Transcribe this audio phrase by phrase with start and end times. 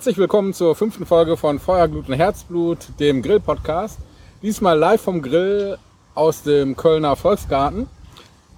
[0.00, 3.98] Herzlich willkommen zur fünften Folge von Feuerglut und Herzblut, dem Grill-Podcast.
[4.40, 5.76] Diesmal live vom Grill
[6.14, 7.86] aus dem Kölner Volksgarten.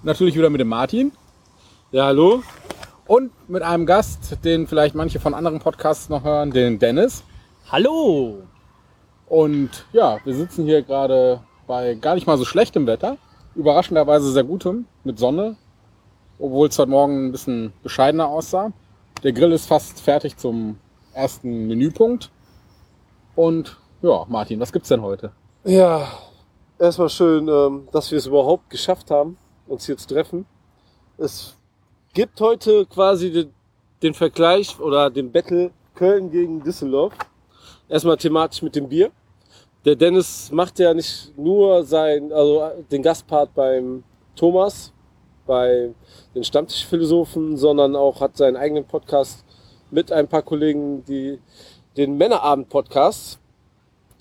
[0.03, 1.11] Natürlich wieder mit dem Martin.
[1.91, 2.43] Ja, hallo.
[3.07, 7.25] Und mit einem Gast, den vielleicht manche von anderen Podcasts noch hören, den Dennis.
[7.69, 8.43] Hallo!
[9.27, 13.17] Und ja, wir sitzen hier gerade bei gar nicht mal so schlechtem Wetter.
[13.53, 15.57] Überraschenderweise sehr gutem, mit Sonne.
[16.39, 18.71] Obwohl es heute Morgen ein bisschen bescheidener aussah.
[19.23, 20.77] Der Grill ist fast fertig zum
[21.13, 22.31] ersten Menüpunkt.
[23.35, 25.31] Und ja, Martin, was gibt's denn heute?
[25.63, 26.07] Ja,
[26.77, 29.37] erstmal schön, ähm, dass wir es überhaupt geschafft haben,
[29.67, 30.45] uns hier zu treffen.
[31.17, 31.55] Es
[32.13, 33.49] gibt heute quasi
[34.01, 37.13] den, Vergleich oder den Battle Köln gegen Düsseldorf.
[37.87, 39.11] Erstmal thematisch mit dem Bier.
[39.85, 44.03] Der Dennis macht ja nicht nur sein, also den Gastpart beim
[44.35, 44.93] Thomas,
[45.45, 45.93] bei
[46.35, 49.45] den Stammtischphilosophen, sondern auch hat seinen eigenen Podcast
[49.93, 51.39] mit ein paar Kollegen, die
[51.95, 53.39] den Männerabend-Podcast.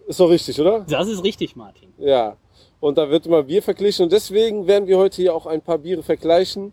[0.07, 0.85] Ist doch richtig, oder?
[0.89, 1.93] Das ist richtig, Martin.
[1.99, 2.37] Ja.
[2.81, 5.79] Und da wird immer Bier verglichen und deswegen werden wir heute hier auch ein paar
[5.79, 6.73] Biere vergleichen.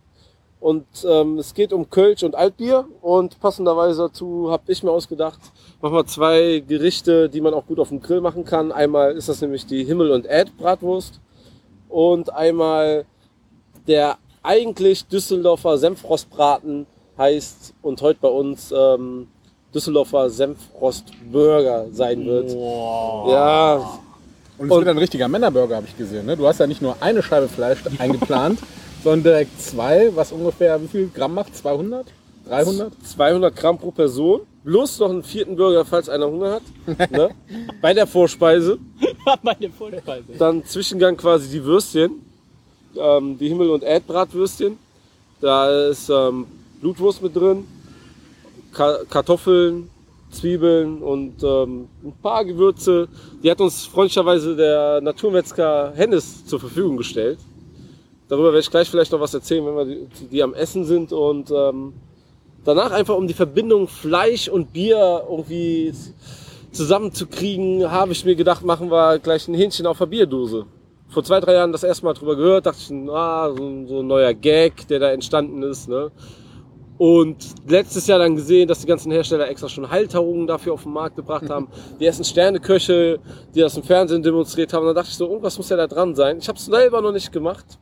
[0.59, 5.39] Und ähm, es geht um Kölsch und Altbier und passenderweise dazu habe ich mir ausgedacht,
[5.81, 8.73] machen wir zwei Gerichte, die man auch gut auf dem Grill machen kann.
[8.73, 11.21] Einmal ist das nämlich die Himmel und Erd Bratwurst
[11.87, 13.05] und einmal
[13.87, 16.87] der eigentlich Düsseldorfer Senfrostbraten
[17.19, 19.27] heißt und heute bei uns ähm,
[19.75, 22.51] Düsseldorfer Senfrostburger sein wird.
[22.55, 23.31] Wow.
[23.31, 23.75] Ja,
[24.57, 26.25] Und es Und- wird ein richtiger Männerburger, habe ich gesehen.
[26.25, 26.35] Ne?
[26.35, 28.59] Du hast ja nicht nur eine Scheibe Fleisch eingeplant,
[29.03, 31.55] sondern direkt zwei, was ungefähr, wie viel Gramm macht?
[31.55, 32.07] 200?
[32.47, 32.91] 300?
[33.05, 34.41] 200 Gramm pro Person.
[34.63, 36.63] Plus noch einen vierten Burger, falls einer Hunger hat.
[37.11, 37.29] Ne?
[37.81, 38.77] Bei der Vorspeise.
[39.43, 40.23] Meine Vorspeise.
[40.37, 42.25] Dann Zwischengang quasi die Würstchen.
[42.97, 44.77] Ähm, die Himmel- und Erdbratwürstchen.
[45.41, 46.45] Da ist ähm,
[46.81, 47.65] Blutwurst mit drin.
[48.73, 49.89] Ka Kartoffeln,
[50.31, 53.07] Zwiebeln und ähm, ein paar Gewürze.
[53.43, 57.39] Die hat uns freundlicherweise der Naturmetzger Hennes zur Verfügung gestellt.
[58.27, 61.11] Darüber werde ich gleich vielleicht noch was erzählen, wenn wir die, die am Essen sind.
[61.11, 61.93] Und ähm,
[62.63, 65.91] danach einfach um die Verbindung Fleisch und Bier irgendwie
[66.71, 70.65] zusammenzukriegen, habe ich mir gedacht, machen wir gleich ein Hähnchen auf der Bierdose.
[71.09, 73.99] Vor zwei, drei Jahren das erste Mal drüber gehört, dachte ich, ah, so, ein- so
[74.01, 75.89] ein neuer Gag, der da entstanden ist.
[75.89, 76.11] Ne?
[76.99, 80.91] Und letztes Jahr dann gesehen, dass die ganzen Hersteller extra schon Halterungen dafür auf den
[80.91, 81.69] Markt gebracht haben.
[81.99, 83.19] Die ersten Sterneköche,
[83.55, 84.85] die das im Fernsehen demonstriert haben.
[84.85, 86.39] Da dachte ich so, irgendwas muss ja da dran sein.
[86.39, 87.79] Ich habe es selber noch nicht gemacht.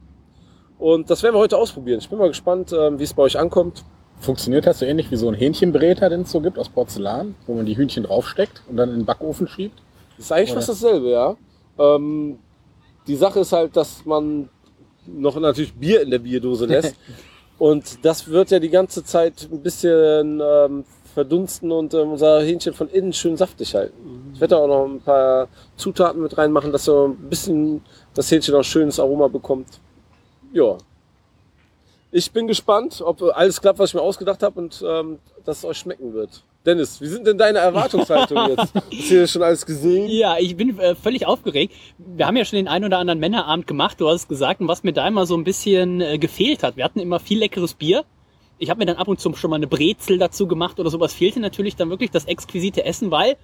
[0.77, 1.97] Und das werden wir heute ausprobieren.
[1.97, 3.83] Ich bin mal gespannt, ähm, wie es bei euch ankommt.
[4.19, 7.55] Funktioniert das so ähnlich wie so ein Hähnchenbräter, den es so gibt aus Porzellan, wo
[7.55, 9.81] man die Hühnchen draufsteckt und dann in den Backofen schiebt?
[10.17, 10.61] Das ist eigentlich Oder?
[10.61, 11.35] fast dasselbe, ja.
[11.79, 12.37] Ähm,
[13.07, 14.49] die Sache ist halt, dass man
[15.07, 16.95] noch natürlich Bier in der Bierdose lässt.
[17.59, 22.73] und das wird ja die ganze Zeit ein bisschen ähm, verdunsten und ähm, unser Hähnchen
[22.73, 24.31] von innen schön saftig halten.
[24.33, 27.81] Ich werde da auch noch ein paar Zutaten mit reinmachen, dass so ein bisschen
[28.13, 29.79] das Hähnchen auch schönes Aroma bekommt.
[30.53, 30.77] Ja.
[32.11, 35.65] Ich bin gespannt, ob alles klappt, was ich mir ausgedacht habe und ähm, dass es
[35.65, 36.43] euch schmecken wird.
[36.65, 38.59] Dennis, wie sind denn deine Erwartungshaltungen jetzt?
[38.75, 40.09] Hast du hier schon alles gesehen?
[40.09, 41.73] Ja, ich bin äh, völlig aufgeregt.
[41.97, 44.67] Wir haben ja schon den einen oder anderen Männerabend gemacht, du hast es gesagt, und
[44.67, 46.77] was mir da immer so ein bisschen äh, gefehlt hat.
[46.77, 48.05] Wir hatten immer viel leckeres Bier.
[48.57, 51.13] Ich habe mir dann ab und zu schon mal eine Brezel dazu gemacht oder sowas.
[51.13, 53.37] Fehlte natürlich dann wirklich das exquisite Essen, weil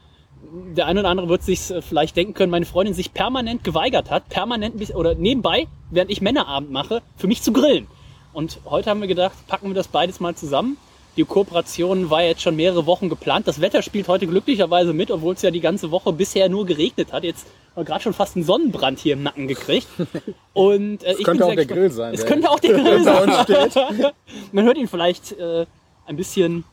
[0.75, 4.09] der eine oder andere wird sich äh, vielleicht denken können, meine Freundin sich permanent geweigert
[4.09, 7.87] hat, permanent bis, oder nebenbei, während ich Männerabend mache, für mich zu grillen.
[8.33, 10.77] Und heute haben wir gedacht, packen wir das beides mal zusammen.
[11.15, 13.47] Die Kooperation war jetzt schon mehrere Wochen geplant.
[13.47, 17.13] Das Wetter spielt heute glücklicherweise mit, obwohl es ja die ganze Woche bisher nur geregnet
[17.13, 17.23] hat.
[17.23, 17.45] Jetzt
[17.75, 19.87] haben wir gerade schon fast einen Sonnenbrand hier im Nacken gekriegt.
[20.53, 21.65] Und äh, ich könnte auch der.
[21.67, 24.11] Grill sein, Es der- könnte auch der Grill sein.
[24.51, 25.67] Man hört ihn vielleicht äh,
[26.07, 26.63] ein bisschen,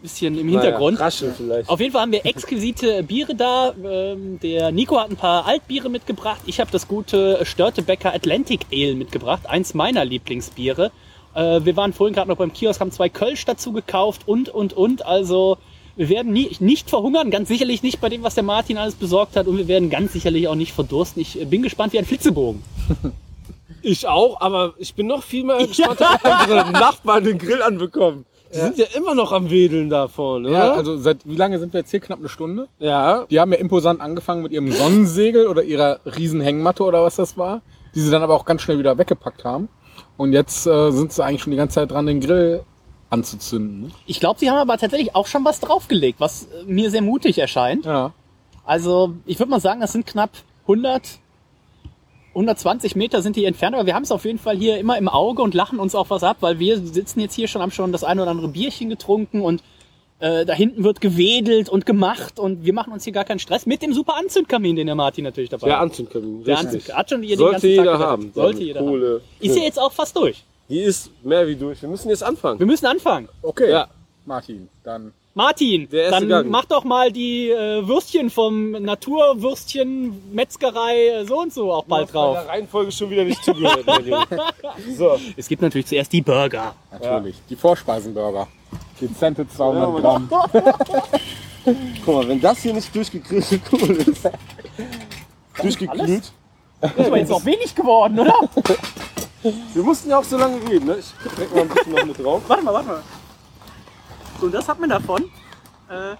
[0.00, 0.94] bisschen im Hintergrund.
[0.94, 1.68] Naja, rascheln vielleicht.
[1.68, 3.72] Auf jeden Fall haben wir exquisite Biere da.
[3.84, 6.40] Ähm, der Nico hat ein paar Altbiere mitgebracht.
[6.46, 9.48] Ich habe das gute Störtebecker Atlantic Ale mitgebracht.
[9.48, 10.90] Eins meiner Lieblingsbiere.
[11.34, 14.72] Äh, wir waren vorhin gerade noch beim Kiosk, haben zwei Kölsch dazu gekauft und, und,
[14.72, 15.06] und.
[15.06, 15.58] Also
[15.96, 19.36] wir werden nie, nicht verhungern, ganz sicherlich nicht bei dem, was der Martin alles besorgt
[19.36, 19.46] hat.
[19.46, 21.20] Und wir werden ganz sicherlich auch nicht verdursten.
[21.22, 22.62] Ich bin gespannt wie ein Flitzebogen.
[23.82, 28.24] Ich auch, aber ich bin noch viel mehr gespannt, ob unsere Nachbarn den Grill anbekommen.
[28.54, 30.58] Die sind ja immer noch am Wedeln da vorne, oder?
[30.58, 32.00] Ja, also seit wie lange sind wir jetzt hier?
[32.00, 32.68] Knapp eine Stunde.
[32.78, 33.24] ja.
[33.30, 37.36] Die haben ja imposant angefangen mit ihrem Sonnensegel oder ihrer riesen Hängmatte oder was das
[37.38, 37.62] war,
[37.94, 39.68] die sie dann aber auch ganz schnell wieder weggepackt haben.
[40.16, 42.62] Und jetzt äh, sind sie eigentlich schon die ganze Zeit dran, den Grill
[43.10, 43.82] anzuzünden.
[43.82, 43.90] Ne?
[44.06, 47.38] Ich glaube, sie haben aber tatsächlich auch schon was draufgelegt, was äh, mir sehr mutig
[47.38, 47.84] erscheint.
[47.84, 48.12] Ja.
[48.64, 50.30] Also ich würde mal sagen, das sind knapp
[50.62, 51.18] 100,
[52.34, 55.08] 120 Meter sind die entfernt, aber wir haben es auf jeden Fall hier immer im
[55.08, 57.92] Auge und lachen uns auch was ab, weil wir sitzen jetzt hier schon, haben schon
[57.92, 59.62] das eine oder andere Bierchen getrunken und
[60.24, 63.66] Äh, da hinten wird gewedelt und gemacht und wir machen uns hier gar keinen Stress
[63.66, 65.82] mit dem super Anzündkamin, den der Martin natürlich dabei Der hat.
[65.82, 66.44] Anzündkamin.
[66.44, 66.74] Der richtig.
[66.76, 68.32] Anzünd hat schon hier den Sollte ganzen jeder Tag haben.
[68.32, 69.14] Sollte jeder Kohle.
[69.14, 69.44] haben.
[69.44, 70.44] Ist ja jetzt auch fast durch.
[70.68, 71.82] Die ist mehr wie durch.
[71.82, 72.60] Wir müssen jetzt anfangen.
[72.60, 73.28] Wir müssen anfangen.
[73.42, 73.88] Okay, Ja.
[74.24, 76.50] Martin, dann Martin, dann Gang.
[76.50, 82.12] mach doch mal die äh, Würstchen vom Naturwürstchen Metzgerei äh, so und so auch bald
[82.12, 82.36] drauf.
[82.36, 83.84] Der Reihenfolge schon wieder nicht zugehört.
[84.96, 85.18] so.
[85.34, 86.74] Es gibt natürlich zuerst die Burger.
[86.90, 88.46] natürlich die Vorspeisenburger.
[89.00, 90.28] Dezente Ja, 200 Mann.
[90.28, 90.28] Gramm.
[92.04, 94.28] Guck mal, wenn das hier nicht durchgegrillte Kohle ist.
[95.60, 96.32] Durchgegrillt.
[96.80, 98.34] Das ist aber jetzt auch wenig geworden, oder?
[99.72, 100.98] Wir mussten ja auch so lange reden, ne?
[100.98, 102.42] Ich krieg mal ein bisschen noch mit drauf.
[102.48, 103.02] warte mal, warte mal.
[104.42, 105.22] So, das hat man davon.
[105.88, 106.16] Äh,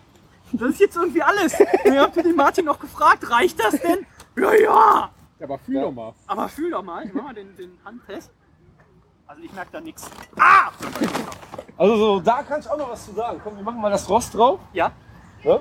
[0.53, 1.59] das ist jetzt irgendwie alles.
[1.59, 4.07] Wir haben den Martin noch gefragt, reicht das denn?
[4.37, 5.11] Ja, ja.
[5.43, 6.13] Aber fühl doch mal.
[6.29, 8.31] Aber fühl doch mal, ich mach mal den, den Handtest.
[9.27, 10.09] Also ich merke da nichts.
[10.39, 10.71] Ah!
[11.77, 13.41] Also so, da kann ich auch noch was zu sagen.
[13.43, 14.61] Komm, wir machen mal das Rost drauf.
[14.73, 14.93] Ja,
[15.43, 15.59] Ne?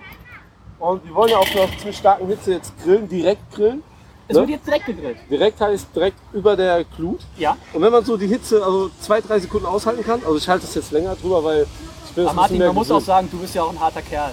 [0.78, 3.82] Und wir wollen ja auf einer ziemlich starken Hitze jetzt grillen, direkt grillen.
[4.28, 4.42] es Ne?
[4.42, 5.18] wird jetzt direkt gegrillt.
[5.32, 7.22] Direkt heißt direkt über der Glut.
[7.38, 7.58] Ja.
[7.74, 10.66] Und wenn man so die Hitze, also zwei, drei Sekunden aushalten kann, also ich halte
[10.66, 13.64] es jetzt länger drüber, weil ich Aber Martin, man muss auch sagen, du bist ja
[13.64, 14.32] auch ein harter Kerl.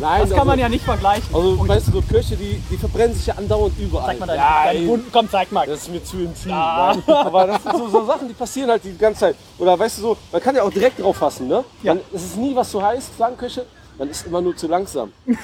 [0.00, 1.34] Nein, Das kann also, man ja nicht vergleichen.
[1.34, 4.06] Also, weißt du, so Köche, die, die verbrennen sich ja andauernd überall.
[4.06, 5.06] Zeig mal deine, ja, deine Wunden.
[5.12, 5.66] Komm, zeig mal.
[5.66, 6.50] Das ist mir zu intim.
[6.50, 6.94] Ja.
[7.06, 7.16] Nein.
[7.16, 9.36] Aber das sind so, so Sachen, die passieren halt die ganze Zeit.
[9.58, 11.64] Oder weißt du so, man kann ja auch direkt drauf fassen, ne?
[11.82, 11.94] Ja.
[11.94, 13.66] Man, es ist nie was so heiß, sagen Köche,
[13.98, 15.12] man ist immer nur zu langsam.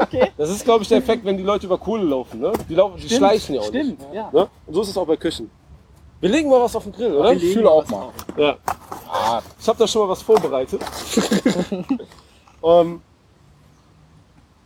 [0.00, 0.30] Okay.
[0.38, 2.52] Das ist, glaube ich, der Effekt, wenn die Leute über Kohle laufen, ne?
[2.68, 4.14] Die, laufen, die schleichen ja auch Stimmt, nicht.
[4.14, 4.30] ja.
[4.32, 4.48] Ne?
[4.66, 5.50] Und so ist es auch bei Köchen.
[6.20, 7.32] Wir legen mal was auf den Grill, oder?
[7.32, 8.10] Ich fühle auch mal.
[8.36, 8.56] Ja.
[9.58, 10.80] Ich habe da schon mal was vorbereitet.
[12.62, 13.00] ähm,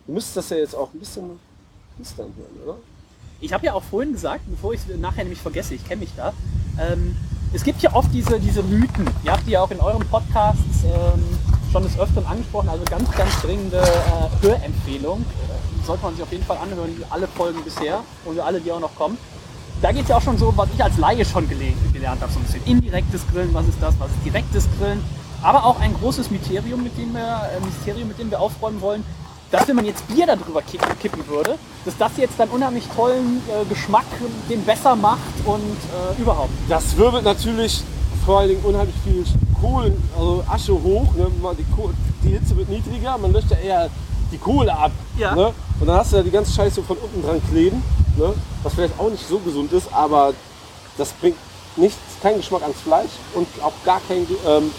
[0.06, 1.38] du müsstest das ja jetzt auch ein bisschen
[1.96, 2.78] knistern hören, oder?
[3.40, 6.10] Ich habe ja auch vorhin gesagt, bevor ich es nachher nämlich vergesse, ich kenne mich
[6.16, 6.32] da,
[6.80, 7.16] ähm,
[7.52, 9.10] es gibt ja oft diese, diese Mythen.
[9.24, 11.22] Ihr habt die ja auch in euren Podcasts ähm,
[11.70, 15.24] schon des Öfteren angesprochen, also ganz, ganz dringende äh, Hörempfehlung.
[15.84, 18.94] Sollte man sich auf jeden Fall anhören, alle Folgen bisher und alle, die auch noch
[18.94, 19.18] kommen.
[19.82, 22.32] Da geht es ja auch schon so, was ich als Laie schon gele gelernt habe,
[22.32, 25.02] so ein bisschen indirektes Grillen, was ist das, was ist direktes Grillen.
[25.42, 29.02] Aber auch ein großes Mysterium, mit dem wir, äh, Mysterium, mit dem wir aufräumen wollen,
[29.50, 33.64] dass wenn man jetzt Bier darüber kippen, würde, dass das jetzt dann unheimlich tollen äh,
[33.68, 34.06] Geschmack
[34.48, 36.52] den besser macht und äh, überhaupt.
[36.68, 37.82] Das wirbelt natürlich
[38.24, 39.24] vor allen Dingen unheimlich viel
[39.60, 41.12] Kohlen, also Asche hoch.
[41.16, 41.26] Ne?
[41.58, 41.64] Die,
[42.28, 43.90] die Hitze wird niedriger, man löscht ja eher
[44.32, 44.90] die Kohle ab.
[45.18, 45.34] Ja.
[45.34, 45.52] Ne?
[45.80, 47.82] Und dann hast du ja die ganze Scheiße von unten dran kleben,
[48.16, 48.32] ne?
[48.62, 50.32] was vielleicht auch nicht so gesund ist, aber
[50.96, 51.36] das bringt
[51.76, 54.70] nichts, keinen Geschmack ans Fleisch und auch gar kein, ähm,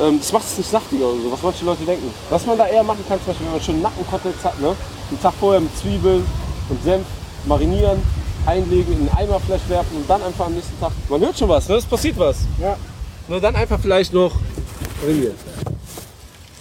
[0.00, 2.12] ähm, das macht es nicht saftiger oder so, was manche Leute denken.
[2.30, 4.74] Was man da eher machen kann, zum Beispiel, wenn man schon Nackenkoteletts hat, ne?
[5.10, 6.24] einen Tag vorher mit Zwiebeln
[6.68, 7.06] und Senf
[7.46, 8.02] marinieren,
[8.46, 10.92] einlegen, in den Eimer vielleicht werfen und dann einfach am nächsten Tag.
[11.08, 11.76] Man hört schon was, ne?
[11.76, 12.38] es passiert was.
[12.60, 12.76] Ja.
[13.28, 14.32] Nur dann einfach vielleicht noch
[15.00, 15.36] marinieren.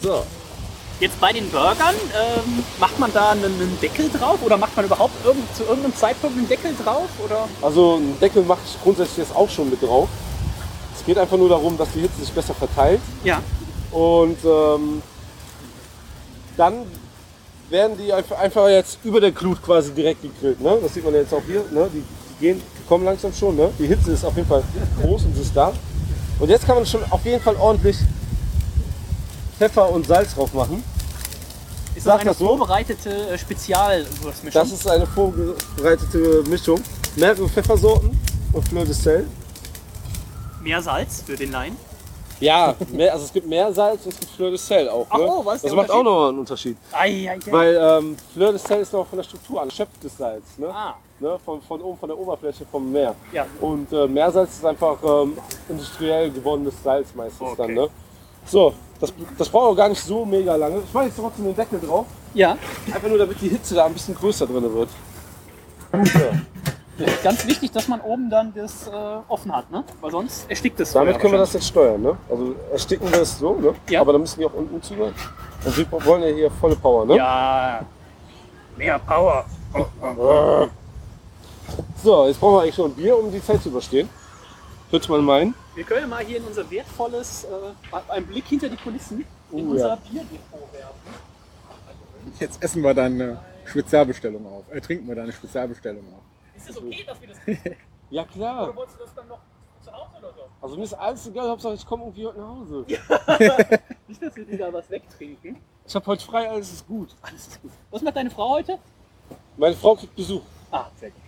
[0.01, 0.24] So.
[1.01, 4.86] Jetzt bei den Burgern, ähm, macht man da einen, einen Deckel drauf oder macht man
[4.86, 7.09] überhaupt irgend, zu irgendeinem Zeitpunkt einen Deckel drauf?
[7.25, 7.48] Oder?
[7.59, 10.07] Also ein Deckel mache ich grundsätzlich jetzt auch schon mit drauf.
[10.95, 13.01] Es geht einfach nur darum, dass die Hitze sich besser verteilt.
[13.24, 13.42] Ja.
[13.89, 15.01] Und ähm,
[16.56, 16.86] dann
[17.72, 20.62] werden die einfach, einfach jetzt über der Glut quasi direkt gegrillt.
[20.62, 20.77] Ne?
[20.84, 21.63] Das sieht man jetzt auch hier.
[21.72, 21.89] Ne?
[21.91, 23.55] Die, die gehen, die kommen langsam schon.
[23.55, 23.72] Ne?
[23.79, 24.62] Die Hitze ist auf jeden Fall
[25.01, 25.74] groß und sie ist da.
[26.38, 27.98] Und jetzt kann man schon auf jeden Fall ordentlich
[29.58, 30.84] Pfeffer und Salz drauf machen.
[31.95, 32.48] Ist Sag das eine das so?
[32.48, 34.62] vorbereitete äh, Spezialwurstmischung?
[34.62, 36.79] Das ist eine vorbereitete Mischung.
[37.15, 38.17] Mehrere Pfeffersorten
[38.53, 39.27] und Fleur de Sel.
[40.62, 41.75] Mehr Salz für den Laien.
[42.39, 45.05] Ja, mehr, also es gibt mehr Salz und es gibt Fleur de Sel auch.
[45.10, 45.25] Ach Ne?
[45.27, 46.75] oh, was ist das der macht auch noch einen Unterschied.
[46.91, 47.39] Ei, ei, ei.
[47.51, 50.43] Weil ähm, Fleur de Sel ist noch von der Struktur an, schöpftes Salz.
[50.57, 50.67] Ne?
[50.74, 51.38] ah, Ne?
[51.45, 53.13] Von, von oben, von der Oberfläche vom Meer.
[53.31, 53.45] ja.
[53.60, 55.38] Und äh, Meersalz ist einfach ähm,
[55.69, 57.55] industriell gewonnenes Salz meistens Okay.
[57.57, 57.74] dann.
[57.75, 57.88] Ne?
[58.48, 60.81] So, das, das braucht auch gar nicht so mega lange.
[60.86, 62.05] Ich mache jetzt trotzdem den Deckel drauf.
[62.34, 62.55] Ja,
[62.86, 64.89] Einfach nur, damit die Hitze da ein bisschen größer drin wird.
[65.91, 67.05] So.
[67.24, 68.91] ganz wichtig, dass man oben dann das äh,
[69.27, 69.84] offen hat, ne?
[70.00, 70.93] Weil sonst erstickt es.
[70.93, 72.01] Damit können wir das jetzt steuern.
[72.01, 72.15] Ne?
[72.29, 73.74] Also ersticken wir es so, ne?
[73.89, 74.01] Ja.
[74.01, 75.13] aber dann müssen wir auch unten zuhören.
[75.65, 77.05] Und wir wollen ja hier volle Power.
[77.05, 77.17] Ne?
[77.17, 77.81] Ja.
[78.77, 79.46] Mehr Power.
[82.03, 84.08] So, jetzt brauchen wir eigentlich schon ein Bier, um die Zeit zu überstehen.
[84.91, 85.53] Würde man meinen.
[85.73, 89.19] Wir können mal hier in unser wertvolles, äh, einen Blick hinter die Kulissen,
[89.51, 89.95] in Oh, unser ja.
[89.95, 91.31] Bierdepot werfen.
[92.39, 94.65] Jetzt essen wir deine Spezialbestellung auf.
[94.71, 96.21] Äh, trinken wir deine Spezialbestellung auf.
[96.55, 97.37] Ist das okay, dass wir das
[98.09, 98.63] Ja klar.
[98.67, 99.39] Oder wolltest du das dann noch
[99.81, 100.41] zu Hause oder so?
[100.61, 102.85] Also mir ist alles egal, Hauptsache ich komme irgendwie heute nach Hause.
[104.07, 105.57] Nicht, dass wir da was wegtrinken.
[105.87, 107.15] Ich habe heute frei, alles ist gut.
[107.21, 107.71] Alles gut.
[107.89, 108.77] Was macht deine Frau heute?
[109.55, 110.41] Meine Frau kriegt Besuch.
[110.69, 111.21] Ah, sehr gut.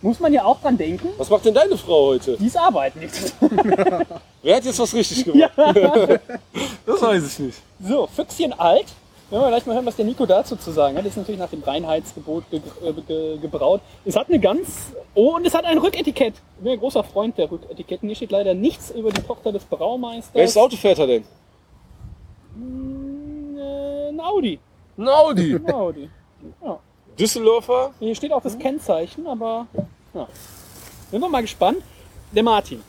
[0.00, 2.36] Muss man ja auch dran denken, Was macht denn deine Frau heute?
[2.38, 3.34] dies arbeiten nicht.
[4.42, 5.52] Wer hat jetzt was richtig gemacht?
[6.86, 7.58] das weiß ich nicht.
[7.80, 8.86] So, Füchschen alt.
[9.30, 11.04] Wenn wir gleich mal hören, was der Nico dazu zu sagen hat.
[11.06, 13.80] Das ist natürlich nach dem Reinheitsgebot ge äh, ge gebraut.
[14.04, 14.92] Es hat eine ganz.
[15.14, 16.34] Oh, und es hat ein Rücketikett.
[16.58, 18.08] Ich bin ein großer Freund der Rücketiketten.
[18.10, 20.34] Hier steht leider nichts über die Tochter des Braumeisters.
[20.34, 21.24] Welches Auto fährt er denn?
[22.56, 24.58] Mm, äh, Ein Audi.
[24.98, 25.54] Ein Audi.
[25.54, 26.10] Ein Audi.
[27.12, 27.16] Ja.
[27.18, 27.90] Düsseldorfer.
[28.00, 29.66] Hier steht auch das Kennzeichen, aber
[30.14, 30.26] ja.
[31.10, 31.78] Sind wir mal gespannt.
[32.32, 32.82] Der Martin.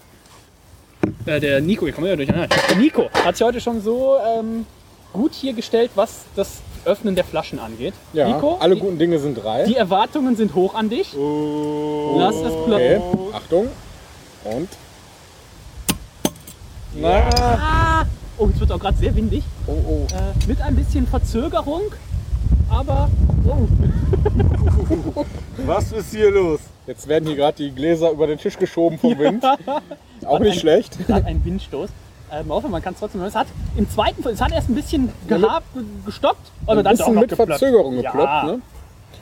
[1.26, 2.56] Äh, der Nico, hier kommen wir ja durcheinander.
[2.70, 4.66] Der Nico hat sich heute schon so ähm,
[5.12, 7.94] gut hier gestellt, was das Öffnen der Flaschen angeht.
[8.14, 9.64] Ja, Nico, alle die, guten Dinge sind drei.
[9.66, 11.16] die Erwartungen sind hoch an dich.
[11.18, 12.16] Oh.
[12.18, 13.34] Lass es okay, platzen.
[13.34, 13.68] Achtung.
[14.46, 14.70] Und?
[16.96, 18.06] Na, Ah!
[18.38, 19.44] Oh, jetzt wird auch gerade sehr windig.
[19.68, 20.08] Oh, oh.
[20.14, 21.84] Äh, mit ein bisschen Verzögerung.
[22.70, 23.10] Aber.
[23.46, 23.68] Oh.
[25.66, 26.60] was ist hier los?
[26.88, 29.44] Jetzt werden hier gerade die Gläser über den Tisch geschoben vom Wind.
[30.26, 30.98] Auch nicht schlecht.
[31.00, 31.90] Es hat einen Windstoß.
[32.32, 33.30] Ähm, hoffe, man kann es trotzdem hören.
[33.30, 35.68] Es hat im zweiten, es hat erst ein bisschen gehabt,
[36.06, 37.50] gestoppt, aber Ein dann bisschen noch mit geploppt.
[37.60, 38.12] Verzögerung Ja.
[38.12, 38.44] geploppt.
[38.46, 38.62] Ne?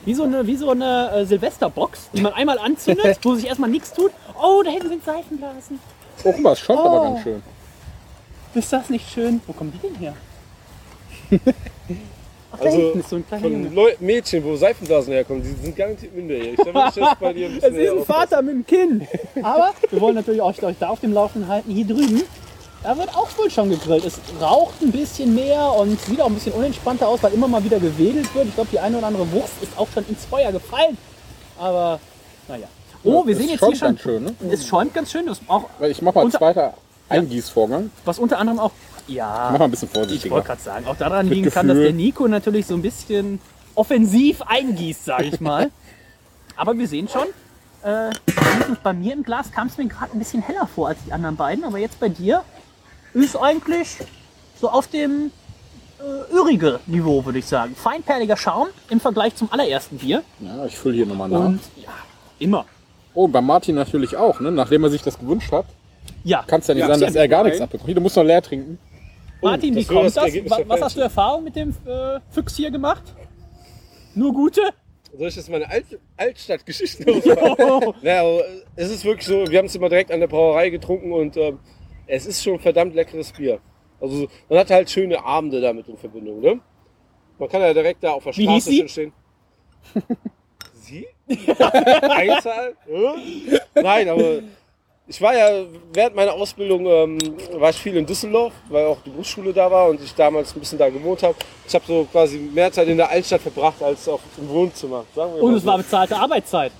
[0.04, 3.70] Wie so eine, wie so eine äh, Silvesterbox, die man einmal anzündet, wo sich erstmal
[3.70, 4.10] nichts tut.
[4.42, 5.78] Oh, da hinten sind Seifenblasen.
[6.24, 6.88] Oh, guck mal, es schäumt Oh.
[6.88, 7.42] aber ganz schön.
[8.54, 9.40] Ist das nicht schön?
[9.46, 10.14] Wo kommen die denn her?
[12.52, 13.68] Ach, da Also, hinten ist so ein kleiner Von Junge.
[13.74, 16.56] Leu Mädchen, wo Seifenblasen herkommen, die sind garantiert minderjährig.
[16.58, 18.04] Da würde ich jetzt bei dir ein bisschen Es ist ein.
[18.04, 19.02] Vater mit einem Kind.
[19.42, 21.70] Aber wir wollen natürlich euch, euch da auf dem Laufenden halten.
[21.72, 22.22] Hier drüben,
[22.82, 24.04] da wird auch wohl schon gegrillt.
[24.04, 27.64] Es raucht ein bisschen mehr und sieht auch ein bisschen unentspannter aus, weil immer mal
[27.64, 28.48] wieder gewedelt wird.
[28.48, 30.98] Ich glaube, die eine oder andere Wurst ist auch schon ins Feuer gefallen.
[31.58, 32.00] Aber,
[32.48, 32.66] naja.
[33.04, 33.88] Oh, wir Es sehen jetzt hier schon.
[33.88, 34.24] ganz schön.
[34.24, 34.34] Ne?
[34.50, 35.26] Es schäumt ganz schön.
[35.26, 36.74] Das auch, Weil Ich mache mal einen Unter- zweiter
[37.08, 37.90] Eingießvorgang.
[38.04, 38.70] was unter anderem auch.
[39.08, 40.40] Ja, mach mal ein bisschen ich wollte vorsichtiger.
[40.42, 41.92] gerade sagen, auch daran Mit liegen kann, dass Gefühl.
[41.92, 43.40] der Nico natürlich so ein bisschen
[43.74, 45.70] offensiv eingießt, sage ich mal.
[46.56, 47.26] Aber wir sehen schon,
[47.82, 48.10] äh,
[48.82, 51.36] bei mir im Glas kam es mir gerade ein bisschen heller vor als die anderen
[51.36, 51.64] beiden.
[51.64, 52.42] Aber jetzt bei dir
[53.14, 53.96] ist eigentlich
[54.60, 55.32] so auf dem
[55.98, 57.74] äh, ürige Niveau, würde ich sagen.
[57.74, 60.22] Feinperliger Schaum im Vergleich zum allerersten Bier.
[60.40, 61.40] Ja, ich fülle hier nochmal nach.
[61.46, 61.90] Und ja,
[62.38, 62.66] immer.
[63.14, 64.38] Oh, und bei Martin natürlich auch.
[64.40, 64.52] Ne?
[64.52, 65.66] Nachdem er sich das gewünscht hat,
[66.24, 67.86] Ja, kann es ja nicht Ja, sein, dass er gar nichts abbekommt.
[67.86, 68.78] Hier, Du musst noch leer trinken.
[69.42, 70.32] Martin, wie kommt das Was
[70.68, 70.80] Fans.
[70.82, 73.02] hast du Erfahrung mit dem äh, Füchs hier gemacht?
[74.14, 74.60] Nur gute?
[75.16, 77.94] Soll ich jetzt meine Alt Altstadtgeschichte auspacken?
[78.02, 78.40] naja,
[78.76, 81.58] es ist wirklich so, wir haben es immer direkt an der Brauerei getrunken und ähm,
[82.06, 83.58] es ist schon verdammt leckeres Bier.
[84.00, 86.40] Also man hat halt schöne Abende damit in Verbindung.
[86.40, 86.60] Ne?
[87.38, 88.78] Man kann ja direkt da auf der Wie hieß Straße sie?
[88.78, 89.12] schon stehen.
[90.74, 91.06] Sie?
[92.08, 92.74] Einzahl?
[93.74, 94.40] Nein, aber
[95.08, 97.18] ich war ja während meiner Ausbildung ähm,
[97.54, 100.60] war ich viel in Düsseldorf, weil auch die Berufsschule da war und ich damals ein
[100.60, 101.34] bisschen da gewohnt habe.
[101.66, 105.04] Ich habe so quasi mehr Zeit in der Altstadt verbracht als auf im Wohnzimmer.
[105.14, 105.68] Und es so.
[105.68, 106.72] war bezahlte Arbeitszeit.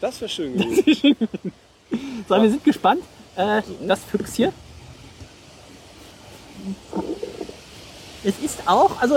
[0.00, 1.16] Das wäre schön gewesen.
[2.28, 3.02] So, wir sind gespannt.
[3.36, 4.52] Äh, das Füchs hier.
[8.24, 9.14] Es ist auch, also,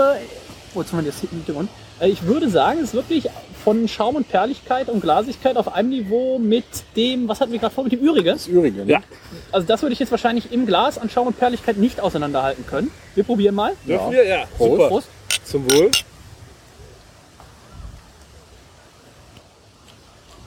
[0.74, 1.70] oh, jetzt haben wir das Hintergrund.
[2.00, 3.28] Äh, Ich würde sagen, es ist wirklich
[3.66, 7.74] von Schaum und Perligkeit und Glasigkeit auf einem Niveau mit dem, was hatten wir gerade
[7.74, 8.30] vor, mit dem Ürige.
[8.30, 8.84] Das Übrige.
[8.84, 8.92] Ne?
[8.92, 9.02] Ja.
[9.50, 12.92] Also das würde ich jetzt wahrscheinlich im Glas an Schaum und Perligkeit nicht auseinanderhalten können.
[13.16, 13.72] Wir probieren mal.
[13.84, 14.24] Dürfen wir?
[14.24, 14.70] Ja, Prost.
[14.70, 14.88] super.
[14.88, 15.08] Prost.
[15.42, 15.90] Zum Wohl.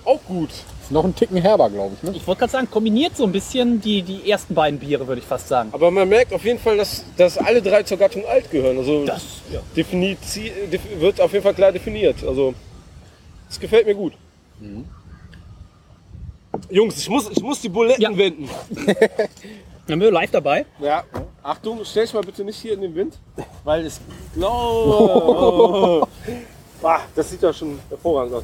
[0.06, 0.52] Auch gut.
[0.82, 2.04] Ist noch ein Ticken herber, glaube ich.
[2.10, 2.16] Ne?
[2.16, 5.28] Ich wollte gerade sagen, kombiniert so ein bisschen die, die ersten beiden Biere, würde ich
[5.28, 5.72] fast sagen.
[5.74, 8.78] Aber man merkt auf jeden Fall, dass, dass alle drei zur Gattung alt gehören.
[8.78, 9.60] Also Das, ja.
[9.76, 10.20] definiert,
[11.00, 12.24] wird auf jeden Fall klar definiert.
[12.26, 12.54] Also
[13.50, 14.14] das gefällt mir gut.
[16.70, 18.18] Jungs, ich muss, ich muss die Buletten Ja.
[18.18, 18.50] wenden.
[19.88, 20.66] Dann wir live dabei.
[20.80, 21.04] Ja.
[21.42, 23.18] Achtung, stell dich mal bitte nicht hier in den Wind,
[23.64, 24.00] weil es
[24.40, 26.06] oh.
[26.84, 28.44] ah, Das sieht ja schon hervorragend aus.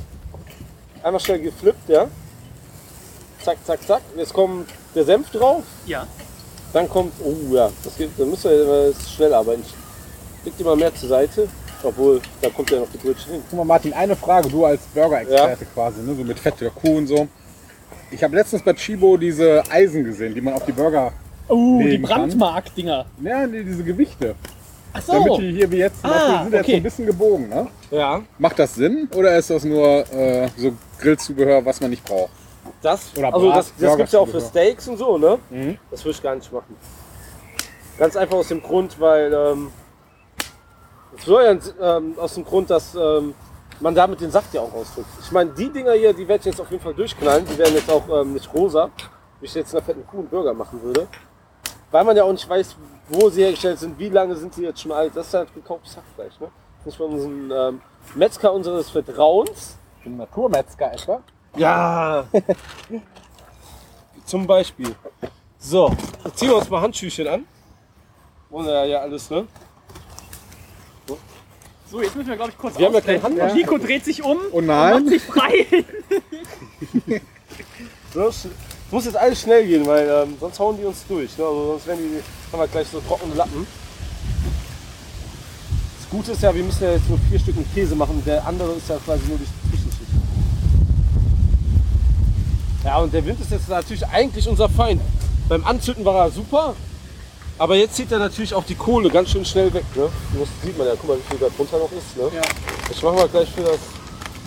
[1.04, 2.08] Einmal schnell geflippt, ja.
[3.44, 4.02] Zack, zack, zack.
[4.18, 5.64] Jetzt kommt der Senf drauf.
[5.86, 6.08] Ja.
[6.74, 9.62] Dann kommt, oh ja, das geht, dann müssen wir jetzt schnell arbeiten.
[10.40, 11.48] Ich leg die mal mehr zur Seite.
[11.84, 13.42] Obwohl, da kommt ja noch die Brötchen hin.
[13.50, 14.50] Guck mal, Martin, eine Frage.
[14.50, 16.16] Du als Burger-Experte quasi, ne?
[16.16, 17.28] so mit Fett der Kuh und so.
[18.12, 21.12] Ich habe letztens bei Chibo diese Eisen gesehen, die man auf die Burger.
[21.48, 22.22] Oh, die Legen kann.
[22.22, 23.06] Brandmark-Dinger.
[23.22, 24.36] Ja, nee, diese Gewichte.
[24.94, 25.38] Ach Damit so.
[25.40, 26.72] die hier wie jetzt zum Ah, sind, jetzt okay.
[26.72, 27.50] so ein bisschen gebogen.
[27.50, 27.68] Ne?
[27.92, 32.30] Ja, Macht das Sinn oder ist das nur äh, so Grillzubehör, was man nicht braucht?
[32.82, 34.40] das, Oder also Brat- das, das gibt's ja auch für.
[34.42, 35.38] Steaks und so, ne?
[35.50, 35.78] Mhm.
[35.92, 36.76] Das würde ich gar nicht machen.
[37.98, 39.68] Ganz einfach aus dem Grund, weil ähm,
[41.26, 43.34] ja, ähm, aus dem Grund, dass ähm,
[43.80, 45.10] man damit den Saft ja auch ausdrückt.
[45.22, 47.46] Ich meine, die Dinger hier, die werde ich jetzt auf jeden Fall durchknallen.
[47.46, 48.90] Die werden jetzt auch ähm, nicht rosa,
[49.40, 51.08] wie ich jetzt in einer fetten Kuh einen Burger machen würde.
[51.92, 52.76] Weil man ja auch nicht weiß,
[53.10, 55.16] wo sie hergestellt sind, wie lange sind die jetzt schon alt.
[55.16, 56.40] Das ist halt gekauftes Hackfleisch.
[56.40, 56.48] Ne?
[56.84, 57.82] Nicht von unserem ähm,
[58.16, 59.78] Metzger unseres Vertrauens.
[60.06, 61.22] Ein Naturmetzger etwa?
[61.56, 62.26] Ja.
[64.26, 64.96] Zum Beispiel.
[65.58, 65.92] So,
[66.24, 67.48] jetzt ziehen wir uns mal Handschüchen an.
[68.52, 69.48] Ja, ja alles, ne?
[71.92, 73.42] So, jetzt müssen wir, glaube ich, kurz Wir haben ja kein ausbrechen.
[73.42, 73.56] Handtuch.
[73.56, 74.94] Nico dreht sich um Oh und nein.
[75.04, 75.66] macht sich frei.
[78.14, 78.48] Das
[78.92, 81.38] muss jetzt alles schnell gehen, weil ähm, sonst hauen die uns durch.
[81.38, 81.44] Ne?
[81.44, 82.22] Also sonst werden die,
[82.54, 83.68] haben wir gleich so trockene Lappen.
[86.00, 88.24] Das Gute ist ja, wir müssen ja jetzt nur vier Stücken Käse machen.
[88.26, 90.10] Der andere ist ja quasi nur die Zwischenschicht.
[92.86, 95.02] Ja, und der Wind ist jetzt natürlich eigentlich unser Feind.
[95.50, 96.74] Beim Anzünden war er super,
[97.58, 99.86] aber jetzt zieht er natürlich auch die Kohle ganz schön schnell weg.
[99.96, 100.10] Ne?
[100.38, 102.18] Das sieht man ja, guck mal, wie viel da drunter noch ist.
[102.18, 102.24] Ne?
[102.36, 102.42] Ja.
[102.90, 103.80] Jetzt machen wir gleich für, das,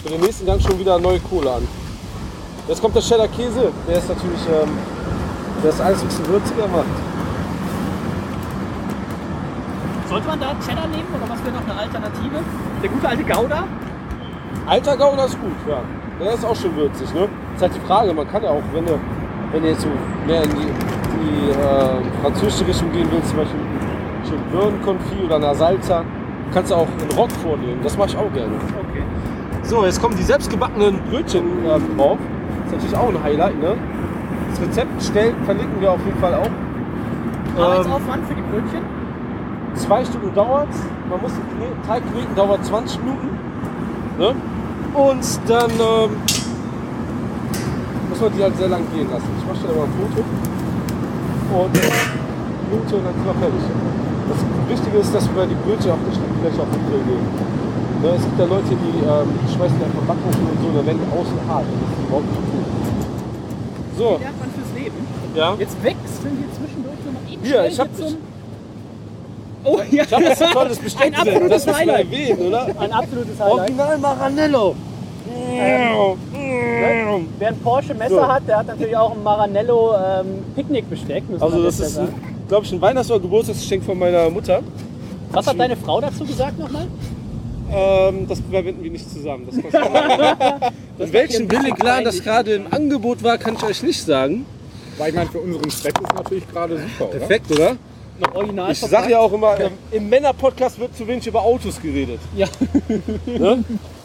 [0.02, 1.68] für den nächsten Gang schon wieder neue Kohle an.
[2.68, 3.72] Jetzt kommt der Cheddar Käse.
[3.88, 4.76] Der ist natürlich, ähm,
[5.62, 6.84] der ist alles ein bisschen würziger macht.
[10.08, 12.40] Sollte man da Cheddar nehmen oder was wäre noch eine Alternative?
[12.82, 13.64] Der gute alte Gouda?
[14.66, 15.80] Alter Gouda ist gut, ja.
[16.20, 17.28] Der ist auch schon würzig, ne?
[17.54, 18.98] Ist halt die Frage, man kann ja auch, wenn du,
[19.52, 19.88] wenn du jetzt so
[20.26, 23.60] mehr in die, die äh, französische Richtung gehen willst, zum Beispiel
[24.28, 26.04] schön Birnenkonfit oder eine Salsa,
[26.52, 27.80] kannst du auch einen Rock vornehmen.
[27.82, 28.52] Das mache ich auch gerne.
[28.90, 29.02] Okay.
[29.62, 32.18] So, jetzt kommen die selbstgebackenen Brötchen ähm, drauf.
[32.66, 33.76] ist natürlich auch ein Highlight, ne?
[34.50, 36.46] Das Rezept stellen, verlinken wir auf jeden Fall auch.
[36.46, 38.98] Ähm, Arbeitsaufwand für die Brötchen?
[39.74, 40.68] Zwei Stunden dauert
[41.08, 43.28] Man muss den Teig kneten, dauert 20 Minuten.
[44.18, 44.34] Ne?
[44.94, 46.10] Und dann ähm,
[48.08, 49.28] muss man die halt sehr lang gehen lassen.
[49.38, 50.24] Ich mache dir mal ein Foto.
[51.48, 51.72] Und
[52.68, 53.64] und dann sind wir fertig.
[54.28, 57.28] Das Wichtige ist, dass wir die Brötchen auch nicht gleich auf den Grill legen.
[58.02, 58.08] Ne?
[58.16, 61.00] Es gibt ja Leute, die ähm, die schmeißen die einfach Backofen und so, da werden
[61.00, 61.64] die außen hart.
[61.64, 62.66] Das ist überhaupt nicht gut.
[63.96, 64.96] So, Lernt man fürs Leben.
[65.34, 65.54] ja.
[65.58, 68.16] Jetzt wechseln wir zwischendurch nochmal eben Hier, ich hab- zum...
[69.64, 72.04] Oh ja, Ich habe jetzt ein tolles Besteck Ein absolutes Das Highlight.
[72.12, 72.66] erwähnen, oder?
[72.78, 73.58] ein absolutes Highlight.
[73.58, 74.74] Original Maranello.
[77.38, 78.28] Wer ein Porsche Messer So.
[78.28, 81.28] hat, der hat natürlich auch ein Maranello ähm, Picknickbesteck.
[81.28, 82.00] müssen Also das ist,
[82.48, 84.62] glaube ich, ein Weihnachts- oder Geburtstagsgeschenk von meiner Mutter.
[85.32, 86.86] Was hat deine Frau dazu gesagt nochmal?
[87.70, 89.46] Ähm, das verwenden wir nicht zusammen.
[89.46, 89.56] Das
[90.98, 94.46] In welchem Billigladen das gerade im Angebot war, kann ich euch nicht sagen.
[94.96, 97.18] Weil ich meine, für unseren Zweck ist natürlich gerade super, oder?
[97.18, 97.76] Perfekt, oder?
[98.20, 101.80] Noch original Ich sage ja auch immer, ähm, im Männer-Podcast wird zu wenig über Autos
[101.80, 102.20] geredet.
[102.36, 102.46] Ja.
[103.26, 103.64] Ne?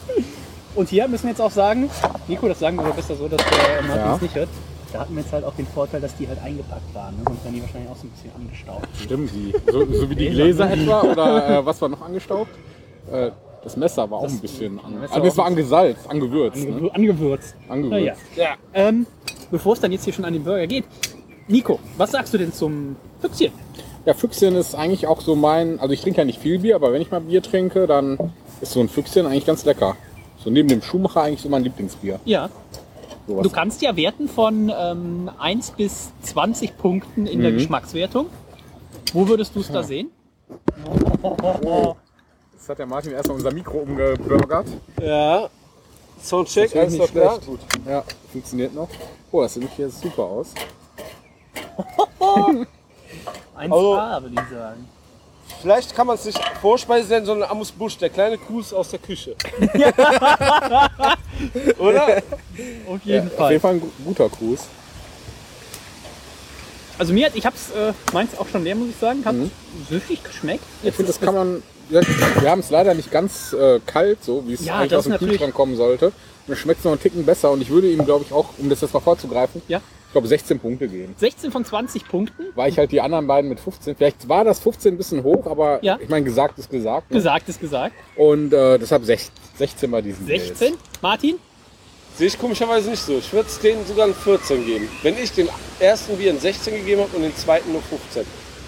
[0.74, 1.88] Und hier müssen wir jetzt auch sagen,
[2.28, 4.14] Nico, das sagen wir besser so, dass der Martin Ja.
[4.16, 4.48] es nicht hört.
[4.92, 7.14] Da hatten wir jetzt halt auch den Vorteil, dass die halt eingepackt waren.
[7.16, 7.22] Ne?
[7.26, 8.88] Sonst wären die wahrscheinlich auch so ein bisschen angestaubt.
[9.02, 9.54] Stimmt, die.
[9.72, 12.50] So, so wie die Gläser etwa oder äh, was war noch angestaubt?
[13.10, 13.30] Äh,
[13.64, 16.58] das Messer war auch ein bisschen an, Messer also es war angesalzt, angewürzt.
[16.64, 16.94] Angewür Ne?
[16.94, 17.56] angewürzt.
[17.68, 17.92] Angewürzt.
[18.36, 18.50] Naja.
[18.50, 18.54] Ja.
[18.74, 19.06] Ähm,
[19.50, 20.84] bevor es dann jetzt hier schon an den Burger geht.
[21.48, 23.52] Nico, was sagst du denn zum Füchschen?
[24.06, 26.92] Ja, Füchschen ist eigentlich auch so mein, also ich trinke ja nicht viel Bier, aber
[26.92, 28.18] wenn ich mal Bier trinke, dann
[28.60, 29.96] ist so ein Füchschen eigentlich ganz lecker.
[30.44, 32.20] So neben dem Schuhmacher eigentlich so mein Lieblingsbier.
[32.26, 32.50] Ja,
[33.26, 33.42] Sowas.
[33.44, 37.56] du kannst ja werten von ähm, 1 bis 20 Punkten in der Mhm.
[37.56, 38.26] Geschmackswertung.
[39.14, 40.10] Wo würdest du es da sehen?
[42.52, 44.66] Jetzt hat der Martin erstmal unser Mikro umgebürgert.
[45.00, 45.48] Ja.
[46.22, 47.32] Soundcheck, Das ist alles nicht klar?
[47.34, 47.46] schlecht.
[47.46, 47.60] Gut.
[47.88, 48.02] Ja,
[48.32, 48.88] funktioniert noch.
[49.32, 50.52] Oh, das sieht hier super aus.
[52.20, 52.66] 1A,
[53.56, 54.88] Also- würde ich sagen.
[55.60, 58.98] Vielleicht kann man es nicht Vorspeise nennen, sondern Amos Busch, der kleine Gruß aus der
[58.98, 59.34] Küche.
[61.78, 62.22] Oder?
[62.86, 63.50] Auf jeden Auf Fall.
[63.52, 64.60] jeden Fall ein gu- guter Gruß.
[66.98, 69.50] Also mir hat, ich hab's, äh, meins auch schon leer, muss ich sagen, hat Mhm.
[69.90, 70.62] süffig geschmeckt.
[70.82, 71.62] Ich finde, das kann man.
[71.90, 72.00] Ja,
[72.40, 75.04] wir haben es leider nicht ganz äh, kalt, so wie es Ja, eigentlich das aus
[75.04, 76.12] dem natürlich- Kühlschrank kommen sollte.
[76.46, 77.50] Und es schmeckt noch einen Ticken besser.
[77.50, 79.80] Und ich würde ihm, glaube ich, auch, um das jetzt mal vorzugreifen, Ja.
[80.14, 81.12] Ich glaube 16 Punkte geben.
[81.18, 82.44] 16 von 20 Punkten.
[82.54, 85.44] Weil ich halt die anderen beiden mit 15, vielleicht war das 15 ein bisschen hoch,
[85.48, 85.98] aber Ja.
[86.00, 87.10] ich meine, gesagt ist gesagt.
[87.10, 87.16] Ne?
[87.16, 87.96] Gesagt ist gesagt.
[88.14, 90.74] Und äh, deshalb 16, 16 bei diesen 16.
[91.02, 91.34] Martin?
[92.16, 93.18] Sehe ich komischerweise nicht so.
[93.18, 94.88] Ich würde es denen sogar ein 14 geben.
[95.02, 95.48] Wenn ich den
[95.80, 98.24] ersten Bier ein 16 gegeben habe und den zweiten nur 15.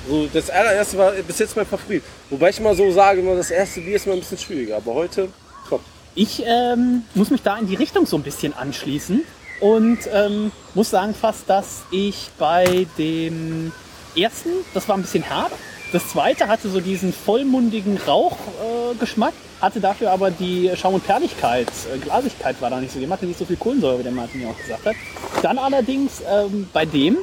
[0.09, 2.03] So, das allererste war bis jetzt mein Favorit.
[2.29, 4.79] Wobei ich immer so sage, immer das erste Bier ist mal ein bisschen schwieriger.
[4.79, 5.29] Aber heute,
[5.69, 5.81] top.
[6.17, 9.23] Ich ähm, muss mich da in die Richtung so ein bisschen anschließen
[9.61, 13.73] und ähm, muss sagen fast, dass ich bei dem
[14.16, 15.53] ersten, das war ein bisschen hart.
[15.92, 21.69] Das zweite hatte so diesen vollmundigen Rauchgeschmack, äh, hatte dafür aber die Schaum- und Perligkeit,
[21.95, 22.99] äh, Glasigkeit war da nicht so.
[22.99, 24.97] Dem hatte nicht so viel Kohlensäure, wie der Martin ja auch gesagt hat.
[25.42, 27.19] Dann allerdings ähm, bei dem,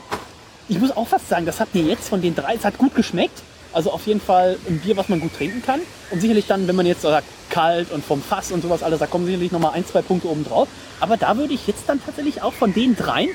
[0.70, 2.96] ich muss auch fast sagen, das hat mir jetzt von den drei, es hat gut
[2.96, 3.42] geschmeckt.
[3.74, 5.82] Also auf jeden Fall ein Bier, was man gut trinken kann.
[6.12, 9.08] Und sicherlich dann, wenn man jetzt sagt, kalt und vom Fass und sowas alles, da
[9.08, 10.68] kommen sicherlich nochmal ein, zwei Punkte oben drauf.
[11.00, 13.30] Aber da würde ich jetzt dann tatsächlich auch von den dreien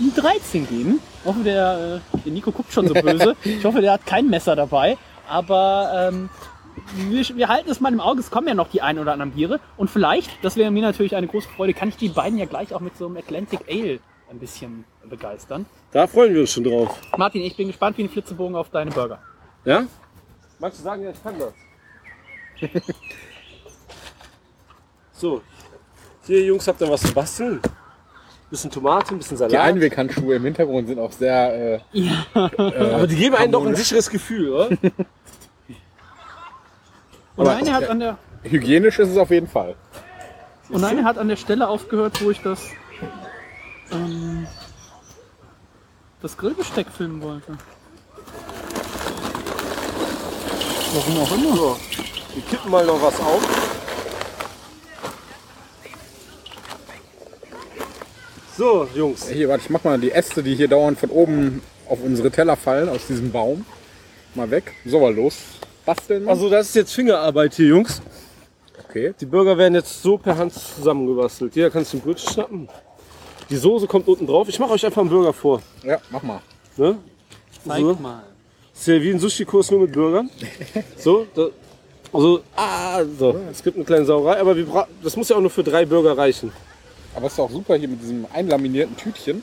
[0.00, 1.00] ein 13 geben.
[1.20, 3.36] Ich hoffe, der, äh, der Nico guckt schon so böse.
[3.44, 4.96] Ich hoffe, der hat kein Messer dabei.
[5.28, 6.28] Aber ähm,
[7.08, 8.20] wir, wir halten es mal im Auge.
[8.20, 9.60] Es kommen ja noch die ein oder anderen Biere.
[9.76, 12.74] Und vielleicht, das wäre mir natürlich eine große Freude, kann ich die beiden ja gleich
[12.74, 13.98] auch mit so einem Atlantic Ale
[14.30, 15.66] ein bisschen begeistern.
[15.92, 17.00] Da freuen wir uns schon drauf.
[17.16, 19.20] Martin, ich bin gespannt wie ein Flitzebogen auf deine Burger.
[19.66, 19.84] Ja?
[20.58, 21.52] Magst du sagen, ja, ich kann das?
[25.12, 25.42] so.
[26.26, 27.60] Hier, Jungs, habt ihr was zu basteln?
[28.48, 29.60] Bisschen Tomate, ein bisschen Die Salat.
[29.60, 31.82] Einweghandschuhe im Hintergrund sind auch sehr.
[31.92, 34.68] Äh, Aber die geben einem doch ein sicheres Gefühl, oder?
[34.70, 34.78] Und
[37.36, 39.74] Aber- eine hat an der hygienisch ist es auf jeden Fall.
[40.68, 42.70] und eine hat an der Stelle aufgehört, wo ich das
[43.90, 44.46] ähm,
[46.22, 47.58] das Grillbesteck filmen wollte.
[50.96, 51.56] Warum auch immer.
[51.56, 51.76] So.
[52.34, 53.42] Wir kippen mal noch was auf.
[58.56, 59.28] So, Jungs.
[59.28, 62.56] Hier, warte, ich mach mal die Äste, die hier dauernd von oben auf unsere Teller
[62.56, 63.66] fallen, aus diesem Baum.
[64.34, 64.72] Mal weg.
[64.86, 65.36] So, mal los.
[65.84, 66.26] Basteln.
[66.28, 68.00] Also das ist jetzt Fingerarbeit hier, Jungs.
[68.88, 69.14] okay.
[69.20, 71.54] Die Burger werden jetzt so per Hand zusammengebastelt.
[71.54, 72.68] Jeder kann sich ein Brötchen schnappen.
[73.50, 74.48] Die Soße kommt unten drauf.
[74.48, 75.60] Ich mache euch einfach einen Burger vor.
[75.84, 76.40] Ja, mach mal.
[76.78, 76.96] Ne?
[77.66, 77.94] Zeig So.
[77.96, 78.22] mal.
[78.78, 80.30] Ist ja wie ein Sushi-Kurs nur mit Burgern.
[80.98, 81.48] So, da,
[82.12, 83.36] also, ah, so.
[83.50, 85.84] Es gibt eine kleine Sauerei, aber wir bra- das muss ja auch nur für drei
[85.84, 86.52] Burger reichen.
[87.14, 89.42] Aber ist doch super hier mit diesem einlaminierten Tütchen.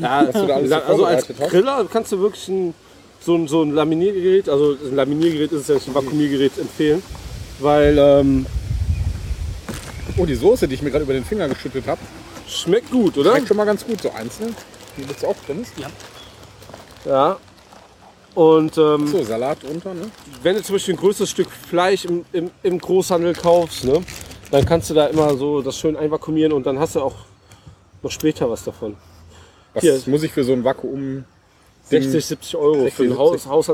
[0.00, 1.50] Ja, du da alles so also als vorbereitet hast.
[1.50, 2.74] Griller kannst du wirklich ein,
[3.20, 7.02] so, ein, so ein Laminiergerät, also ein Laminiergerät ist es ja nicht, ein Vakuumiergerät empfehlen,
[7.60, 8.46] weil ähm,
[10.16, 12.00] Oh, die Soße, die ich mir gerade über den Finger geschüttet habe,
[12.46, 13.32] schmeckt gut, oder?
[13.32, 14.54] schmeckt schon mal ganz gut, so einzeln.
[14.96, 15.72] Die jetzt auch drin ist.
[17.04, 17.36] Ja.
[18.34, 20.10] Und ähm, So, Salat drunter, ne?
[20.42, 24.00] wenn du zum Beispiel ein größeres Stück Fleisch im, im, im Großhandel kaufst, ne,
[24.50, 27.14] dann kannst du da immer so das schön einvakuumieren und dann hast du auch
[28.02, 28.96] noch später was davon.
[29.72, 30.00] Was Hier.
[30.06, 31.24] muss ich für so ein Vakuum
[31.84, 33.46] 60, 70 Euro 60, für ein 70.
[33.46, 33.68] Haus,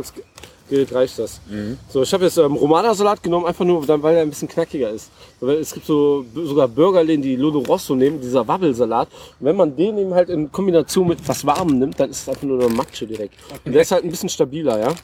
[0.71, 1.41] Haushaltsgerät reicht das.
[1.89, 4.91] So, ich habe jetzt ähm, Romana-Salat genommen, einfach nur, dann, weil er ein bisschen knackiger
[4.91, 5.11] ist.
[5.41, 9.09] Weil es gibt so sogar Burgerläden, die Lolo Rosso nehmen, dieser Wabbelsalat.
[9.41, 12.29] Und wenn man den eben halt in Kombination mit was Warmem nimmt, dann ist es
[12.29, 13.35] einfach nur eine Matsche direkt.
[13.65, 14.95] Und der ist halt ein bisschen stabiler, ja.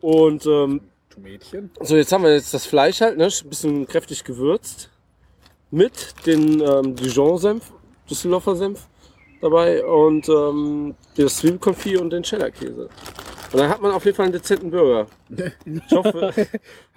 [0.00, 1.70] Und ähm, Tomätchen?
[1.82, 4.88] so, jetzt haben wir jetzt das Fleisch halt, ne, ein bisschen kräftig gewürzt.
[5.72, 7.72] Mit den ähm, Dijon-Senf,
[8.08, 8.88] Düsseldorfer Senf
[9.40, 12.88] dabei und ähm, das Zwiebelkonfit und den Cheddar-Käse.
[13.52, 15.06] Und dann hat man auf jeden Fall einen dezenten Burger.
[15.28, 16.32] Ich hoffe,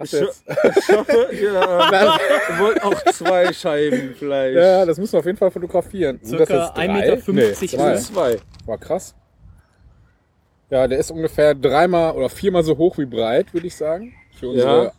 [0.02, 4.56] ich, ich hoffe ihr äh, wollt auch zwei Scheiben Fleisch.
[4.56, 6.20] Ja, das müssen wir auf jeden Fall fotografieren.
[6.24, 6.86] Circa jetzt drei?
[6.86, 7.96] 1,50 Nee, Meter zwei.
[7.96, 8.40] Zwei.
[8.66, 9.14] War krass.
[10.70, 14.12] Ja, der ist ungefähr dreimal oder viermal so hoch wie breit, würde ich sagen.
[14.38, 14.92] Für unsere Ja.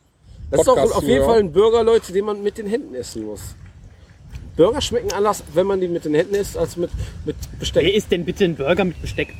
[0.51, 1.25] Das ist auch auf jeden.
[1.25, 3.55] Fall ein Burger, Leute, den man mit den Händen essen muss.
[4.55, 6.91] Burger schmecken anders, wenn man die mit den Händen isst, als mit,
[7.25, 7.83] mit Besteck.
[7.83, 9.33] Wer isst denn bitte einen Burger mit Besteck?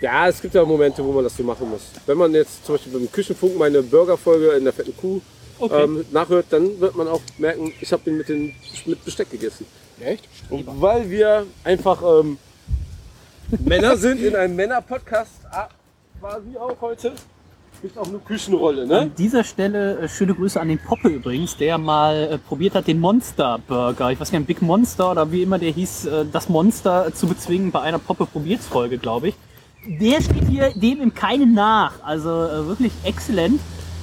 [0.00, 1.82] Ja, es gibt ja Momente, wo man das so machen muss.
[2.04, 5.20] Wenn man jetzt zum Beispiel beim Küchenfunk meine Burgerfolge in der fetten Kuh
[5.58, 5.84] Okay.
[5.84, 8.54] ähm, nachhört, dann wird man auch merken, ich habe den mit, den
[8.84, 9.64] mit Besteck gegessen.
[10.00, 10.28] Echt?
[10.50, 12.36] Und weil wir einfach ähm,
[13.64, 15.68] Männer sind in einem Männer-Podcast, ah,
[16.20, 17.12] quasi auch heute,
[17.80, 18.98] gibt auch eine Küchenrolle, ne?
[19.00, 22.86] An dieser Stelle äh, schöne Grüße an den Poppe übrigens, der mal äh, probiert hat,
[22.86, 26.24] den Monster Burger, ich weiß gar nicht, Big Monster oder wie immer der hieß, äh,
[26.30, 29.34] das Monster zu bezwingen bei einer Poppe probierts Folge, glaube ich.
[29.86, 31.92] Der steht hier dem im Keinen nach.
[32.02, 33.60] Also äh, wirklich exzellent.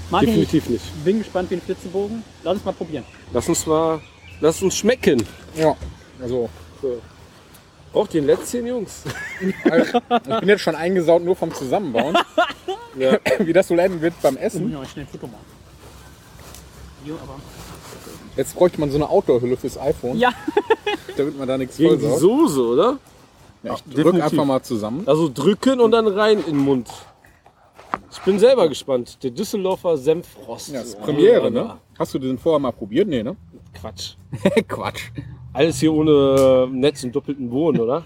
[0.09, 0.83] Martin, Definitiv nicht.
[0.97, 2.23] ich bin gespannt wie ein Flitzebogen.
[2.43, 3.03] Lass uns mal probieren.
[3.33, 3.99] Lass uns mal,
[4.41, 5.25] lass uns schmecken.
[5.55, 5.75] Ja.
[6.21, 6.49] Also,
[6.81, 7.01] So.
[7.91, 9.03] Braucht ihr ein Lätzchen, Jungs?
[9.39, 12.17] ich bin jetzt schon eingesaut nur vom Zusammenbauen.
[12.95, 13.17] Ja.
[13.39, 14.69] Wie das so enden wird beim Ich Essen.
[14.69, 15.39] muss noch schnell ein Foto machen.
[17.03, 17.37] Jo, aber.
[18.37, 20.31] Jetzt bräuchte man so eine Outdoor-Hülle fürs iPhone, Ja,
[21.17, 22.05] damit man da nichts Gegen die.
[22.19, 22.97] Soße, oder?
[23.63, 24.23] Ja, ich drück definitiv.
[24.23, 25.03] einfach mal zusammen.
[25.07, 26.89] Also drücken und dann rein in den Mund.
[28.11, 29.23] Ich bin selber gespannt.
[29.23, 30.69] Der Düsseldorfer Senfrost.
[30.69, 31.77] Ja, das ist Premiere, ne?
[31.97, 33.07] Hast du den vorher mal probiert?
[33.07, 33.35] Nee, ne?
[33.73, 34.15] Quatsch.
[34.67, 35.11] Quatsch.
[35.53, 38.03] Alles hier ohne Netz und doppelten Boden, oder?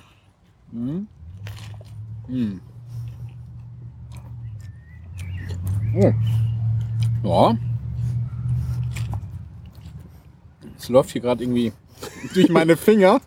[5.96, 6.14] Oh.
[7.24, 7.58] Ja.
[10.78, 11.72] Es läuft hier gerade irgendwie
[12.34, 13.20] durch meine Finger.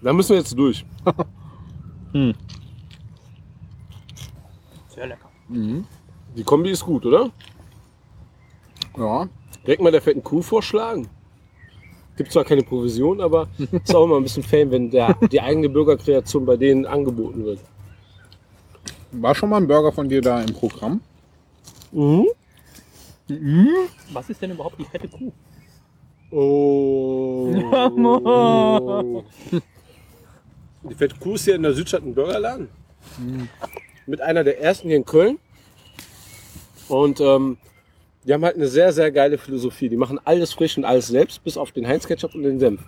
[0.00, 0.84] Da müssen wir jetzt durch.
[4.88, 5.28] sehr lecker.
[6.36, 7.30] Die Kombi ist gut, oder?
[8.96, 9.28] Ja.
[9.66, 11.08] Direkt mal der fetten Kuh vorschlagen.
[12.16, 15.68] Gibt zwar keine Provision, aber ist auch immer ein bisschen Fame, wenn der, die eigene
[15.68, 17.60] Bürgerkreation bei denen angeboten wird.
[19.10, 21.00] War schon mal ein Burger von dir da im Programm?
[21.92, 22.26] Mhm.
[24.12, 25.32] Was ist denn überhaupt die fette Kuh?
[26.30, 27.52] Oh.
[30.88, 32.68] Die fette Kuh ist hier in der Südstadt ein Burgerladen.
[34.06, 35.38] Mit einer der ersten hier in Köln.
[36.88, 37.56] Und ähm,
[38.24, 39.88] die haben halt eine sehr, sehr geile Philosophie.
[39.88, 42.80] Die machen alles frisch und alles selbst, bis auf den Heinz-Ketchup und den Senf.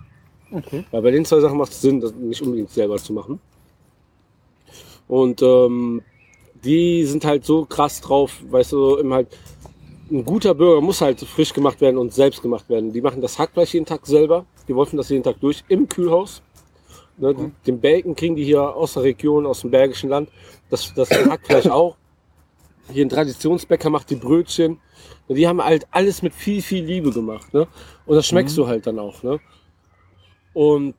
[0.50, 0.85] Okay.
[0.90, 3.40] Weil bei den zwei Sachen macht es Sinn, das nicht unbedingt selber zu machen.
[5.09, 6.02] Und ähm,
[6.64, 9.28] die sind halt so krass drauf, weißt du, immer halt,
[10.11, 12.92] ein guter Burger muss halt frisch gemacht werden und selbst gemacht werden.
[12.92, 16.42] Die machen das Hackfleisch jeden Tag selber, die wolfen das jeden Tag durch im Kühlhaus.
[17.18, 20.29] Ne, die- Den Bacon kriegen die hier aus der Region, aus dem Bergischen Land.
[20.70, 21.96] Das, das Hackfleisch auch.
[22.92, 24.79] Hier ein Traditionsbäcker macht die Brötchen.
[25.29, 27.52] Ne, Die haben halt alles mit viel, viel Liebe gemacht.
[27.55, 27.66] Ne?
[28.07, 29.22] Und das schmeckst du halt dann auch.
[29.22, 29.40] Ne?
[30.52, 30.94] Und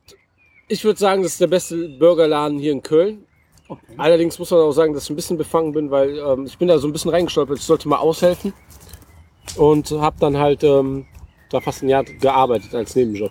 [0.68, 3.24] ich würde sagen, das ist der beste Burgerladen hier in Köln.
[3.68, 3.80] okay.
[3.96, 6.68] Allerdings muss man auch sagen, dass ich ein bisschen befangen bin, weil ähm, ich bin
[6.68, 7.58] da so ein bisschen reingestolpert.
[7.58, 8.52] Ich sollte mal aushelfen
[9.56, 11.06] und habe dann halt ähm,
[11.50, 13.30] da fast ein Jahr gearbeitet als Nebenjob.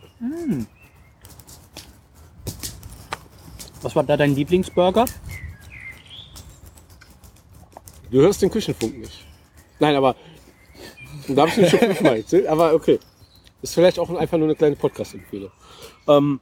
[3.87, 5.05] Was war da dein Lieblingsburger?
[8.11, 9.25] Du hörst den Küchenfunk nicht.
[9.79, 10.13] Nein, aber
[11.29, 12.99] da habe ich nicht schon fünfmal erzählt, aber okay.
[13.61, 15.51] Ist vielleicht auch einfach nur eine kleine Podcast-Empfehlung.
[16.05, 16.41] Ähm,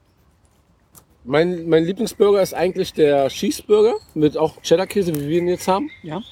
[1.23, 5.91] mein, mein Lieblingsburger ist eigentlich der Cheeseburger mit auch Cheddar-Käse, wie wir ihn jetzt haben.
[6.01, 6.23] Ja.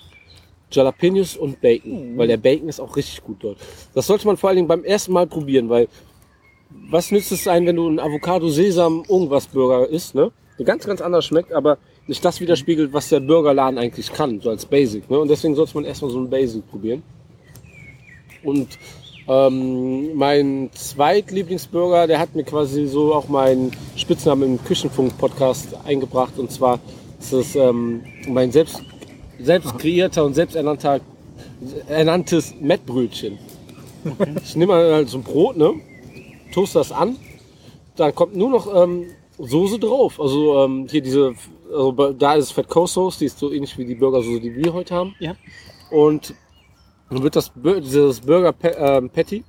[0.71, 3.59] Jalapenos und Bacon, weil der Bacon ist auch richtig gut dort.
[3.93, 5.87] Das sollte man vor allen Dingen beim ersten Mal probieren, weil
[6.89, 10.31] was nützt es ein, wenn du einen Avocado Sesam irgendwas Burger isst, ne?
[10.63, 14.65] Ganz ganz anders schmeckt, aber nicht das widerspiegelt, was der Burgerladen eigentlich kann, so als
[14.65, 15.19] Basic, ne?
[15.19, 17.01] Und deswegen sollte man erstmal so einen Basic probieren.
[18.43, 18.77] Und
[19.27, 26.37] ähm, mein zweitlieblingsburger, der hat mir quasi so auch meinen Spitznamen im Küchenfunk-Podcast eingebracht.
[26.37, 26.79] Und zwar
[27.19, 28.81] ist es ähm, mein selbst,
[29.39, 30.99] selbst kreierter und selbst ernannter,
[31.87, 33.39] ernanntes Mettbrötchen.
[34.43, 35.73] Ich nehme halt so ein Brot, ne?
[36.53, 37.17] toast das an,
[37.95, 40.19] dann kommt nur noch ähm, Soße drauf.
[40.19, 41.33] Also ähm, hier diese,
[41.71, 44.55] also da ist es Fat Coast Sauce, die ist so ähnlich wie die Burgersoße, die
[44.55, 45.15] wir heute haben.
[45.19, 45.35] Ja.
[45.91, 46.33] Und
[47.09, 49.43] dann wird das, dieses Burger ähm, Patty,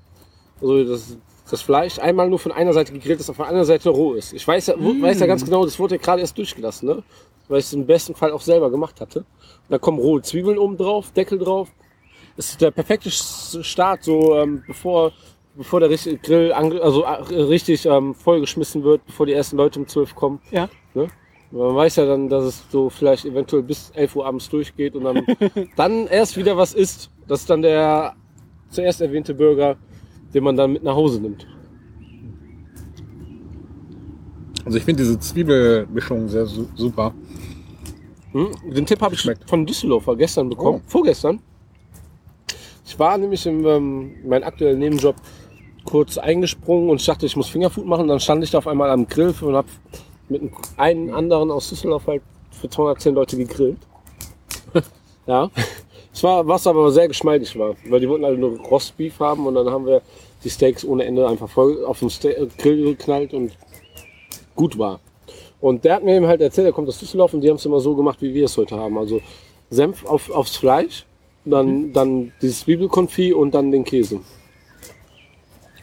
[0.61, 1.17] also das,
[1.51, 4.33] das Fleisch, einmal nur von einer Seite gegrillt, das auf der anderen Seite roh ist.
[4.33, 7.03] Ich weiß ja, wo- weiß ja ganz genau, das wurde ja gerade erst durchgelassen, ne?
[7.49, 9.21] weil ich es im besten Fall auch selber gemacht hatte.
[9.21, 9.27] Und
[9.71, 11.69] da kommen rohe Zwiebeln oben drauf, Deckel drauf.
[12.37, 15.13] Das ist der perfekte Start, so ähm, bevor,
[15.57, 20.15] bevor der richtige Grill also richtig ähm, vollgeschmissen wird, bevor die ersten Leute um 12
[20.15, 20.41] kommen.
[20.51, 20.69] Ja.
[20.95, 21.09] Ne?
[21.51, 25.05] Man weiß ja dann, dass es so vielleicht eventuell bis 11 Uhr abends durchgeht und
[25.05, 25.25] dann,
[25.77, 27.11] dann erst wieder was isst.
[27.29, 28.15] Das ist dann der
[28.71, 29.77] zuerst erwähnte Burger,
[30.35, 31.47] den man dann mit nach Hause nimmt.
[34.65, 37.15] Also ich finde diese Zwiebelmischung sehr su super.
[38.33, 38.49] Hm?
[38.75, 39.49] Den Tipp habe ich Schmeckt.
[39.49, 40.89] von Düsseldorfer gestern bekommen, Oh.
[40.91, 41.41] vorgestern.
[42.87, 45.15] Ich war nämlich in ähm, meinem aktuellen Nebenjob
[45.85, 48.09] kurz eingesprungen und ich dachte, ich muss Fingerfood machen.
[48.09, 49.69] Dann stand ich da auf einmal am Grill und habe
[50.29, 50.43] mit
[50.77, 53.79] einem anderen aus Düsseldorf halt für 210 Leute gegrillt.
[55.27, 55.51] ja.
[56.13, 59.55] Es war, was aber sehr geschmeidig war, weil die wollten alle nur Rostbeef haben und
[59.55, 60.01] dann haben wir
[60.45, 63.53] die Steaks ohne Ende einfach voll auf den Ste äh, Grill geknallt und
[64.55, 65.01] gut war.
[65.61, 67.65] Und der hat mir eben halt erzählt, er kommt aus Düsseldorf und die haben es
[67.65, 68.97] immer so gemacht, wie wir es heute haben.
[68.97, 69.21] Also
[69.71, 71.05] Senf auf, aufs Fleisch,
[71.45, 74.21] dann, dann dieses Zwiebelkonfit und dann den Käse.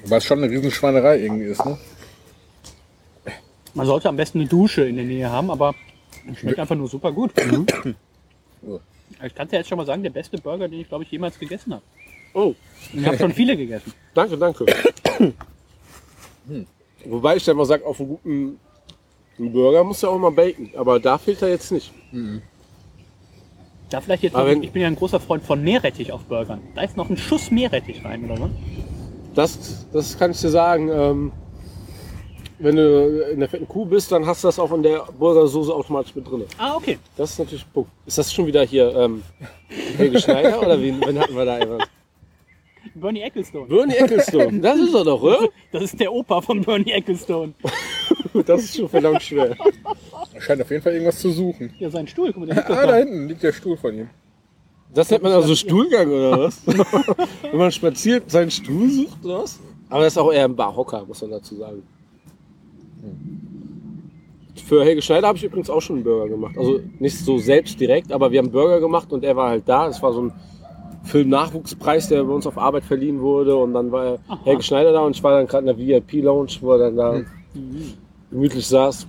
[0.05, 1.77] Weil es schon eine riesen Schweinerei irgendwie ist, ne?
[3.73, 5.73] Man sollte am besten eine Dusche in der Nähe haben, aber
[6.31, 7.31] es schmeckt einfach nur super gut.
[9.23, 11.37] Ich kann dir jetzt schon mal sagen, der beste Burger, den ich glaube ich jemals
[11.39, 11.83] gegessen habe.
[12.33, 12.53] Oh,
[12.93, 13.93] Ich habe schon viele gegessen.
[14.13, 14.65] danke, danke.
[17.05, 18.59] Wobei ich dann mal sage, auf einen guten
[19.37, 20.69] Burger muss ja auch mal Bacon.
[20.75, 21.91] Aber da fehlt er jetzt nicht.
[23.89, 26.61] Da vielleicht jetzt noch, wenn- ich bin ja ein großer Freund von Meerrettich auf Burgern.
[26.75, 28.49] Da ist noch ein Schuss Meerrettich rein, oder was?
[29.33, 30.89] Das, das kann ich dir sagen.
[30.89, 31.31] Ähm,
[32.59, 35.73] wenn du in der fetten Kuh bist, dann hast du das auch in der Burgersoße
[35.73, 36.43] automatisch mit drin.
[36.59, 36.99] Ah, okay.
[37.17, 37.89] Das ist natürlich ein Punkt.
[38.05, 39.23] Ist das schon wieder hier ähm,
[39.97, 41.57] Helge Schneider oder wen, wen hatten wir da?
[41.57, 41.79] Immer?
[42.93, 43.65] Bernie Ecclestone.
[43.67, 44.59] Bernie Ecclestone.
[44.59, 45.47] Das ist er doch, oder?
[45.71, 47.53] Das ist der Opa von Bernie Ecclestone.
[48.45, 49.57] Das ist schon verdammt schwer.
[50.33, 51.73] Er scheint auf jeden Fall irgendwas zu suchen.
[51.79, 52.95] Ja, sein Stuhl, guck mal, der liegt Ah, da.
[52.95, 54.09] hinten liegt der Stuhl von ihm.
[54.93, 56.61] Das nennt man also Stuhlgang oder was?
[56.65, 59.59] Wenn man spaziert, seinen Stuhl sucht oder was?
[59.89, 61.83] Aber das ist auch eher ein Barhocker, muss man dazu sagen.
[64.65, 66.57] Für Helge Schneider habe ich übrigens auch schon einen Burger gemacht.
[66.57, 69.63] Also nicht so selbst direkt, aber wir haben einen Burger gemacht und er war halt
[69.67, 69.87] da.
[69.87, 70.33] Das war so ein
[71.03, 73.55] Filmnachwuchspreis, der bei uns auf Arbeit verliehen wurde.
[73.55, 76.71] Und dann war Helge Schneider da und ich war dann gerade in der VIP-Lounge, wo
[76.73, 77.21] er dann da
[78.29, 79.07] gemütlich saß.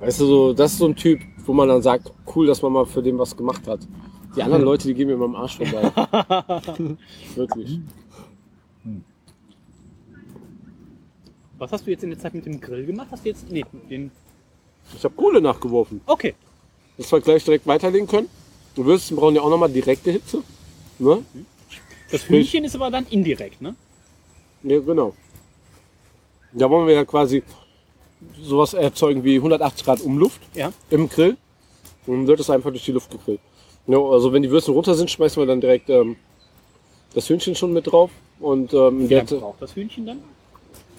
[0.00, 2.72] Weißt du, so, das ist so ein Typ, wo man dann sagt, cool, dass man
[2.72, 3.80] mal für den was gemacht hat.
[4.36, 5.90] Die anderen Leute, die gehen mir immer am Arsch vorbei.
[7.34, 7.80] Wirklich.
[11.58, 13.08] Was hast du jetzt in der Zeit mit dem Grill gemacht?
[13.10, 13.50] Hast du jetzt.
[13.50, 14.10] Nee, den.
[14.96, 16.34] Ich habe Kohle nachgeworfen, Okay.
[16.98, 18.28] dass wir gleich direkt weiterlegen können.
[18.76, 20.42] Die Würstchen brauchen ja auch nochmal direkte Hitze.
[20.98, 21.22] Ne?
[22.10, 23.76] Das Hühnchen ist aber dann indirekt, ne?
[24.64, 25.14] Ja, genau.
[26.52, 27.42] Da wollen wir ja quasi
[28.40, 30.72] sowas erzeugen wie 180 Grad Umluft Ja.
[30.90, 31.36] im Grill.
[32.06, 33.40] Und dann wird es einfach durch die Luft gegrillt.
[33.86, 36.16] Ja, also wenn die Würste runter sind, schmeißen wir dann direkt ähm,
[37.14, 38.10] das Hühnchen schon mit drauf.
[38.40, 40.18] Und ähm, Wie der, lange braucht das Hühnchen dann?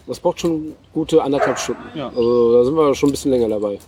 [0.06, 1.84] das braucht schon gute anderthalb Stunden.
[1.96, 2.10] Ja.
[2.10, 3.80] Also da sind wir schon ein bisschen länger dabei.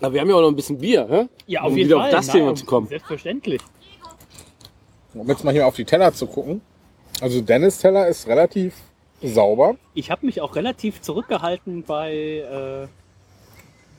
[0.00, 1.26] Aber wir haben ja auch noch ein bisschen Bier, hä?
[1.46, 2.06] Ja, Um auf jeden wieder Fall.
[2.08, 2.86] auf das Na, Thema zu kommen.
[2.88, 3.60] Selbstverständlich.
[5.14, 6.60] Um jetzt mal hier auf die Teller zu gucken.
[7.20, 8.74] Also Dennis Teller ist relativ
[9.22, 9.76] sauber.
[9.94, 12.88] Ich habe mich auch relativ zurückgehalten bei äh,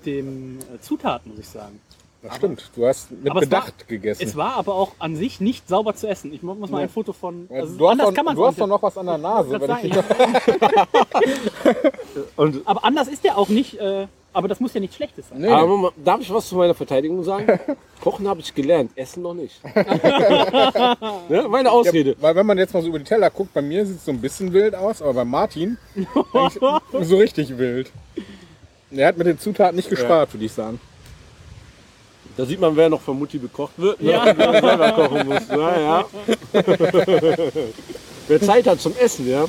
[0.05, 1.79] dem äh, Zutaten, muss ich sagen.
[2.23, 2.71] Das stimmt.
[2.75, 4.23] Du hast mit Aber es Bedacht war- gegessen.
[4.23, 6.33] Es war aber auch an sich nicht sauber zu essen.
[6.33, 6.83] Ich mu- muss mal Ja.
[6.85, 7.47] ein Foto von.
[7.51, 9.17] Ja, Also du hast, anders doch, kann man du hast doch noch was an der
[9.17, 9.59] Nase.
[12.35, 13.79] Und Aber anders ist der auch nicht.
[13.79, 15.41] Äh, aber das muss ja nichts Schlechtes sein.
[15.41, 17.59] nee, Aber darf ich was zu meiner Verteidigung sagen?
[18.01, 19.61] Kochen habe ich gelernt, Essen noch nicht.
[21.29, 21.45] ne?
[21.49, 22.11] Meine Ausrede.
[22.11, 24.05] ja, weil wenn man jetzt mal so über die Teller guckt, bei mir sieht es
[24.05, 25.77] so ein bisschen wild aus, aber bei Martin
[27.01, 27.91] so richtig wild.
[28.91, 30.79] Er hat mit den Zutaten nicht gespart, würde ich sagen.
[32.35, 34.01] Da sieht man, wer noch von Mutti bekocht wird.
[34.01, 34.11] Ne?
[34.11, 34.25] Ja.
[34.35, 35.47] Wer selber kochen muss.
[35.49, 36.05] Ja, ja.
[38.27, 39.45] wer Zeit hat zum Essen, ja.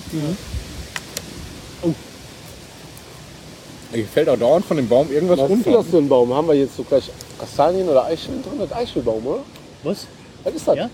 [3.92, 5.72] Mir fällt auch dauernd von dem Baum irgendwas Was ist runter.
[5.72, 6.34] das für ein Baum?
[6.34, 8.54] Haben wir jetzt so gleich Kastanien oder Eicheln drin?
[8.58, 9.40] Das ist Eichelbaum, oder?
[9.84, 10.06] Was?
[10.42, 10.76] Was ist das?
[10.76, 10.90] Ja?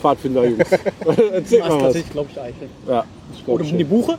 [0.00, 0.68] Pfadfinder, Jungs.
[1.30, 1.82] Erzähl Das ist mal was.
[1.82, 2.68] tatsächlich, glaube ich, Eichel.
[2.88, 3.78] Ja, ich glaub Oder schon.
[3.78, 4.18] die Buche?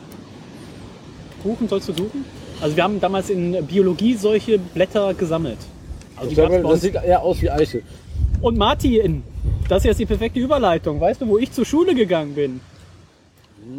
[1.42, 2.24] Buchen sollst du suchen?
[2.60, 5.58] Also wir haben damals in Biologie solche Blätter gesammelt.
[6.18, 7.82] Also die Das, bei das sieht eher aus wie Eichel.
[8.40, 9.22] Und Martin,
[9.68, 11.00] das ist jetzt die perfekte Überleitung.
[11.00, 12.60] Weißt du, wo ich zur Schule gegangen bin?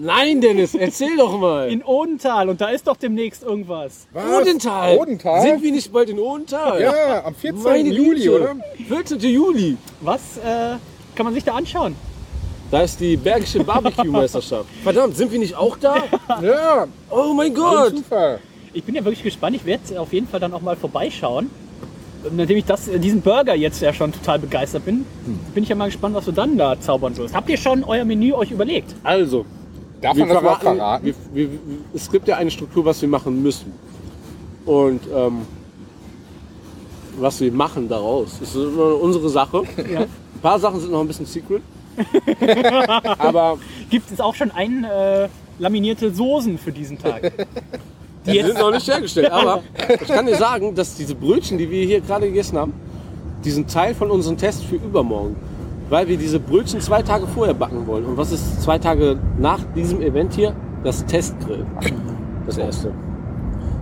[0.01, 1.69] Nein, Dennis, erzähl doch mal.
[1.69, 2.49] In Odenthal.
[2.49, 4.05] Und da ist doch demnächst irgendwas.
[4.11, 4.41] Was?
[4.41, 4.97] Odenthal.
[4.97, 5.41] Odenthal?
[5.41, 6.81] Sind wir nicht bald in Odenthal?
[6.81, 7.63] Ja, am 14.
[7.63, 8.35] Meine Juli, Güte.
[8.35, 8.55] oder?
[8.87, 9.19] 14.
[9.19, 9.77] Juli.
[10.01, 10.75] Was äh,
[11.15, 11.95] kann man sich da anschauen?
[12.69, 14.67] Da ist die Bergische Barbecue-Meisterschaft.
[14.83, 15.95] Verdammt, sind wir nicht auch da?
[16.43, 17.95] Ja, Oh mein ein Gott.
[17.97, 18.39] Zufall.
[18.73, 19.55] Ich bin ja wirklich gespannt.
[19.55, 21.49] Ich werde auf jeden Fall dann auch mal vorbeischauen.
[22.35, 25.05] Nachdem ich das, diesen Burger jetzt ja schon total begeistert bin,
[25.53, 27.33] bin ich ja mal gespannt, was du dann da zaubern wirst.
[27.33, 28.93] Habt ihr schon euer Menü euch überlegt?
[29.03, 29.45] Also,
[30.01, 31.05] Darf wir man das überhaupt verraten, verraten?
[31.05, 31.59] wir, wir, wir,
[31.93, 33.71] es gibt ja eine Struktur, was wir machen müssen.
[34.65, 35.41] Und ähm,
[37.17, 39.63] was wir machen daraus, ist immer unsere Sache.
[39.91, 40.01] Ja.
[40.01, 41.61] Ein paar Sachen sind noch ein bisschen secret.
[43.17, 43.57] Aber
[43.89, 45.27] Gibt es auch schon ein äh,
[45.57, 47.31] laminierte Soßen für diesen Tag?
[48.29, 49.31] Die die sind jetzt, noch nicht hergestellt.
[49.31, 52.73] Aber ich kann dir sagen, dass diese Brötchen, die wir hier gerade gegessen haben,
[53.43, 55.35] die sind Teil von unserem Test für übermorgen.
[55.89, 58.05] Weil wir diese Brötchen zwei Tage vorher backen wollen.
[58.05, 60.55] Und was ist zwei Tage nach diesem Event hier?
[60.83, 61.65] Das Testgrill.
[62.45, 62.91] Das erste.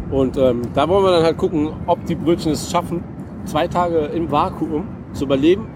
[0.10, 3.04] Und ähm, da wollen wir dann halt gucken, ob die Brötchen es schaffen,
[3.46, 5.68] zwei Tage im Vakuum zu überleben.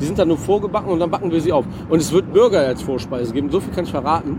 [0.00, 1.64] Die sind dann nur vorgebacken und dann backen wir sie auf.
[1.88, 3.50] Und es wird Burger als Vorspeise geben.
[3.50, 4.38] So viel kann ich verraten.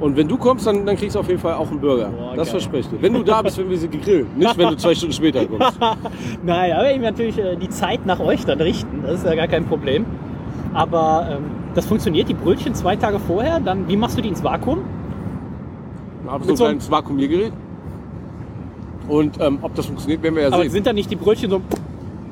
[0.00, 2.10] Und wenn du kommst, dann, dann kriegst du auf jeden Fall auch einen Burger.
[2.10, 3.02] Boah, das verspreche ich dir.
[3.02, 4.26] Wenn du da bist, wenn wir sie grillen.
[4.36, 5.78] Nicht, wenn du zwei Stunden später kommst.
[6.44, 9.02] naja, werde ich natürlich äh, die Zeit nach euch dann richten.
[9.02, 10.06] Das ist ja gar kein Problem.
[10.72, 13.58] Aber ähm, das funktioniert, die Brötchen zwei Tage vorher.
[13.58, 14.78] Dann, wie machst du die ins Vakuum?
[16.22, 17.52] Wir haben so ein kleines Vakuumiergerät.
[19.08, 20.70] Und ähm, ob das funktioniert, werden wir ja Aber sehen.
[20.70, 21.62] sind da nicht die Brötchen so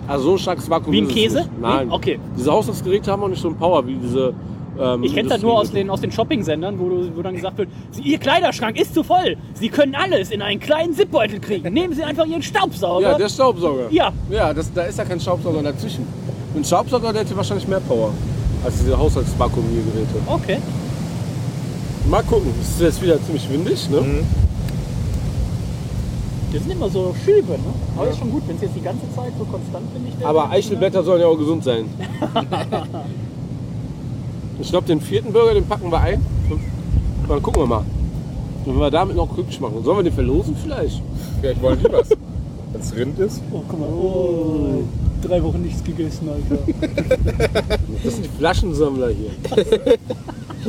[0.07, 1.48] Also so ein starkes Vakuum wie ein Käse?
[1.61, 1.90] Nein.
[1.90, 2.20] Okay.
[2.37, 4.35] Diese Haushaltsgeräte haben auch nicht so einen Power wie diese.
[4.79, 7.59] Ähm, Ich kenne das nur aus den, aus den Shopping-Sendern, wo, du- wo dann gesagt
[7.59, 7.69] wird,
[8.03, 9.37] Ihr Kleiderschrank ist zu voll.
[9.55, 11.73] Sie können alles in einen kleinen Zipbeutel kriegen.
[11.73, 13.11] Nehmen Sie einfach Ihren Staubsauger.
[13.12, 13.87] Ja, der Staubsauger.
[13.91, 14.12] Ja.
[14.31, 16.07] Ja, das, da ist ja kein Staubsauger dazwischen.
[16.55, 18.11] Ein Staubsauger, der hätte wahrscheinlich mehr Power
[18.65, 20.15] als diese Haushaltsvakuumiergeräte.
[20.27, 20.59] Okay.
[22.09, 22.53] Mal gucken.
[22.61, 24.01] Es ist jetzt wieder ziemlich windig, ne?
[24.01, 24.25] Mhm.
[26.53, 27.59] Das sind immer so Schübe, ne?
[27.97, 30.25] Aber ist schon gut, wenn es jetzt die ganze Zeit so konstant bin ich.
[30.27, 31.85] Aber Eichelblätter sollen ja auch gesund sein.
[34.61, 36.25] ich glaube, den vierten Burger, den packen wir ein.
[36.51, 36.61] Und
[37.29, 37.85] dann gucken wir mal.
[38.64, 39.83] Wenn wir damit noch glücklich machen.
[39.85, 41.03] Sollen wir den verlosen vielleicht?
[41.40, 42.11] Vielleicht wollen die was.
[42.11, 43.42] Wenn es Rind ist.
[43.53, 43.89] Oh, guck mal.
[43.89, 44.83] Oh,
[45.22, 46.62] drei Wochen nichts gegessen, Alter.
[48.05, 49.30] Das sind die Flaschensammler hier.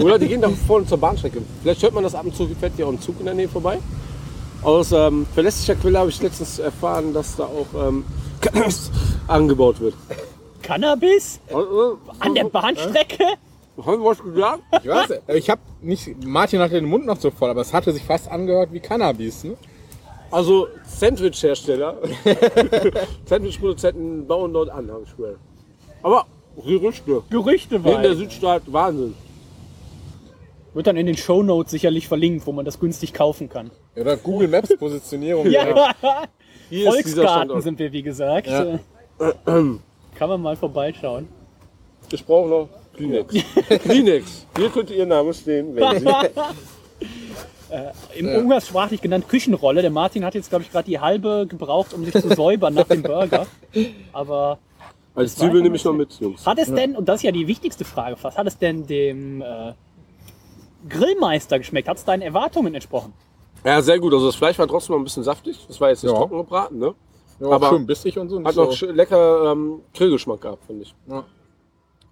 [0.04, 1.42] Oder die gehen da vorne zur Bahnstrecke.
[1.62, 3.50] Vielleicht hört man das ab und zu, fährt hier auch ein Zug in der Nähe
[3.50, 3.80] vorbei.
[4.64, 8.06] Aus ähm, verlässlicher Quelle habe ich letztens erfahren, dass da auch ähm,
[8.42, 8.92] Cannabis
[9.28, 9.94] angebaut wird.
[10.62, 11.40] Cannabis?
[11.48, 13.24] Also, An der Bahnstrecke?
[13.78, 14.64] Haben wir was gesagt?
[14.82, 17.74] Ich weiß, äh, ich habe nicht, Martin hatte den Mund noch so voll, aber es
[17.74, 19.44] hatte sich fast angehört wie Cannabis.
[19.44, 19.56] Ne?
[20.32, 21.98] Also Sandwich-Hersteller,
[23.26, 25.40] Sandwich-Produzenten bauen dort an, habe ich gehört.
[26.02, 26.26] Aber
[26.66, 27.22] Gerüchte.
[27.30, 28.16] Gerüchte In der weil.
[28.16, 29.14] Südstaat Wahnsinn.
[30.74, 33.72] Wird dann in den Shownotes sicherlich verlinkt, wo man das günstig kaufen kann.
[33.96, 35.48] Oder Google Maps Positionierung.
[35.52, 35.94] Ja,
[36.70, 38.48] Hier Volksgarten sind wir, wie gesagt.
[38.48, 38.80] Ja.
[39.20, 39.34] Äh,
[40.16, 41.28] Kann man mal vorbeischauen.
[42.12, 43.34] Ich brauche noch Kleenex.
[43.84, 44.46] Kleenex.
[44.58, 46.06] Hier könnte Ihr Name stehen, wenn Sie.
[48.16, 48.40] Im Ja.
[48.40, 49.82] umgangssprachlich genannt Küchenrolle.
[49.82, 52.88] Der Martin hat jetzt, glaube ich, gerade die halbe gebraucht, um sich zu säubern nach
[52.88, 53.46] dem Burger.
[54.14, 54.58] Aber
[55.14, 56.46] Als Zwiebel nehme ich noch mit, Jungs.
[56.46, 59.42] hat es denn, und das ist ja die wichtigste Frage fast, hat es denn dem
[59.42, 59.74] äh,
[60.88, 61.88] Grillmeister geschmeckt?
[61.90, 63.14] Hat es deinen Erwartungen entsprochen?
[63.66, 64.14] Ja, sehr gut.
[64.14, 65.60] Also das Fleisch war trotzdem noch ein bisschen saftig.
[65.68, 66.18] Das war jetzt nicht Ja.
[66.18, 66.94] trocken gebraten, ne?
[67.40, 68.44] Ja, Aber schön bissig und so.
[68.44, 68.86] Hat noch so.
[68.92, 70.96] lecker ähm, Grillgeschmack gehabt, finde ich.
[71.08, 71.24] Ja.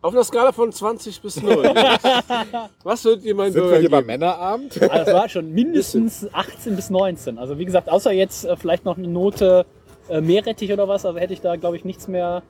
[0.06, 1.64] Auf einer Skala von 20 bis 0.
[2.84, 4.06] Was würdet ihr meinen Sind wir Burger hier beim?
[4.06, 4.80] Männerabend?
[4.80, 7.40] Also das war schon mindestens 18 bis 19.
[7.40, 9.66] Also wie gesagt, außer jetzt äh, vielleicht noch eine Note
[10.08, 12.44] äh, Meerrettich oder was, also hätte ich da, glaube ich, nichts mehr.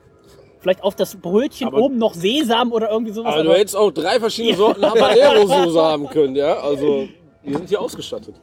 [0.60, 3.32] Vielleicht auf das Brötchen Aber- oben noch Sesam oder irgendwie sowas.
[3.32, 6.58] Aber du aber- hättest auch drei verschiedene Sorten Habanero-Soße haben können, ja?
[6.58, 7.08] Also,
[7.42, 8.34] die sind hier ausgestattet.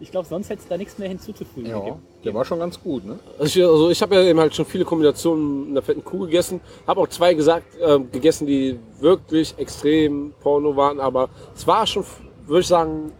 [0.00, 1.70] Ich glaube, sonst hätte es da nichts mehr hinzuzufügen.
[1.70, 2.02] Ja, gegeben.
[2.24, 3.18] der war schon ganz gut, ne?
[3.38, 6.20] Also ich, also ich habe ja eben halt schon viele Kombinationen in der fetten Kuh
[6.20, 6.60] gegessen.
[6.86, 11.00] Habe auch zwei gesagt, ähm, gegessen, die wirklich extrem Porno waren.
[11.00, 12.04] Aber es war schon,
[12.46, 13.12] würde ich sagen,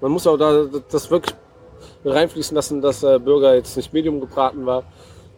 [0.00, 1.34] man muss auch da das wirklich
[2.04, 4.84] reinfließen lassen, dass der Burger jetzt nicht Medium gebraten war.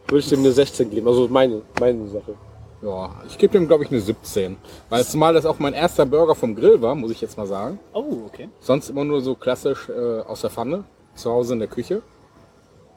[0.07, 1.07] Würde ich dem eine 16 geben.
[1.07, 2.35] Also meine, meine Sache.
[2.81, 4.55] Ja, ich gebe dem, glaube ich, eine 17.
[4.89, 7.77] Weil zumal das auch mein erster Burger vom Grill war, muss ich jetzt mal sagen.
[7.93, 8.47] Oh, okay.
[8.61, 12.01] Sonst immer nur so klassisch äh, aus der Pfanne, zu Hause in der Küche.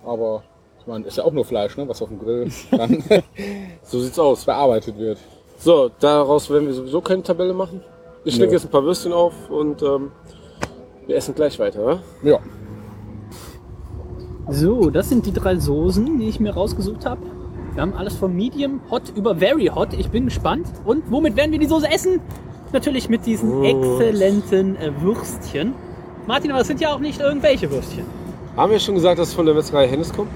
[0.05, 0.45] Aber
[0.81, 3.03] ich meine, ist ja auch nur Fleisch, ne, was auf dem Grill dann
[3.83, 4.45] So sieht's aus.
[4.45, 5.19] bearbeitet wird.
[5.59, 7.83] So, daraus werden wir sowieso keine Tabelle machen.
[8.25, 8.47] Ich Nö.
[8.47, 10.13] jetzt ein paar Würstchen auf und ähm,
[11.07, 12.01] wir essen gleich weiter.
[12.23, 12.31] Ja?
[12.31, 12.39] Ja,
[14.49, 17.23] So, das sind die drei Soßen, die ich mir rausgesucht habe.
[17.75, 19.95] Wir haben alles von Medium Hot über Very Hot.
[19.95, 20.67] Ich bin gespannt.
[20.85, 22.21] Und womit werden wir die Soße essen?
[22.73, 23.71] Natürlich mit diesen Wurst.
[23.71, 25.75] exzellenten äh, Würstchen.
[26.27, 28.05] Martin, aber es sind ja auch nicht irgendwelche Würstchen.
[28.57, 30.31] Haben wir schon gesagt, dass es von der Metzgerei Hennes kommt?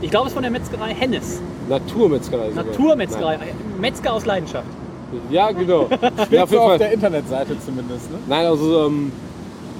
[0.00, 1.40] Ich glaube, es ist von der Metzgerei Hennes.
[1.68, 2.50] Naturmetzgerei.
[2.50, 2.64] sogar.
[2.64, 3.38] Naturmetzgerei.
[3.80, 4.66] Metzger aus Leidenschaft.
[5.30, 5.88] Ja, genau.
[6.30, 8.18] ja, auf auf der Internetseite zumindest, ne?
[8.28, 9.12] Nein, also ähm,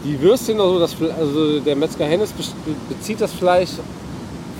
[0.04, 2.42] die Würstchen, also, das, also der Metzger Hennes be-
[2.88, 3.70] bezieht das Fleisch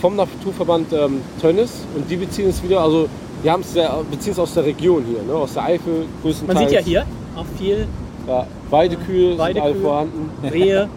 [0.02, 3.08] vom Naturverband ähm, Tönnis und die beziehen es wieder, also
[3.42, 3.72] die haben es
[4.10, 5.32] beziehen es aus der Region hier, ne?
[5.32, 6.58] aus der Eifel Man größtenteils.
[6.58, 7.86] sieht ja hier auch viel
[8.26, 9.62] Ja, Weidekühe sind Weidekühe.
[9.62, 10.30] alle vorhanden.
[10.52, 10.88] Rehe.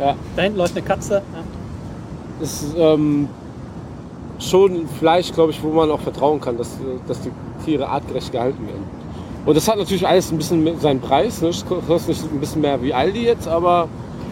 [0.00, 0.16] Ja.
[0.34, 1.14] Da hinten läuft eine Katze.
[1.14, 2.42] Ja.
[2.42, 3.28] Ist ähm,
[4.40, 6.70] schon Fleisch, glaube ich, wo man auch vertrauen kann, dass,
[7.06, 7.30] dass die
[7.64, 8.84] Tiere artgerecht gehalten werden.
[9.46, 11.40] Und das hat natürlich alles ein bisschen seinen Preis.
[11.40, 11.48] Ne?
[11.48, 13.88] Es kostet ein bisschen mehr wie Aldi jetzt, aber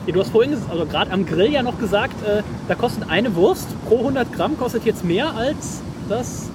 [0.09, 3.37] Ja, du hast vorhin, also gerade am Grill ja noch gesagt, äh, da kostet eine
[3.37, 6.49] Wurst pro 100 Gramm kostet jetzt mehr als das,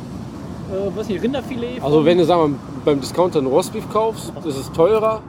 [0.71, 1.79] äh, was nicht, Rinderfilet.
[1.83, 5.21] Also wenn du sagen wir, mal, beim Discounter ein Rostbeef kaufst, ist es teurer.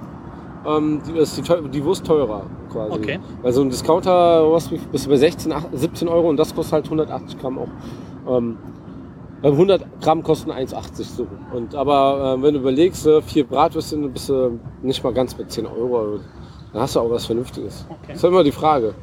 [0.67, 2.93] Ähm, die, ist die, die Wurst teurer quasi.
[2.95, 3.19] Okay.
[3.43, 6.73] Weil so ein Discounter Rostbeef bist du bei 16, ach- 17 Euro und das kostet
[6.73, 7.69] halt 180 Gramm auch.
[8.39, 8.57] Ähm,
[9.43, 11.27] beim 100 Gramm kosten 1,80 so.
[11.53, 15.45] Und, aber äh, wenn du überlegst, äh, vier Bratwürste, bist du nicht mal ganz bei
[15.45, 16.21] 10 Euro.
[16.75, 17.87] Also, Dann hast du auch was Vernünftiges.
[17.89, 17.99] Okay.
[18.09, 18.95] Das ist immer die Frage.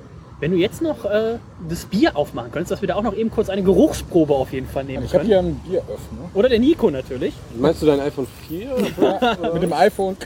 [0.42, 1.38] Wenn du jetzt noch äh,
[1.70, 4.68] das Bier aufmachen könntest, dass wir da auch noch eben kurz eine Geruchsprobe auf jeden
[4.68, 5.30] Fall nehmen Ich habe können.
[5.30, 6.30] hier einen Bieröffner.
[6.34, 7.34] Oder der Nico natürlich.
[7.58, 8.76] Meinst du dein iPhone 4?
[8.98, 9.38] oder?
[9.54, 10.18] Mit dem iPhone.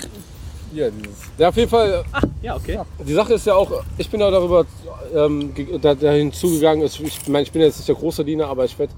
[0.73, 1.17] Hier, dieses.
[1.37, 2.03] ja, auf jeden Fall
[2.41, 2.79] Ja, okay.
[3.05, 4.65] Die Sache ist ja auch, ich bin auch darüber
[5.13, 6.85] ähm, dahin zugegangen.
[6.85, 8.93] Ich, ich meine, ich bin jetzt nicht der große Diener, aber ich werde,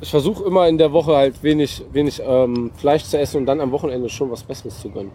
[0.00, 3.60] ich versuche immer in der Woche halt wenig, wenig ähm, Fleisch zu essen und dann
[3.60, 5.10] am Wochenende schon was Besseres zu gönnen.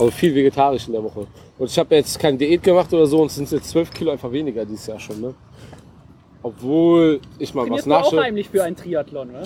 [0.00, 1.26] Also viel vegetarisch in der Woche.
[1.58, 4.10] Und ich habe jetzt keine Diät gemacht oder so und es sind jetzt 12 Kilo
[4.10, 5.20] einfach weniger dieses Jahr schon.
[5.20, 5.34] Ne?
[6.42, 8.22] Obwohl ich mal was Trainierst du auch nasche.
[8.22, 9.42] heimlich für einen Triathlon, ne?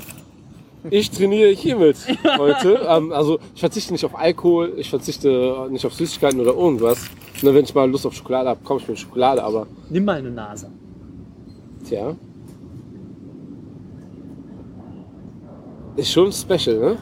[0.90, 1.96] Ich trainiere hiermit
[2.38, 2.80] heute.
[2.88, 7.08] Ähm, also ich verzichte nicht auf Alkohol, ich verzichte nicht auf Süßigkeiten oder irgendwas.
[7.42, 10.18] Nur wenn ich mal Lust auf Schokolade habe, komme ich mit Schokolade, aber Nimm mal
[10.18, 10.70] eine Nase.
[11.88, 12.14] tja.
[15.96, 16.98] Ist schon special, ne?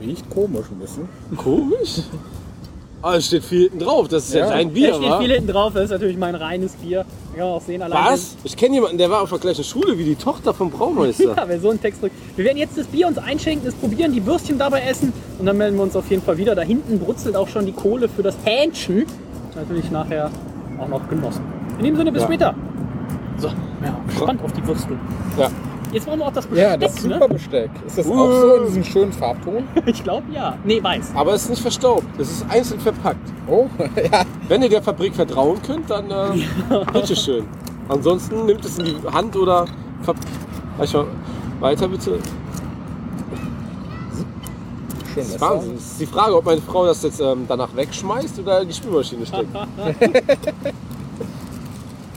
[0.00, 1.08] Riecht komisch ein bisschen.
[1.36, 2.02] Komisch.
[3.00, 4.08] Ah, es steht viel hinten drauf.
[4.08, 4.50] Das ist ja, Ja.
[4.50, 5.20] ein Da Bier, steht wa?
[5.20, 7.04] viel hinten drauf, das ist natürlich mein reines Bier.
[7.32, 8.04] Da kann man auch sehen, allein.
[8.12, 8.36] Was?
[8.42, 11.32] Ich kenne jemanden, der war auf der gleichen Schule wie die Tochter vom Braumeister.
[11.36, 12.16] Ja, wer so einen Text drückt.
[12.36, 15.56] Wir werden jetzt das Bier uns einschenken, es probieren, die Würstchen dabei essen und dann
[15.56, 16.56] melden wir uns auf jeden Fall wieder.
[16.56, 19.06] Da hinten brutzelt auch schon die Kohle für das Hähnchen.
[19.54, 20.30] Natürlich nachher
[20.80, 21.42] auch noch genossen.
[21.78, 22.26] In dem Sinne, bis Ja.
[22.28, 22.54] später.
[23.36, 24.96] So, ja, gespannt auf die Würstel.
[25.38, 25.48] Ja.
[25.92, 27.28] Jetzt brauchen wir auch das Besteck, Ja, das super ne?
[27.28, 27.70] Besteck.
[27.86, 29.64] Ist das auch so in diesem schönen Farbton?
[29.86, 30.56] Ich glaube ja.
[30.64, 31.12] Nee, weiß.
[31.14, 32.04] Aber es ist nicht verstaubt.
[32.18, 33.32] Es ist einzeln verpackt.
[33.46, 33.66] Oh,
[34.12, 34.24] ja.
[34.48, 37.46] Wenn ihr der Fabrik vertrauen könnt, dann äh, bitteschön.
[37.88, 39.64] Ansonsten nimmt es in die Hand oder
[41.60, 42.18] weiter bitte.
[45.14, 45.74] Schön Das ist Wahnsinn.
[45.76, 48.74] Es ist die Frage, ob meine Frau das jetzt ähm, danach wegschmeißt oder in die
[48.74, 49.48] Spülmaschine steckt.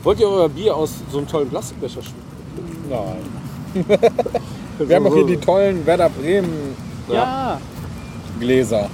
[0.02, 2.32] Wollt ihr euer Bier aus so einem tollen Plastikbecher schmecken?
[2.90, 3.41] Nein.
[4.78, 6.74] Wir haben auch hier die tollen Werder Bremen.
[7.08, 7.60] Ja.
[8.40, 8.88] Gläser.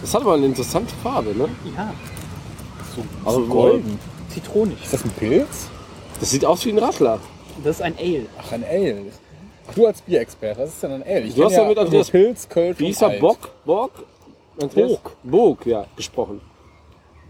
[0.00, 1.48] Das hat aber eine interessante Farbe, ne?
[1.76, 1.92] Ja,
[2.94, 3.98] So, Also so golden.
[4.32, 4.82] zitronig.
[4.82, 5.68] Ist das ein Pilz?
[6.20, 7.18] Das sieht aus wie ein Radler.
[7.64, 8.26] Das ist ein Ale.
[8.38, 8.96] Ach, ein Ale.
[9.68, 11.20] Ach, du als Bierexperte, was ist denn ein Ale?
[11.22, 13.08] Ich Du hast ja mit Andreas- so Pilz, Kölsch Wie hieß er?
[13.08, 13.20] Alt.
[13.20, 13.38] Bock?
[13.64, 13.90] Bock?
[14.62, 14.90] Andreas?
[14.92, 15.16] Bog.
[15.24, 16.40] Bog, ja, gesprochen.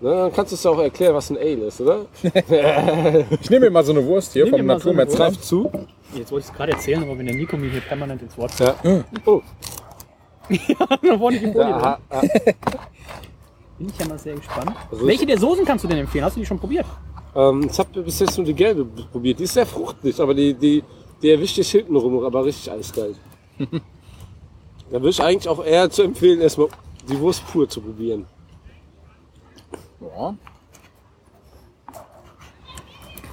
[0.00, 2.06] Na, dann kannst du es ja auch erklären, was ein Ale ist, oder?
[3.40, 5.24] Ich nehme mir mal so eine Wurst hier Nimm vom mal so eine Naturmetzger.
[5.30, 5.70] Greif zu.
[6.14, 8.58] Jetzt wollte ich es gerade erzählen, aber wenn der Nico mir hier permanent ins Wort
[8.58, 8.74] Ja.
[9.26, 9.42] Oh,
[10.78, 11.60] Da vorne Folie drin.
[11.60, 12.22] aha, aha.
[13.78, 14.72] Bin ich ja mal sehr gespannt.
[14.90, 16.24] Also Welche der Soßen kannst du denn empfehlen?
[16.24, 16.86] Hast du die schon probiert?
[17.34, 19.38] Ähm, ich habe bis jetzt nur die gelbe probiert.
[19.38, 20.82] Die ist sehr fruchtig, aber die, die,
[21.22, 23.16] die erwischt dich hinten rum, aber richtig eiskalt.
[23.58, 23.72] da
[24.92, 26.68] würde ich eigentlich auch eher zu empfehlen, erstmal
[27.08, 28.26] die Wurst pur zu probieren.
[30.00, 30.34] Ja.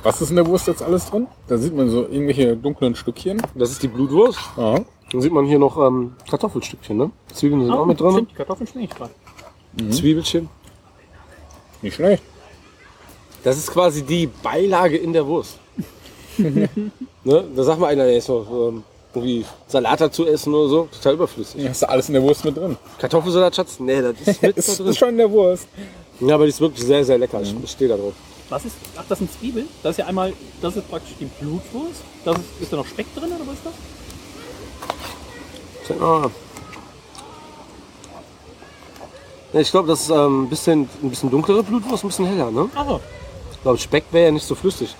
[0.06, 1.26] Was ist in der Wurst jetzt alles drin?
[1.48, 3.42] Da sieht man so irgendwelche dunklen Stückchen.
[3.56, 4.38] Das ist die Blutwurst.
[4.56, 4.76] Ja.
[5.12, 7.10] Dann sieht man hier noch ähm, Kartoffelstückchen, ne?
[7.34, 8.12] Zwiebeln sind auch mit drin.
[8.12, 9.12] Stimmt, die Kartoffeln schmecke ich gerade.
[9.92, 10.48] Zwiebelchen.
[11.82, 12.22] Nicht schlecht.
[13.44, 15.58] Das ist quasi die Beilage in der Wurst.
[16.38, 16.70] ne?
[17.24, 18.84] Da sagt mal einer, der ist noch ähm,
[19.16, 20.88] irgendwie Salat dazu essen oder so.
[20.92, 21.68] Total überflüssig.
[21.68, 22.78] Hast du alles in der Wurst mit drin?
[23.00, 23.80] Kartoffelsalat, Schatz?
[23.80, 24.88] Nee, das ist mit da Ist, drin.
[24.88, 25.68] ist schon in der Wurst.
[26.20, 27.42] Ja, aber die ist wirklich sehr, sehr lecker.
[27.42, 28.14] Ich stehe da drauf.
[28.50, 29.68] Was ist, ach, das sind Zwiebeln?
[29.82, 32.02] Das ist ja einmal, das ist praktisch die Blutwurst.
[32.24, 33.74] Das ist, ist da noch Speck drin oder was ist das?
[39.54, 42.52] Ja, ich glaube, das ist ähm, ein, bisschen, ein bisschen dunklere Blutwurst, ein bisschen heller.
[42.52, 42.70] Ne?
[43.54, 44.96] Ich glaube, Speck wäre ja nicht so flüssig.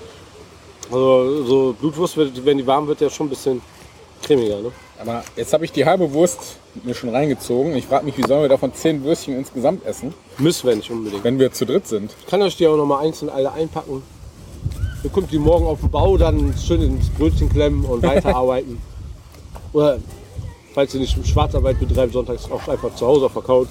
[0.92, 3.62] Also so Blutwurst, wird- wenn die warm wird, ja schon ein bisschen
[4.24, 4.62] cremiger.
[4.62, 4.72] Ne?
[5.00, 7.76] Aber jetzt habe ich die halbe Wurst mir schon reingezogen.
[7.76, 11.24] Ich frage mich, wie sollen wir davon zehn Würstchen insgesamt essen, Müssen wir nicht unbedingt.
[11.24, 12.14] wenn wir zu dritt sind?
[12.20, 14.02] Ich kann euch die auch noch mal einzeln alle einpacken.
[15.04, 18.82] Ihr könnt die morgen auf dem Bau dann schön ins Brötchen klemmen und weiterarbeiten.
[19.74, 20.00] Oder
[20.74, 23.70] falls ihr nicht Schwarzarbeit betreibt, sonntags auch einfach zu Hause auf der Couch.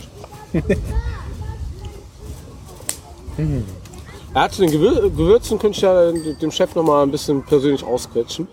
[4.34, 7.82] ja, zu den Gewür Gewürzen könnte ich ja dem Chef noch mal ein bisschen persönlich
[7.82, 8.46] ausquetschen.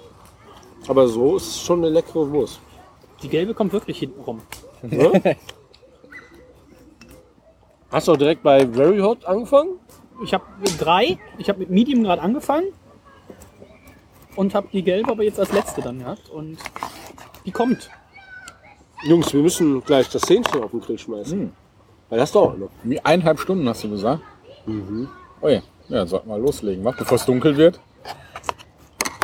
[0.88, 2.60] Aber so ist es schon eine leckere Wurst.
[3.22, 4.42] Die gelbe kommt wirklich hinten rum.
[4.82, 5.38] Ne?
[7.92, 9.80] Hast du auch direkt bei Very Hot angefangen?
[10.24, 10.46] Ich habe
[10.80, 11.20] drei.
[11.38, 12.68] Ich habe mit Medium gerade angefangen.
[14.36, 16.30] Und habe die gelbe aber jetzt als letzte dann gehabt.
[16.30, 16.58] Und
[17.46, 17.90] die kommt.
[19.04, 21.52] Jungs, wir müssen gleich das Hähnchen auf den Grill schmeißen.
[22.10, 22.70] Weil das dauert noch.
[22.84, 24.22] Wie eineinhalb Stunden hast du gesagt?
[25.42, 26.92] Oh ja, ja sollten wir loslegen, wa?
[26.92, 27.80] bevor es dunkel wird.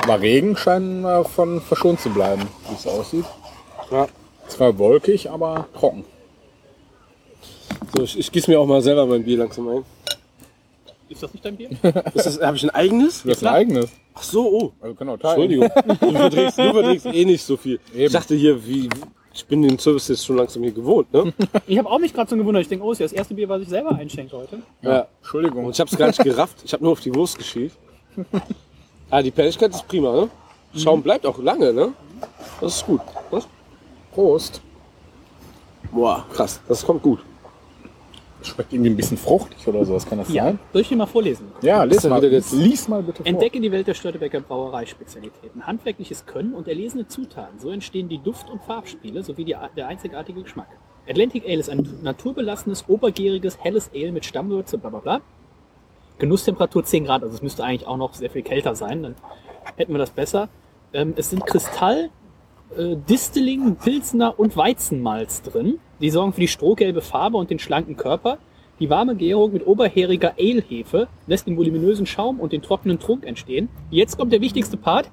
[0.07, 3.25] Aber Regen scheint äh, von verschont zu bleiben, wie es aussieht.
[3.91, 4.07] Ja.
[4.47, 6.05] Zwar wolkig, aber trocken.
[7.93, 9.83] So, ich, ich gieße mir auch mal selber mein Bier langsam ein.
[11.09, 11.71] Ist das nicht dein Bier?
[12.13, 13.23] Ist das, habe ich ein eigenes?
[13.23, 13.89] Du hast ein eigenes.
[14.13, 14.71] Ach so, oh.
[14.79, 15.41] Also können wir teilen.
[15.41, 15.99] Entschuldigung.
[15.99, 17.77] Du verträgst, du verträgst eh nicht so viel.
[17.91, 18.13] Ich Eben.
[18.13, 18.87] dachte hier, wie,
[19.33, 21.33] ich bin den Service jetzt schon langsam hier gewohnt, ne?
[21.67, 22.61] Ich habe auch mich gerade so gewundert.
[22.61, 24.59] Ich denke, oh, ist ja das erste Bier, was ich selber einschenke heute.
[24.81, 25.07] Ja.
[25.19, 25.65] Entschuldigung.
[25.65, 26.59] Und ich habe es gar nicht gerafft.
[26.63, 27.73] Ich habe nur auf die Wurst geschielt.
[29.09, 30.29] Ah, die Pelligkeit ist prima, ne?
[30.75, 31.93] Schaum bleibt auch lange, ne?
[32.59, 33.01] Das ist gut.
[33.31, 33.47] Was?
[34.11, 34.61] Prost.
[35.91, 36.59] Boah, krass.
[36.67, 37.19] Das kommt gut.
[38.43, 40.43] Schmeckt irgendwie ein bisschen fruchtig oder so, was kann das Ja.
[40.43, 40.59] sein?
[40.71, 41.47] Soll ich dir mal vorlesen?
[41.61, 43.25] Ja, lies mal, wieder jetzt- lies mal bitte vor.
[43.25, 45.65] Entdecke die Welt der Störtebecker Brauereispezialitäten.
[45.65, 47.59] Handwerkliches Können und erlesene Zutaten.
[47.59, 50.67] So entstehen die Duft- und Farbspiele sowie die, der einzigartige Geschmack.
[51.09, 55.21] Atlantic Ale ist ein naturbelassenes, obergäriges, helles Ale mit Stammwürze, bla bla bla.
[56.19, 59.15] Genusstemperatur 10 Grad, also es müsste eigentlich auch noch sehr viel kälter sein, dann
[59.75, 60.49] hätten wir das besser.
[60.93, 62.09] Ähm, es sind Kristall,
[62.75, 65.79] äh, Distilling, Pilsner und Weizenmalz drin.
[66.01, 68.39] Die sorgen für die strohgelbe Farbe und den schlanken Körper.
[68.79, 73.69] Die warme Gärung mit oberhäriger Ale-Hefe lässt den voluminösen Schaum und den trockenen Trunk entstehen.
[73.89, 75.09] Jetzt kommt der wichtigste Part.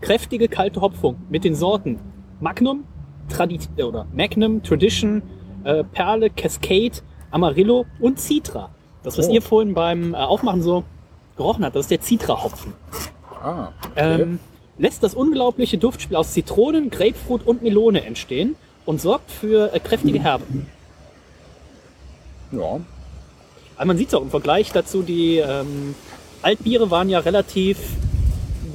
[0.00, 1.98] Kräftige kalte Hopfung mit den Sorten
[2.40, 2.84] Magnum,
[3.28, 5.22] Tradi äh, oder Magnum, Tradition,
[5.64, 6.98] äh, Perle, Cascade,
[7.30, 8.73] Amarillo und Citra.
[9.04, 9.32] Das, was Oh.
[9.32, 10.82] ihr vorhin beim äh, Aufmachen so
[11.36, 12.72] gerochen habt, das ist der Citra-Hopfen.
[13.42, 14.22] Ah, okay.
[14.22, 14.40] Ähm,
[14.78, 20.20] lässt das unglaubliche Duftspiel aus Zitronen, Grapefruit und Melone entstehen und sorgt für äh, kräftige
[20.20, 20.44] Herbe.
[22.52, 22.80] ja.
[23.76, 25.96] Aber man sieht es auch im Vergleich dazu, die ähm,
[26.42, 27.78] Altbiere waren ja relativ,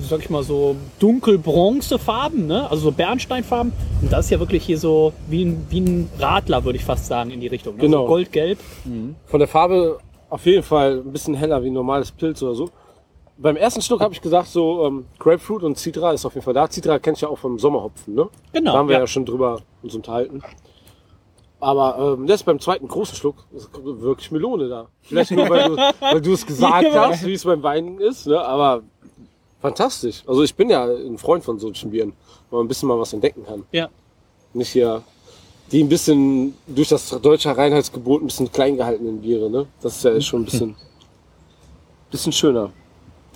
[0.02, 2.70] sag ich mal so, dunkel-bronzefarben, ne?
[2.70, 3.72] also so Bernsteinfarben.
[4.02, 7.06] Und das ist ja wirklich hier so wie ein, wie ein Radler, würde ich fast
[7.06, 7.76] sagen, in die Richtung.
[7.78, 7.82] Ne?
[7.84, 8.02] Genau.
[8.02, 8.60] So goldgelb.
[9.28, 10.00] Von der Farbe
[10.30, 12.70] auf jeden Fall ein bisschen heller wie ein normales Pilz oder so.
[13.38, 16.54] Beim ersten Schluck habe ich gesagt, so ähm, Grapefruit und Citra ist auf jeden Fall
[16.54, 16.70] da.
[16.70, 18.28] Citra kennt ich ja auch vom Sommerhopfen, ne?
[18.52, 19.08] Genau, Da haben wir ja, ja.
[19.08, 20.42] schon drüber uns unterhalten.
[21.62, 24.88] Aber ähm, jetzt beim zweiten großen Schluck ist wirklich Melone da.
[25.02, 27.10] Vielleicht nur, weil du, weil du es gesagt Ja.
[27.10, 28.40] hast, wie es beim Weinen ist, ne?
[28.42, 28.82] Aber
[29.62, 30.24] fantastisch.
[30.28, 32.14] Also ich bin ja ein Freund von solchen Bieren,
[32.50, 33.66] wo man ein bisschen mal was entdecken kann.
[33.72, 33.90] Ja.
[34.54, 35.02] Nicht hier
[35.72, 39.68] die ein bisschen durch das deutsche Reinheitsgebot ein bisschen klein gehaltenen Biere, ne?
[39.82, 40.76] Das ist ja schon ein bisschen,
[42.10, 42.72] bisschen schöner.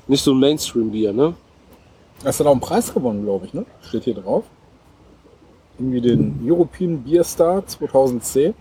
[0.08, 1.36] Nicht so ein Mainstream-Bier, ne?
[2.24, 3.66] Hast du da auch einen Preis gewonnen, glaube ich, ne?
[3.82, 4.46] Steht hier drauf.
[5.78, 8.54] Irgendwie den European Beer Star 2010.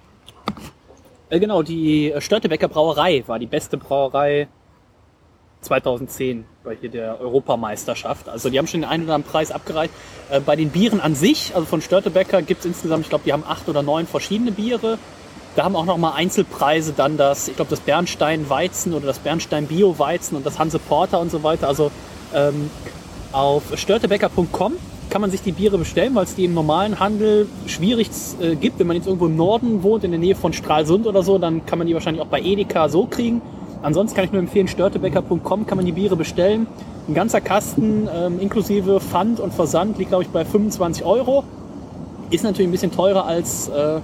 [1.30, 4.48] Äh, genau, die Störtebecker Brauerei war die beste Brauerei
[5.62, 8.28] 2010 bei hier der Europameisterschaft.
[8.28, 9.92] Also die haben schon den einen oder anderen Preis abgereicht.
[10.30, 13.32] Äh, bei den Bieren an sich, also von Störtebecker gibt es insgesamt, ich glaube, die
[13.32, 14.98] haben acht oder neun verschiedene Biere.
[15.54, 19.66] Da haben auch nochmal Einzelpreise dann das, ich glaube, das Bernstein Weizen oder das Bernstein
[19.66, 21.68] Bio Weizen und das Hanse Porter und so weiter.
[21.68, 21.90] Also
[22.34, 22.70] ähm,
[23.32, 24.74] auf störtebecker.com
[25.10, 28.08] kann man sich die Biere bestellen, weil es die im normalen Handel schwierig
[28.40, 28.78] äh, gibt.
[28.78, 31.66] Wenn man jetzt irgendwo im Norden wohnt, in der Nähe von Stralsund oder so, dann
[31.66, 33.42] kann man die wahrscheinlich auch bei Edeka so kriegen.
[33.82, 36.66] Ansonsten kann ich nur empfehlen, störtebecker.com kann man die Biere bestellen.
[37.08, 41.42] Ein ganzer Kasten ähm, inklusive Pfand und Versand liegt, glaube ich, bei 25 Euro.
[42.30, 43.98] Ist natürlich ein bisschen teurer als, äh,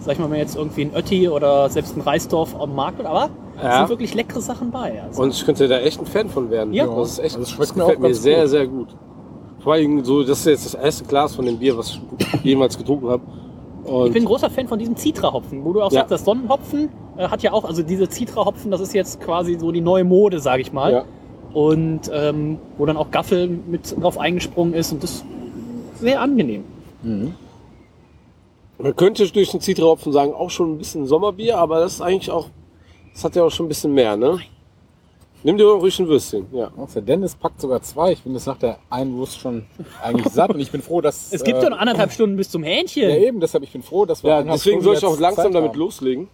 [0.00, 3.08] sag ich mal, wenn jetzt irgendwie ein Ötti oder selbst ein Reisdorf am Markt wird,
[3.08, 3.78] aber es Ja.
[3.78, 5.02] sind wirklich leckere Sachen bei.
[5.02, 5.22] Also.
[5.22, 6.74] Und ich könnte da echt ein Fan von werden.
[6.74, 6.86] Ja.
[6.86, 8.50] Das ist echt, Also das schmeckt mir gefällt auch mir sehr, gut.
[8.50, 8.88] sehr gut.
[9.60, 12.00] Vor allem so, das ist jetzt das erste Glas von dem Bier, was ich
[12.44, 13.22] jemals getrunken habe.
[13.84, 16.00] Und Ich bin ein großer Fan von diesem Citra-Hopfen, wo du auch Ja.
[16.00, 19.72] sagst, das Sonnenhopfen äh, hat ja auch, also diese Citra-Hopfen, das ist jetzt quasi so
[19.72, 20.92] die neue Mode, sage ich mal.
[20.92, 21.04] ja.
[21.52, 25.24] Und ähm, wo dann auch Gaffel mit drauf eingesprungen ist und das ist
[26.00, 26.64] sehr angenehm.
[28.78, 32.30] Man könnte durch den Zitrahopfen sagen, auch schon ein bisschen Sommerbier, aber das ist eigentlich
[32.30, 32.48] auch,
[33.12, 34.38] das hat ja auch schon ein bisschen mehr, ne?
[35.44, 36.70] Nimm dir ruhig ein Würstchen, ja.
[36.76, 38.12] Auch der Dennis packt sogar zwei.
[38.12, 39.66] Ich bin das nach der einen Wurst schon
[40.02, 41.32] eigentlich satt und ich bin froh, dass.
[41.32, 43.10] Es gibt äh, ja noch anderthalb Stunden bis zum Hähnchen.
[43.10, 44.30] Ja, eben, deshalb ich bin froh, dass wir.
[44.30, 46.28] Ja, deswegen Stunden soll ich auch langsam damit loslegen.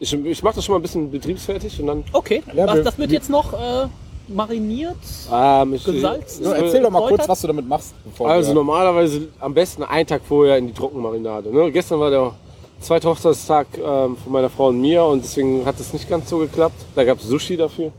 [0.00, 2.04] Ich, ich mache das schon mal ein bisschen betriebsfertig und dann.
[2.12, 3.86] Okay, Ja, was, wir- das wird jetzt noch äh,
[4.28, 4.96] mariniert.
[5.32, 6.44] Ähm, ich, Gesalzen?
[6.44, 7.94] So, erzähl doch mal kurz, was du damit machst.
[8.04, 11.52] Bevor Also wir, normalerweise am besten einen Tag vorher in die Trockenmarinade.
[11.52, 11.72] Ne?
[11.72, 12.32] Gestern war der
[12.80, 16.38] zweite Hochzeitstag ähm, von meiner Frau und mir und deswegen hat es nicht ganz so
[16.38, 16.76] geklappt.
[16.94, 17.90] Da gab es Sushi dafür.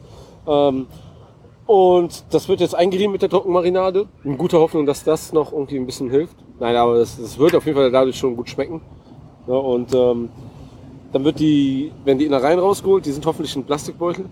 [0.48, 0.88] Ähm,
[1.66, 4.08] und das wird jetzt eingerieben mit der Trockenmarinade.
[4.24, 6.36] In guter Hoffnung, dass das noch irgendwie ein bisschen hilft.
[6.60, 8.82] Nein, aber das, das wird auf jeden Fall dadurch schon gut schmecken.
[9.48, 10.30] Ja, und ähm,
[11.12, 14.26] dann wird die, werden die Innereien rausgeholt, die sind hoffentlich in Plastikbeutel.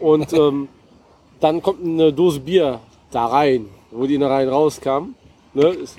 [0.00, 0.68] Und ähm,
[1.40, 2.80] dann kommt eine Dose Bier
[3.10, 5.14] da rein, wo die Innereien rauskamen.
[5.52, 5.68] Ne?
[5.68, 5.98] Ist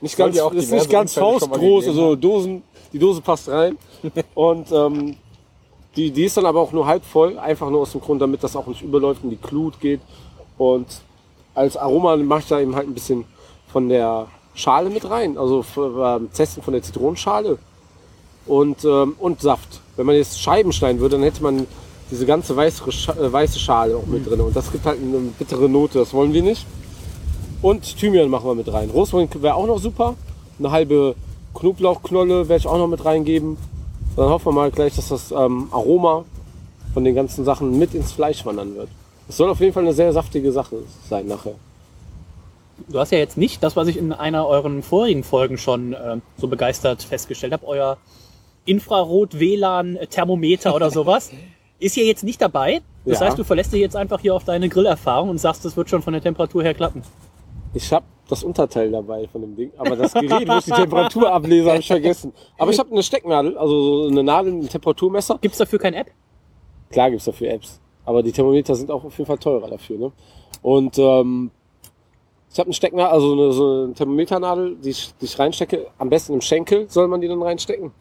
[0.00, 2.62] nicht ganz, ist nicht ganz faustgroß, also Dosen,
[2.92, 3.76] die Dose passt rein.
[4.34, 5.16] Und ähm,
[5.96, 8.42] die, die ist dann aber auch nur halb voll, einfach nur aus dem Grund, damit
[8.42, 10.00] das auch nicht überläuft und die Glut geht.
[10.56, 10.86] Und
[11.54, 13.24] als Aroma mache ich da eben halt ein bisschen
[13.66, 17.58] von der Schale mit rein, also für, ähm, Testen von der Zitronenschale
[18.50, 19.80] und, ähm, und Saft.
[19.96, 21.66] Wenn man jetzt Scheiben schneiden würde, dann hätte man
[22.10, 24.40] diese ganze weiße, Scha äh, weiße Schale auch mit drin.
[24.40, 26.66] Und das gibt halt eine bittere Note, das wollen wir nicht.
[27.62, 28.90] Und Thymian machen wir mit rein.
[28.90, 30.16] Rosmarin wäre auch noch super.
[30.58, 31.14] Eine halbe
[31.54, 33.56] Knoblauchknolle werde ich auch noch mit reingeben.
[34.16, 36.24] Dann hoffen wir mal gleich, dass das ähm, Aroma
[36.92, 38.88] von den ganzen Sachen mit ins Fleisch wandern wird.
[39.28, 40.78] Es soll auf jeden Fall eine sehr saftige Sache
[41.08, 41.54] sein nachher.
[42.88, 46.16] Du hast ja jetzt nicht das, was ich in einer euren vorigen Folgen schon äh,
[46.38, 47.98] so begeistert festgestellt habe, euer
[48.64, 51.30] Infrarot-WLAN-Thermometer oder sowas.
[51.78, 52.80] Ist hier jetzt nicht dabei.
[53.06, 53.26] Das Ja.
[53.26, 56.02] heißt, du verlässt dich jetzt einfach hier auf deine Grillerfahrung und sagst, das wird schon
[56.02, 57.02] von der Temperatur her klappen.
[57.72, 61.32] Ich habe das Unterteil dabei von dem Ding, aber das Gerät, wo ich die Temperatur
[61.32, 62.32] ablese, habe ich vergessen.
[62.58, 65.38] Aber ich habe eine Stecknadel, also so eine Nadel, ein Temperaturmesser.
[65.40, 66.10] Gibt es dafür keine App?
[66.90, 69.98] Klar gibt's dafür Apps, aber die Thermometer sind auch auf jeden Fall teurer dafür.
[69.98, 70.12] Ne?
[70.62, 71.50] Und ähm,
[72.52, 75.86] ich habe eine Stecknadel, also eine, so eine Thermometernadel, die ich, die ich reinstecke.
[75.98, 77.92] Am besten im Schenkel soll man die dann reinstecken,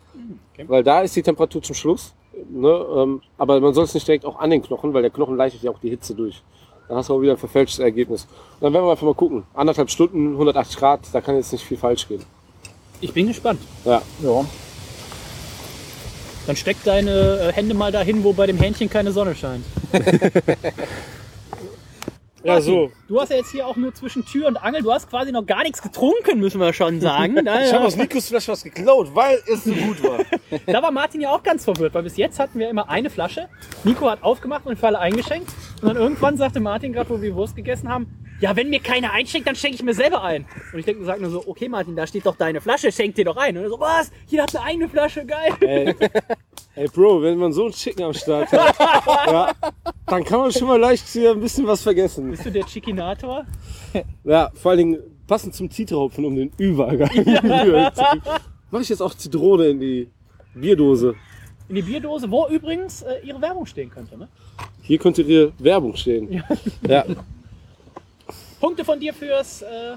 [0.53, 0.65] Okay.
[0.67, 2.13] weil da ist die Temperatur zum Schluss.
[2.49, 2.86] Ne?
[2.95, 5.61] Ähm, aber man soll es nicht direkt auch an den Knochen, weil der Knochen leitet
[5.63, 6.41] ja auch die Hitze durch.
[6.88, 8.23] Dann hast du auch wieder ein verfälschtes Ergebnis.
[8.23, 9.43] Und dann werden wir einfach mal gucken.
[9.53, 12.23] Anderthalb Stunden, 180 Grad, da kann jetzt nicht viel falsch gehen.
[13.01, 13.61] Ich bin gespannt.
[13.86, 14.01] Ja.
[14.23, 14.45] ja.
[16.47, 19.63] Dann steck deine äh, Hände mal dahin, wo bei dem Hähnchen keine Sonne scheint.
[22.43, 22.91] Ja, so.
[23.07, 25.45] Du hast ja jetzt hier auch nur zwischen Tür und Angel, du hast quasi noch
[25.45, 27.37] gar nichts getrunken, müssen wir schon sagen.
[27.49, 30.19] Da, Nikos Flasche was geklaut, weil es so gut war.
[30.67, 33.47] da war Martin ja auch ganz verwirrt, weil bis jetzt hatten wir immer eine Flasche.
[33.83, 35.49] Nico hat aufgemacht und für alle eingeschenkt.
[35.81, 38.07] Und dann irgendwann sagte Martin, gerade wo wir Wurst gegessen haben,
[38.39, 40.45] ja, wenn mir keiner einschenkt, dann schenke ich mir selber ein.
[40.71, 43.25] Und ich denke, sag nur so, okay Martin, da steht doch deine Flasche, schenk dir
[43.25, 43.57] doch ein.
[43.57, 44.11] Und er so, was?
[44.27, 45.53] Jeder hat eine eigene Flasche, geil.
[45.61, 45.95] Ey,
[46.75, 48.75] ey, Bro, wenn man so einen Chicken am Start hat,
[49.27, 49.51] ja,
[50.10, 52.32] dann kann man schon mal leicht hier ein bisschen was vergessen.
[52.32, 53.45] Bist du der Chickinator?
[54.24, 57.10] Ja, vor allen Dingen passend zum Zitrahopfen, um den Übergang.
[58.72, 60.10] Mache ich jetzt auch Zitrone in die
[60.53, 61.16] Bierdose.
[61.70, 64.28] In die Bierdose, wo übrigens äh, ihre Werbung stehen könnte, ne?
[64.82, 66.43] Hier könnte ihre Werbung stehen.
[66.88, 67.05] Ja.
[68.60, 69.95] Punkte von dir fürs äh,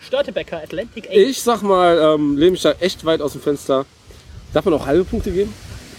[0.00, 1.14] Störtebecker, Atlantic 8.
[1.14, 3.84] Ich sag mal, ähm, lehne mich da echt weit aus dem Fenster.
[4.52, 5.52] Darf man auch halbe Punkte geben?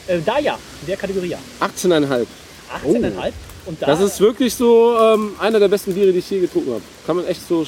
[0.08, 1.38] Äh, da ja, in der Kategorie ja.
[1.60, 2.26] 18,5.
[2.72, 3.32] 18,5.
[3.66, 6.72] Und da, Das ist wirklich so ähm, einer der besten Biere, die ich je getrunken
[6.72, 6.82] habe.
[7.06, 7.66] Kann man echt so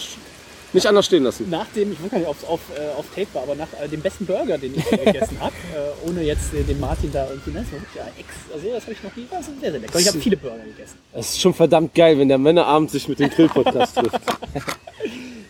[0.74, 1.49] nicht anders stehen lassen.
[1.49, 3.68] nach dem, ich weiß gar nicht, ob es auf, äh, auf Tape war, aber nach
[3.80, 7.30] äh, dem besten Burger, den ich gegessen habe, äh, ohne jetzt äh, den Martin da
[7.30, 9.72] irgendwie, ne, das wirklich ja, ex, also das habe ich noch nie, das ist sehr,
[9.72, 9.99] sehr lecker.
[9.99, 10.97] Ich habe viele Burger gegessen.
[11.14, 14.20] Es ist schon verdammt geil, wenn der Männerabend sich mit dem Grill-Podcast trifft.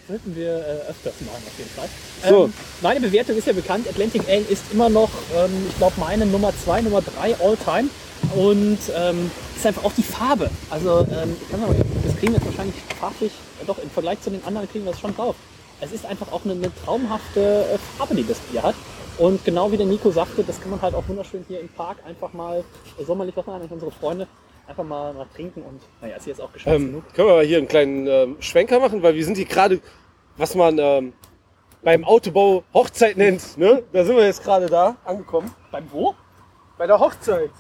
[0.09, 1.89] Sollten wir äh, öfters machen auf jeden Fall.
[2.29, 2.45] So.
[2.45, 6.25] Ähm, meine Bewertung ist ja bekannt, Atlantic Ale ist immer noch, ähm, ich glaube, meine
[6.25, 7.89] Nummer 2, Nummer 3 All-Time.
[8.35, 10.49] Und ähm, ist einfach auch die Farbe.
[10.69, 11.61] Also, ähm, ich kann
[12.03, 13.31] das kriegen wir jetzt wahrscheinlich farblich,
[13.61, 15.35] äh, doch im Vergleich zu den anderen kriegen wir es schon drauf.
[15.81, 18.75] Es ist einfach auch eine, eine traumhafte äh, Farbe, die das Bier hat.
[19.17, 21.97] Und genau wie der Nico sagte, das kann man halt auch wunderschön hier im Park
[22.05, 22.63] einfach mal
[22.97, 24.27] äh, sommerlich, was eigentlich unsere Freunde
[24.67, 27.13] einfach mal, mal trinken und naja, ist jetzt auch geschafft ähm, genug.
[27.13, 29.79] können wir mal hier einen kleinen ähm, Schwenker machen, weil wir sind hier gerade,
[30.37, 31.13] was man ähm,
[31.83, 33.57] beim Autobau Hochzeit nennt.
[33.57, 33.83] Ne?
[33.91, 35.53] Da sind wir jetzt gerade da angekommen.
[35.71, 36.15] Beim wo?
[36.77, 37.51] Bei der Hochzeit.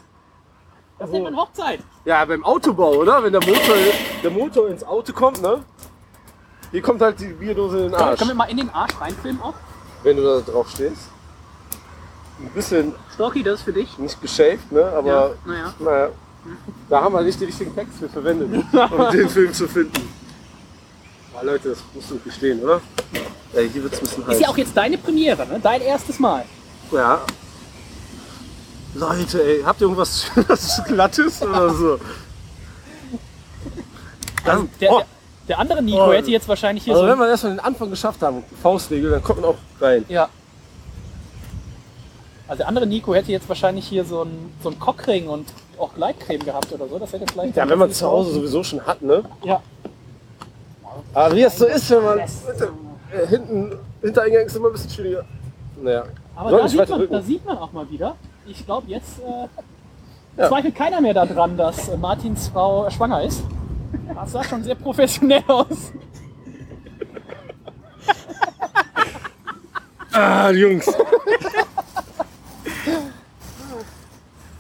[0.99, 1.79] Was nennt man Hochzeit?
[2.05, 3.23] Ja, beim Autobau, oder?
[3.23, 3.75] Wenn der Motor,
[4.23, 5.63] der Motor ins Auto kommt, ne?
[6.71, 8.17] Hier kommt halt die Bierdose in den Arsch.
[8.17, 9.53] können wir mal in den Arsch reinfilmen auch?
[10.03, 11.09] Wenn du da drauf stehst.
[12.39, 13.97] Ein bisschen Storky, das ist für dich.
[13.97, 14.83] nicht geschäft, ne?
[14.85, 15.73] Aber ja, naja.
[15.79, 16.09] naja.
[16.89, 20.09] Da haben wir nicht die richtigen Texte für verwendet, um den Film zu finden.
[21.33, 22.81] Ja, Leute, das musst du gestehen, oder?
[23.53, 24.35] Ey, hier wird's ein bisschen heiß.
[24.35, 25.59] Ist ja auch jetzt deine Premiere, ne?
[25.61, 26.43] Dein erstes Mal.
[26.91, 27.21] Ja.
[28.95, 31.99] Leute, ey, habt ihr irgendwas was Glattes oder so?
[34.45, 35.05] Also der, oh, der,
[35.47, 36.13] der andere Nico Oh.
[36.13, 37.11] hätte jetzt wahrscheinlich hier also so.
[37.11, 40.05] wenn wir erstmal den Anfang geschafft haben, Faustregel, dann kommt man auch rein.
[40.09, 40.29] ja.
[42.47, 45.47] Also der andere Nico hätte jetzt wahrscheinlich hier so einen so einen Cockring und
[45.79, 46.99] auch Gleitcreme gehabt oder so.
[46.99, 47.55] Das hätte vielleicht.
[47.55, 49.23] Ja, wenn man zu Hause sowieso schon hat, ne?
[49.43, 49.61] Ja.
[51.13, 55.23] Aber wie es so ist, wenn man äh, hinten, Hintereingang ist immer ein bisschen schwieriger.
[55.81, 56.03] Naja.
[56.35, 58.15] Aber da sieht, man, da sieht man auch mal wieder.
[58.45, 59.47] Ich glaube, jetzt äh,
[60.35, 60.47] Ja.
[60.49, 63.43] zweifelt keiner mehr daran, dass äh, Martins Frau äh, schwanger ist.
[64.15, 65.91] Das sah schon sehr professionell aus.
[70.15, 70.85] Ah, Jungs.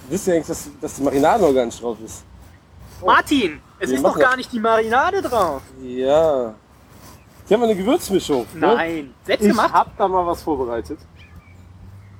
[0.09, 2.23] Wisst ihr eigentlich, dass, dass die Marinade noch gar nicht drauf ist?
[3.05, 5.61] Martin, es Wir ist doch machen gar nicht die Marinade drauf.
[5.83, 6.55] Ja.
[7.47, 8.47] Die haben eine Gewürzmischung.
[8.55, 8.59] Ne?
[8.75, 9.13] Nein.
[9.25, 9.71] Selbst Ich gemacht?
[9.73, 10.97] hab da mal was vorbereitet.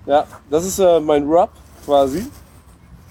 [0.06, 1.50] Ja, das ist äh, mein Rub
[1.86, 2.30] quasi.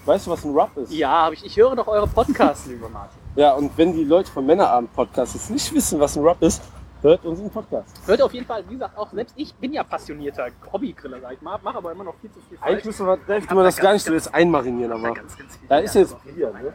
[0.04, 0.92] Weißt du, was ein Rub ist?
[0.92, 1.44] Ja, habe ich.
[1.44, 3.18] Ich höre doch eure Podcasts, lieber Martin.
[3.36, 6.62] Ja, und wenn die Leute vom Männerabend-Podcast jetzt nicht wissen, was ein Rub ist,
[7.02, 7.88] hört unseren Podcast.
[8.06, 11.42] Hört auf jeden Fall, wie gesagt, auch selbst ich bin ja passionierter Hobbygriller, sag ich
[11.42, 12.70] mal, mache aber immer noch viel zu viel falsch.
[12.70, 15.68] Eigentlich müssen wir, dürfte man das gar nicht so jetzt einmarinieren, aber ganz, ganz viel
[15.68, 16.72] da ist jetzt Bier, ne?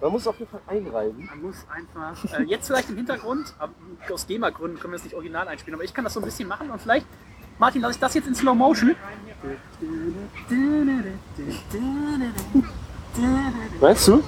[0.00, 1.26] Man muss auf jeden Fall einreiben.
[1.26, 3.52] Man muss einfach, äh, jetzt vielleicht im Hintergrund,
[4.12, 6.48] aus GEMA-Gründen können wir es nicht original einspielen, aber ich kann das so ein bisschen
[6.48, 7.06] machen und vielleicht,
[7.58, 8.94] Martin, lasse ich das jetzt in Slow Motion?
[13.80, 14.22] Meinst du?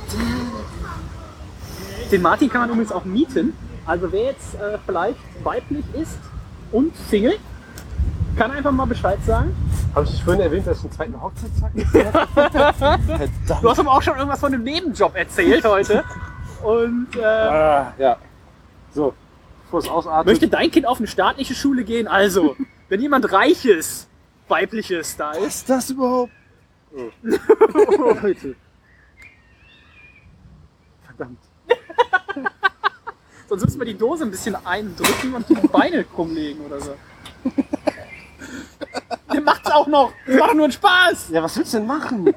[2.11, 3.53] Den Martin kann man übrigens auch mieten.
[3.87, 6.19] Also wer jetzt äh, vielleicht weiblich ist
[6.73, 7.39] und Single,
[8.37, 9.55] kann einfach mal Bescheid sagen.
[9.95, 11.73] Habe ich vorhin erwähnt, dass ich einen zweiten Hochzeitstag
[12.37, 13.63] Verdammt.
[13.63, 16.05] Du hast aber auch schon irgendwas von einem Nebenjob erzählt heute.
[16.63, 18.17] Und äh, Ah, ja.
[18.95, 19.15] So,
[19.65, 20.27] bevor es ausatmet.
[20.27, 22.07] möchte dein Kind auf eine staatliche Schule gehen?
[22.07, 22.57] Also,
[22.91, 24.07] wenn jemand Reiches,
[24.49, 26.33] Weibliches da ist, ist das überhaupt?
[26.93, 27.11] Oh.
[27.23, 28.57] Leute.
[31.05, 31.39] Verdammt.
[33.49, 36.97] sonst müssen wir die Dose ein bisschen eindrücken und die Beine krumm legen oder so.
[39.33, 40.13] Der macht's auch noch.
[40.27, 41.31] Das macht nur einen Spaß.
[41.31, 42.35] Ja, was willst du denn machen?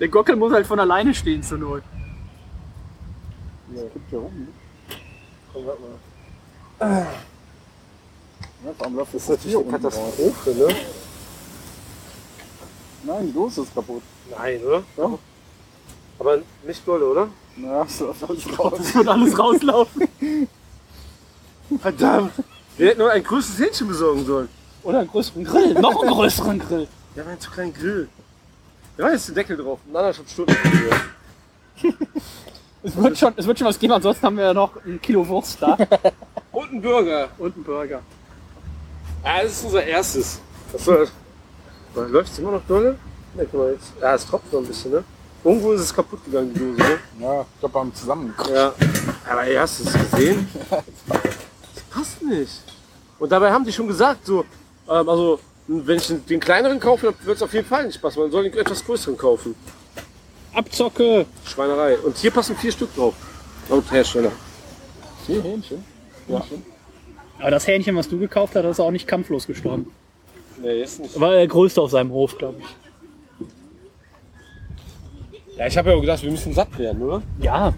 [0.00, 1.82] Der Gockel muss halt von alleine stehen zur Not.
[3.72, 4.32] Ja, gibt ja rum.
[4.34, 4.48] ne?
[5.52, 5.97] Komm, warte mal.
[6.80, 7.06] Ja,
[8.76, 10.68] vor allem läuft Das ist natürlich eine Katastrophe, ne?
[13.04, 14.02] Nein, die Dose ist kaputt.
[14.30, 14.82] Nein, oder?
[14.96, 15.18] Ja.
[16.18, 17.28] Aber nicht doll, oder?
[17.56, 18.74] Na, es läuft alles raus.
[18.76, 20.08] Das wird alles rauslaufen.
[21.80, 22.32] Verdammt!
[22.76, 24.48] Wir hätten nur ein größeres Hähnchen besorgen sollen.
[24.82, 25.74] Oder einen größeren Grill.
[25.74, 26.88] Noch einen größeren Grill.
[27.14, 28.08] Wir haben einen zu kleinen Grill.
[28.96, 29.80] Da war jetzt der Deckel drauf.
[29.88, 30.56] In anderthalb Stunden.
[32.80, 35.26] Es wird schon, es wird schon was geben, ansonsten haben wir ja noch ein Kilo
[35.26, 35.76] Wurst da.
[36.58, 37.28] Und ein Burger.
[37.38, 38.00] Und einen Burger.
[39.22, 40.40] Ah, das ist unser erstes.
[40.72, 40.86] Das?
[41.94, 42.98] Läuft es immer noch dolle?
[43.34, 43.92] Ne, guck mal jetzt.
[44.00, 45.04] Ja, es tropft noch ein bisschen, ne?
[45.44, 46.98] Irgendwo ist es kaputt gegangen, die Dose, ne?
[47.20, 48.52] Ja, ich glaube, beim Zusammenkommen.
[48.56, 48.74] Ja.
[49.30, 50.48] Aber ey, hast du es gesehen?
[50.68, 52.60] Das passt nicht.
[53.20, 54.44] Und dabei haben die schon gesagt, so,
[54.88, 55.38] ähm, also,
[55.68, 58.18] wenn ich den kleineren kaufe, dann wird es auf jeden Fall nicht passen.
[58.18, 59.54] Man soll den etwas größeren kaufen.
[60.52, 61.24] Abzocke.
[61.44, 61.98] Schweinerei.
[61.98, 63.14] Und hier passen vier Stück drauf.
[63.68, 64.32] Laut Hersteller.
[65.24, 65.97] Hier, Hähnchen.
[66.28, 66.44] Ja.
[67.38, 69.92] Aber das Hähnchen, was du gekauft hast, ist auch nicht kampflos gestorben.
[70.60, 71.18] Nee, ist nicht.
[71.18, 72.66] War der größte auf seinem Hof, glaube ich.
[75.56, 77.22] Ja, ich habe ja auch gedacht, wir müssen satt werden, oder?
[77.40, 77.74] Ja,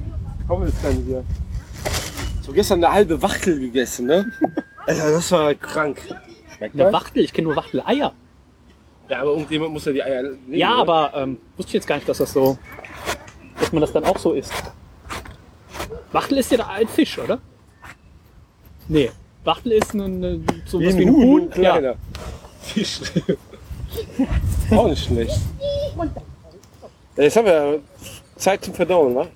[0.50, 1.24] Komm jetzt keine hier.
[2.42, 4.32] So gestern eine halbe Wachtel gegessen, ne?
[4.86, 6.02] Alter, das war krank.
[6.56, 7.22] Schmeckt eine Wachtel.
[7.22, 8.12] Ich kenne nur Wachteleier.
[9.08, 10.54] Ja, aber irgendjemand muss ja die Eier legen.
[10.54, 10.80] Ja, oder?
[10.80, 12.58] aber ähm, wusste ich jetzt gar nicht, dass das so,
[13.60, 14.52] dass man das dann auch so isst.
[16.10, 17.38] Wachtel ist ja da ein Fisch, oder?
[18.90, 19.10] Nee,
[19.44, 21.42] Wachtel ist ein, ein- so Wie was ein wie ein Huhn, Huhn.
[21.44, 21.94] ein kleiner.
[22.60, 23.00] Fisch.
[24.72, 25.38] auch nicht schlecht.
[27.16, 27.78] Ja, jetzt haben wir
[28.36, 29.22] Zeit zum Verdauen, wa?
[29.22, 29.28] Ja.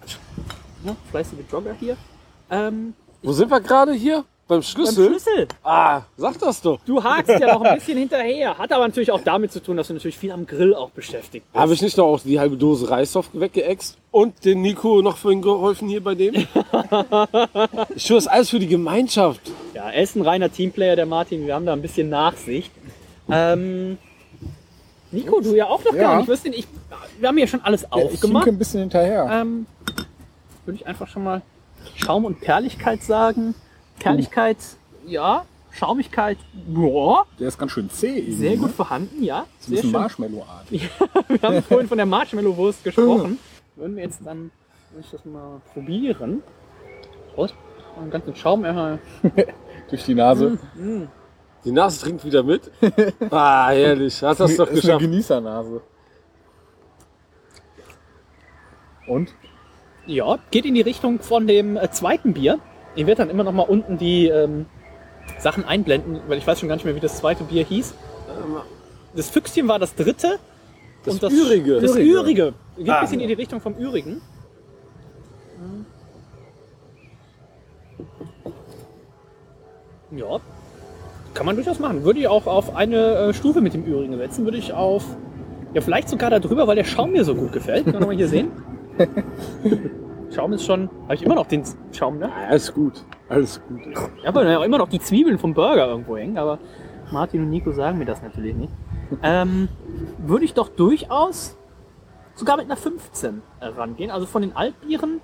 [0.87, 1.97] Ja, fleißige Jogger hier.
[2.51, 4.25] Ähm, Wo sind wir gerade hier?
[4.47, 5.09] Beim beim Schlüssel?
[5.09, 5.49] Schlüssel.
[5.63, 6.79] Ah, sag das doch.
[6.85, 8.59] Du hakst ja noch ein bisschen hinterher.
[8.59, 11.47] Hat aber natürlich auch damit zu tun, dass du natürlich viel am Grill auch beschäftigt
[11.51, 11.59] bist.
[11.61, 13.97] Habe ich nicht noch auch die halbe Dose Reissoft weggeext?
[14.11, 16.35] Und den Nico noch vorhin geholfen hier bei dem?
[17.97, 19.41] ich tue das alles für die Gemeinschaft.
[19.73, 21.47] Ja, er ist ein reiner Teamplayer, der Martin.
[21.47, 22.71] Wir haben da ein bisschen Nachsicht.
[23.31, 23.97] Ähm,
[25.11, 26.03] Nico, du ja auch noch Ja.
[26.03, 26.29] gar nicht.
[26.45, 26.67] Nicht- Ich,
[27.19, 28.45] wir haben ja schon alles Ja, ich aufgemacht.
[28.45, 29.27] hinke ein bisschen hinterher.
[29.33, 29.65] ähm,
[30.67, 31.41] würde ich einfach schon mal
[31.97, 33.55] Schaum und Perligkeit sagen.
[33.99, 34.59] Perligkeit,
[35.07, 35.45] ja.
[35.73, 36.39] Schaumigkeit,
[36.69, 38.19] boah, Der ist ganz schön zäh.
[38.19, 38.57] irgendwie, sehr ne?
[38.59, 39.41] gut vorhanden, ja.
[39.41, 39.91] Ein Sehr bisschen.
[39.91, 40.89] Marshmallow-artig.
[41.29, 43.39] Wir haben vorhin von der Marshmallow-Wurst gesprochen.
[43.77, 44.53] Würden wir jetzt dann,
[45.01, 46.45] ich das mal probieren.
[47.35, 47.57] Prost.
[48.01, 48.65] Einen ganzen Schaum.
[48.65, 48.99] Äh,
[49.91, 50.59] Durch die Nase.
[50.77, 51.09] mm.
[51.65, 52.71] Die Nase trinkt wieder mit.
[53.31, 54.23] Ah, herrlich.
[54.23, 55.01] Hast das doch ist eine geschafft.
[55.01, 55.81] Genießernase.
[59.09, 59.35] Und?
[60.07, 62.61] Ja, geht in die Richtung von dem äh, zweiten Bier.
[62.95, 64.67] Ich werde dann immer noch mal unten die ähm,
[65.39, 67.95] Sachen einblenden, weil ich weiß schon gar nicht mehr, wie das zweite Bier hieß.
[69.15, 70.39] Das Füchschen war das dritte.
[71.05, 71.81] Das und das Ürige.
[71.81, 72.11] Das Ürige.
[72.13, 72.55] Ürige.
[72.77, 72.95] Geht Ah.
[72.97, 74.21] ein bisschen in die Richtung vom Ürigen.
[80.11, 80.39] Ja,
[81.33, 82.05] kann man durchaus machen.
[82.05, 84.45] Würde ich auch auf eine äh, Stufe mit dem Ürigen setzen.
[84.45, 85.05] Würde ich auf,
[85.73, 87.85] ja vielleicht sogar da drüber, weil der Schaum mir so gut gefällt.
[87.85, 88.53] Können wir mal hier sehen.
[90.35, 91.63] Schaum ist schon, habe ich immer noch den
[91.93, 92.31] Schaum, ne?
[92.49, 93.05] Alles gut.
[93.29, 93.81] Alles gut.
[94.21, 96.59] Ich habe ja auch immer noch die Zwiebeln vom Burger irgendwo hängen, aber
[97.13, 98.73] Martin und Nico sagen mir das natürlich nicht.
[99.23, 99.69] Ähm,
[100.19, 101.57] würde ich doch durchaus
[102.35, 104.11] sogar mit einer 15 rangehen.
[104.11, 105.21] Also von den Altbieren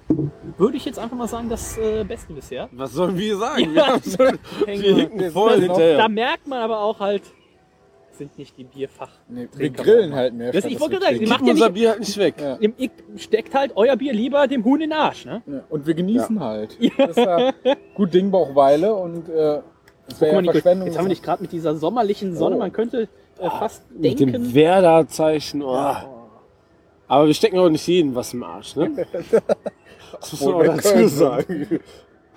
[0.59, 2.69] würde ich jetzt einfach mal sagen, das äh, Beste bisher.
[2.73, 3.75] Was sollen wir sagen?
[3.75, 3.97] Ja.
[4.05, 6.09] Wir, schon, wir hinken voll das- Da hinterher.
[6.09, 7.23] merkt man aber auch halt,
[8.21, 9.09] sind nicht die Bierfach.
[9.29, 10.53] Nee, wir grillen halt mehr.
[10.53, 12.35] Das- ich wollte sagen, die macht Kippen ja unser nicht- Bier halt nicht weg.
[12.41, 12.57] Ja.
[12.61, 15.43] Ihr ihr steckt halt euer Bier lieber dem Huhn in den Arsch, ne?
[15.47, 15.65] Ja.
[15.71, 16.77] Und wir genießen halt.
[16.99, 17.53] Das ist ja
[17.95, 19.61] gut Ding braucht Weile und äh,
[20.11, 20.87] Guck wäre mal, ja Nico, Verschwendung.
[20.89, 22.59] jetzt haben wir nicht gerade mit dieser sommerlichen Sonne, Oh.
[22.59, 23.09] man könnte
[23.39, 24.33] äh, fast Mit denken.
[24.35, 25.63] dem Werder-Zeichen.
[25.63, 25.75] Oh.
[27.09, 28.91] Aber wir stecken auch nicht jeden was im Arsch, ne?
[30.21, 31.81] Das muss man auch wir dazu sagen.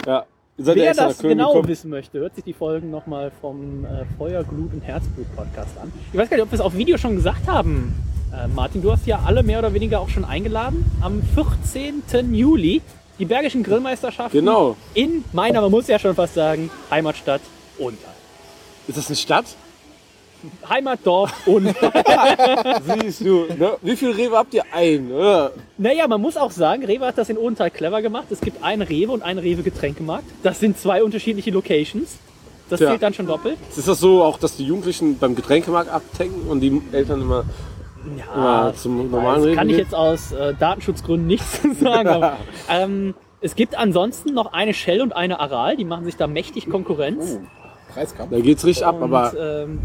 [0.07, 0.25] Ja.
[0.57, 1.67] Seid Wer das genau gekommen.
[1.67, 5.91] wissen möchte, hört sich die Folgen nochmal vom äh, Feuer, Glut und Herzblut Podcast an.
[6.11, 7.93] Ich weiß gar nicht, ob wir es auf Video schon gesagt haben.
[8.31, 10.85] Äh, Martin, du hast ja alle mehr oder weniger auch schon eingeladen.
[11.01, 12.33] Am 14.
[12.35, 12.81] Juli
[13.19, 14.75] die Bergischen Grillmeisterschaften Genau.
[14.93, 17.41] in meiner, man muss ja schon fast sagen, Heimatstadt
[17.79, 17.97] Untal.
[18.87, 19.45] Ist das eine Stadt?
[20.69, 21.67] Heimatdorf und
[23.01, 23.45] Siehst du.
[23.57, 23.77] Ne?
[23.81, 24.63] Wie viel Rewe habt ihr?
[24.73, 25.09] Ein.
[25.11, 25.51] Ja.
[25.77, 28.27] naja, man muss auch sagen, Rewe hat das in Untal clever gemacht.
[28.29, 30.25] Es gibt einen Rewe und einen Rewe Getränkemarkt.
[30.43, 32.17] Das sind zwei unterschiedliche Locations.
[32.69, 32.89] Das Tja.
[32.89, 33.57] zählt dann schon doppelt.
[33.75, 37.43] Ist das so auch, dass die Jugendlichen beim Getränkemarkt abtanken und die Eltern immer,
[38.33, 42.07] immer zum normalen Das Rewe kann ich jetzt aus äh, Datenschutzgründen nichts zu sagen.
[42.09, 42.37] aber,
[42.69, 46.69] ähm, es gibt ansonsten noch eine Shell und eine Aral, die machen sich da mächtig
[46.69, 47.39] Konkurrenz.
[47.41, 48.31] Oh, Preiskampf.
[48.31, 49.79] Da geht's richtig ab, und, aber ähm,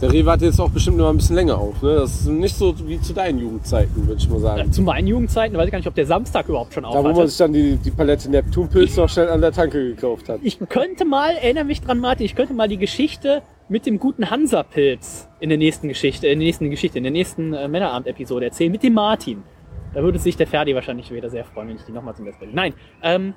[0.00, 1.82] der Rewe hat jetzt auch bestimmt noch ein bisschen länger auf.
[1.82, 1.94] Ne?
[1.94, 4.68] Das ist nicht so wie zu deinen Jugendzeiten, würde ich mal sagen.
[4.68, 7.04] äh, zu meinen Jugendzeiten weiß ich gar nicht, ob der Samstag überhaupt schon auf Da,
[7.04, 10.40] wo man sich dann die, die Palette Neptunpilz noch schnell an der Tanke gekauft hat.
[10.42, 14.30] Ich könnte mal, erinnere mich dran, Martin, ich könnte mal die Geschichte mit dem guten
[14.30, 18.72] Hansa-Pilz in der nächsten Geschichte, in der nächsten Geschichte, in der nächsten äh, Männerabend-Episode erzählen,
[18.72, 19.42] mit dem Martin.
[19.94, 22.48] Da würde sich der Ferdi wahrscheinlich wieder sehr freuen, wenn ich die nochmal zum Besten.
[22.52, 23.34] Nein, ähm,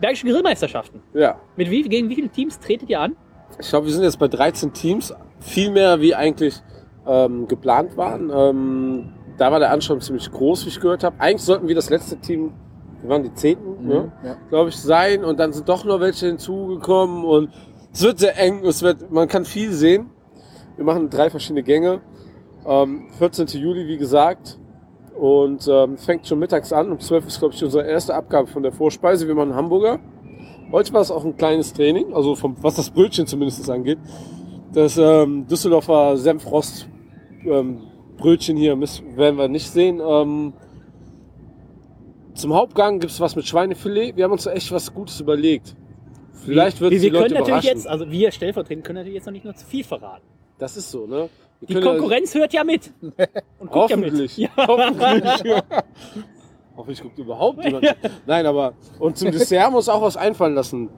[0.00, 1.02] Bergische Grillmeisterschaften.
[1.12, 1.38] Ja.
[1.56, 3.16] Mit wie, gegen wie viele Teams tretet ihr an?
[3.58, 5.12] Ich glaube, wir sind jetzt bei 13 Teams.
[5.40, 6.62] Viel mehr, wie eigentlich
[7.06, 8.30] ähm, geplant waren.
[8.34, 11.16] Ähm, da war der Anschauung ziemlich groß, wie ich gehört habe.
[11.18, 12.52] Eigentlich sollten wir das letzte Team,
[13.00, 14.36] wir waren die Zehnten, ne, Ja.
[14.50, 15.24] glaube ich, sein.
[15.24, 17.24] Und dann sind doch noch welche hinzugekommen.
[17.24, 17.50] Und
[17.92, 18.64] es wird sehr eng.
[18.64, 20.10] Es wird, man kann viel sehen.
[20.76, 22.00] Wir machen drei verschiedene Gänge.
[22.66, 23.46] Ähm, 14.
[23.48, 24.58] Juli, wie gesagt.
[25.18, 26.92] Und ähm, fängt schon mittags an.
[26.92, 29.26] Um 12 ist, glaube ich, unsere erste Abgabe von der Vorspeise.
[29.26, 29.98] Wir machen Hamburger.
[30.72, 33.98] Heute war es auch ein kleines Training, also vom, was das Brötchen zumindest angeht.
[34.72, 36.88] Das ähm, Düsseldorfer Senfrost
[37.44, 37.82] ähm,
[38.16, 40.00] Brötchen hier müssen, werden wir nicht sehen.
[40.04, 40.52] Ähm,
[42.34, 44.16] zum Hauptgang gibt's was mit Schweinefilet.
[44.16, 45.74] Wir haben uns echt was Gutes überlegt.
[46.44, 47.78] Vielleicht wird wir, es wir die Leute können natürlich überraschen.
[47.78, 50.24] jetzt, also wir stellvertretend können natürlich jetzt noch nicht nur zu viel verraten.
[50.58, 51.28] Das ist so, ne?
[51.60, 52.92] Wir Die können ja- Konkurrenz hört ja mit.
[53.58, 54.06] Und guckt ja mit.
[54.12, 54.36] Hoffentlich.
[54.36, 54.50] Ja.
[54.56, 55.42] Hoffentlich.
[56.80, 57.94] Hoffentlich guckt überhaupt jemand.
[58.26, 60.88] Nein, aber und zum Dessert muss auch was einfallen lassen.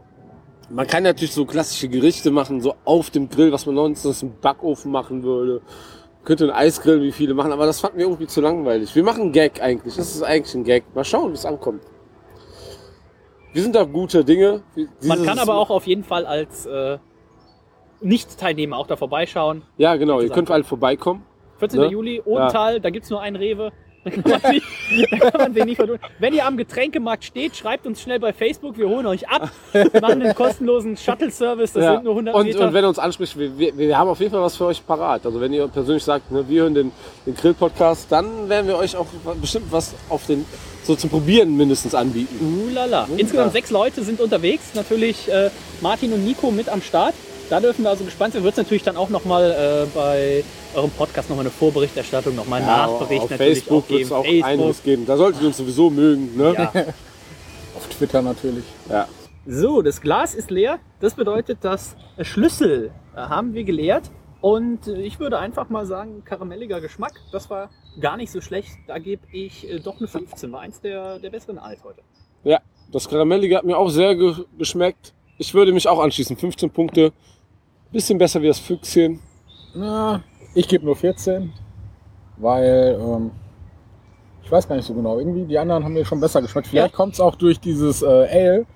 [0.70, 4.32] Man kann natürlich so klassische Gerichte machen, so auf dem Grill, was man sonst im
[4.40, 5.60] Backofen machen würde.
[6.24, 8.94] Könnte ein Eisgrill, wie viele machen, aber das fanden wir irgendwie zu langweilig.
[8.94, 9.96] Wir machen Gag eigentlich.
[9.96, 10.84] Das ist eigentlich ein Gag.
[10.94, 11.82] Mal schauen, wie es ankommt.
[13.52, 14.62] Wir sind da gute Dinge.
[14.76, 16.98] Man Dieses- kann aber auch auf jeden Fall als äh,
[18.00, 19.62] Nicht-Teilnehmer auch da vorbeischauen.
[19.78, 20.20] Ja, genau.
[20.20, 21.24] Ihr könnt alle vorbeikommen.
[21.58, 21.80] 14.
[21.80, 21.86] Ne?
[21.88, 23.72] Juli, Odenthal, da gibt's nur einen Rewe.
[24.04, 24.62] Da kann, man sich,
[25.20, 25.80] da kann man sich nicht.
[26.18, 29.50] Wenn ihr am Getränkemarkt steht, schreibt uns schnell bei Facebook, wir holen euch ab,
[30.00, 31.94] machen einen kostenlosen Shuttle-Service, das Ja.
[31.94, 32.66] sind nur 100 und, Meter.
[32.66, 34.84] und wenn er uns anspricht, wir, wir, wir haben auf jeden Fall was für euch
[34.84, 35.24] parat.
[35.24, 36.90] Also wenn ihr persönlich sagt, ne, wir hören den,
[37.26, 39.06] den Grill-Podcast, dann werden wir euch auch
[39.40, 40.44] bestimmt was auf den,
[40.82, 42.64] so zum Probieren mindestens anbieten.
[42.70, 43.06] Ulala.
[43.16, 44.74] Insgesamt sechs Leute sind unterwegs.
[44.74, 45.50] Natürlich äh,
[45.80, 47.14] Martin und Nico mit am Start.
[47.52, 48.42] Da dürfen wir also gespannt sein.
[48.44, 50.42] Wird es natürlich dann auch nochmal äh, bei
[50.74, 54.02] eurem Podcast nochmal eine Vorberichterstattung, nochmal einen Nachbericht auf natürlich Facebook auch wird geben.
[54.04, 54.48] es auch Facebook.
[54.48, 55.04] einiges geben.
[55.04, 56.34] Da solltet ihr uns sowieso mögen.
[56.34, 56.54] Ne?
[56.54, 56.72] Ja.
[57.76, 58.64] Auf Twitter natürlich.
[58.88, 59.06] Ja.
[59.46, 60.78] So, das Glas ist leer.
[61.00, 64.10] Das bedeutet, das Schlüssel äh, haben wir geleert.
[64.40, 67.20] Und äh, ich würde einfach mal sagen, karamelliger Geschmack.
[67.32, 67.68] Das war
[68.00, 68.70] gar nicht so schlecht.
[68.86, 70.50] Da gebe ich äh, doch eine 15.
[70.52, 72.00] War eins der, der besseren Alt heute.
[72.44, 75.12] ja, das Karamellige hat mir auch sehr ge geschmeckt.
[75.36, 76.36] Ich würde mich auch anschließen.
[76.36, 77.12] 15 Punkte.
[77.92, 79.20] Bisschen besser wie das Füchschen.
[79.74, 80.22] Na,
[80.54, 81.52] ich gebe nur 14,
[82.38, 83.30] weil ähm,
[84.42, 85.18] ich weiß gar nicht so genau.
[85.18, 86.66] Irgendwie die anderen haben mir schon besser geschmeckt.
[86.68, 88.66] Vielleicht kommt es auch durch dieses äh, Ale,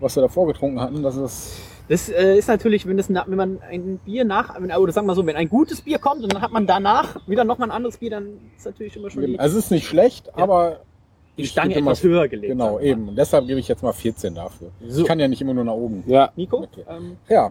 [0.00, 1.02] was wir davor getrunken hatten.
[1.02, 1.56] Das ist
[1.88, 5.12] Das äh, ist natürlich, wenn, das, wenn man ein Bier nach, wenn- oder sagen wir
[5.12, 7.76] mal so, wenn ein gutes Bier kommt und dann hat man danach wieder nochmal ein
[7.76, 10.80] anderes Bier, dann ist natürlich immer schon also es ist nicht schlecht, aber
[11.36, 12.50] die ich Stange gebe immer- etwas höher gelegt.
[12.52, 13.08] Genau, eben.
[13.08, 14.70] Und deshalb gebe ich jetzt mal 14 dafür.
[14.86, 15.02] So.
[15.02, 16.04] Ich kann ja nicht immer nur nach oben.
[16.06, 16.30] Ja.
[16.36, 16.84] Nico, Okay.
[16.88, 17.50] ähm, Ja,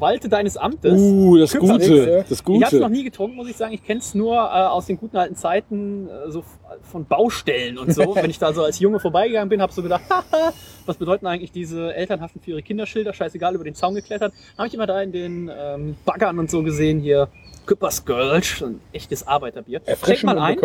[0.00, 1.00] Walte deines Amtes.
[1.00, 2.24] Uh, das Gute.
[2.28, 2.90] Das Ich habe es noch Gute.
[2.90, 3.72] nie getrunken, muss ich sagen.
[3.74, 6.46] Ich kenne es nur äh, aus den guten alten Zeiten, äh, so f-
[6.90, 8.02] von Baustellen und so.
[8.14, 10.52] Wenn ich da so als Junge vorbeigegangen bin, habe so gedacht, haha,
[10.86, 14.32] was bedeuten eigentlich diese Elternhaften für ihre Kinderschilder, scheißegal, über den Zaun geklettert.
[14.56, 17.28] Habe ich immer da in den ähm, Baggern und so gesehen, hier
[17.66, 19.80] Küppers Girls, ein echtes Arbeiterbier.
[20.04, 20.56] Schenk mal ein,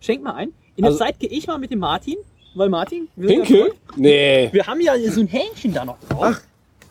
[0.00, 0.48] schenk mal ein.
[0.76, 2.16] In der Also- Zeit gehe ich mal mit dem Martin,
[2.54, 3.64] weil Martin, wir, sind ja Pinkel?
[3.66, 3.96] verrückt.
[3.98, 4.48] Nee.
[4.52, 6.22] wir haben ja so ein Hähnchen da noch drauf.
[6.22, 6.40] Ach,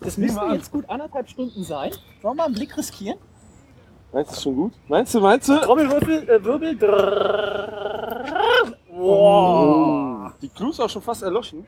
[0.02, 0.54] das an.
[0.54, 1.92] jetzt gut anderthalb Stunden sein.
[2.22, 3.18] Wollen wir mal einen Blick riskieren?
[4.14, 4.74] Meinst du schon gut?
[4.88, 5.58] Meinst du, meinst du?
[5.60, 6.78] Trommelwirbel, äh, Wirbel.
[6.78, 8.74] Drrrr.
[8.92, 10.32] Wow.
[10.42, 11.66] Die Clue ist auch schon fast erloschen.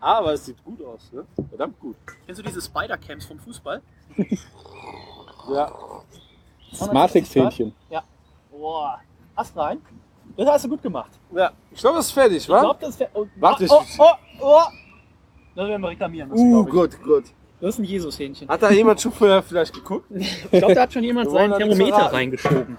[0.00, 1.24] Aber es sieht gut aus, ne?
[1.48, 1.96] Verdammt gut.
[2.26, 3.80] Kennst du diese Spider-Camps vom Fußball?
[5.52, 5.70] Ja.
[6.74, 7.74] Smartix-Hähnchen.
[7.90, 8.02] Ja.
[8.50, 8.98] Boah.
[9.36, 9.78] Hast rein?
[10.38, 11.10] Das hast du gut gemacht.
[11.32, 11.52] Ja.
[11.70, 12.60] Ich glaube, es ist fertig, Ich wa?
[12.60, 13.10] glaube, das wäre.
[13.12, 14.04] Oh, Warte, oh, ich- oh,
[14.40, 14.62] oh.
[15.54, 16.70] Das werden wir reklamieren müssen, Uh, ich.
[16.70, 17.24] gut, gut.
[17.64, 18.46] Das ist ein Jesus-Hähnchen.
[18.46, 20.04] Hat da jemand schon vorher vielleicht geguckt?
[20.10, 22.78] Ich glaube, da hat schon jemand Wir sein wollen da nichts Thermometer reingeschoben.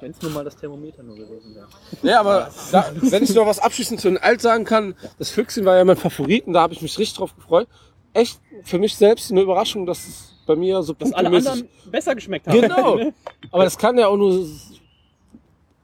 [0.00, 1.66] Wenn es nur mal das Thermometer nur gewesen wäre.
[2.02, 5.66] Ja, aber da, wenn ich noch was abschließend zu den Alt sagen kann, das Füchschen
[5.66, 7.68] war ja mein Favorit und da habe ich mich richtig drauf gefreut.
[8.14, 12.14] Echt für mich selbst eine Überraschung, dass es bei mir so Dass alle anderen besser
[12.14, 12.58] geschmeckt haben.
[12.58, 13.00] Genau.
[13.50, 14.46] Aber das kann ja auch nur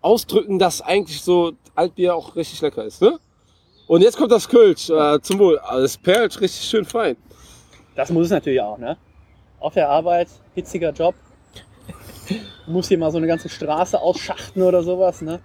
[0.01, 3.19] ausdrücken, dass eigentlich so Altbier auch richtig lecker ist, ne?
[3.87, 5.59] Und jetzt kommt das Kölsch äh, zum Wohl.
[5.59, 7.17] Also es perlt richtig schön fein.
[7.99, 8.97] Das muss es natürlich auch, ne?
[9.59, 11.17] Auf der Arbeit, hitziger Job.
[12.69, 15.41] Muss hier mal so eine ganze Straße ausschachten oder sowas, ne?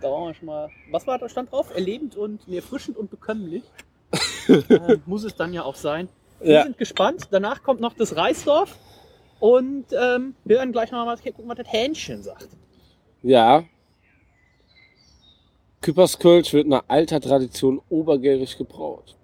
[0.00, 0.70] Da wollen wir schon mal.
[0.90, 1.72] Was war da stand drauf?
[1.72, 3.62] Erlebend und nee, erfrischend und bekömmlich.
[4.48, 6.08] äh, muss es dann ja auch sein.
[6.40, 6.62] Wir Ja.
[6.64, 7.28] sind gespannt.
[7.30, 8.76] Danach kommt noch das Reisdorf.
[9.38, 12.48] Und ähm, wir werden gleich noch mal gucken, was das Hähnchen sagt.
[13.22, 13.62] Ja.
[15.80, 19.14] Küpperskölsch wird nach alter Tradition obergärig gebraut.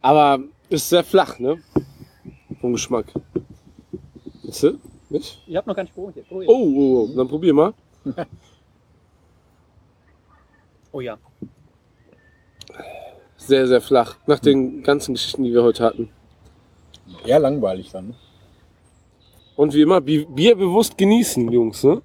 [0.00, 1.58] Aber ist sehr flach, ne?
[2.60, 3.06] Vom Geschmack.
[4.44, 4.78] Weißt du?
[5.10, 5.42] Nicht?
[5.46, 6.26] Ihr habt noch gar nicht probiert.
[6.30, 7.74] Oh, Oh, oh, oh, dann probier mal.
[10.92, 11.18] oh ja.
[13.36, 14.16] Sehr, sehr flach.
[14.26, 16.10] Nach den ganzen Geschichten, die wir heute hatten.
[17.26, 18.14] Eher langweilig dann.
[19.56, 22.00] Und wie immer, Bi- Bier bewusst genießen, Jungs, ne?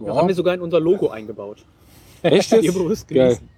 [0.00, 1.64] Das haben wir sogar in unser Logo eingebaut.
[2.22, 2.74] Echt jetzt?
[2.74, 3.26] bewusst Geil.
[3.36, 3.48] genießen.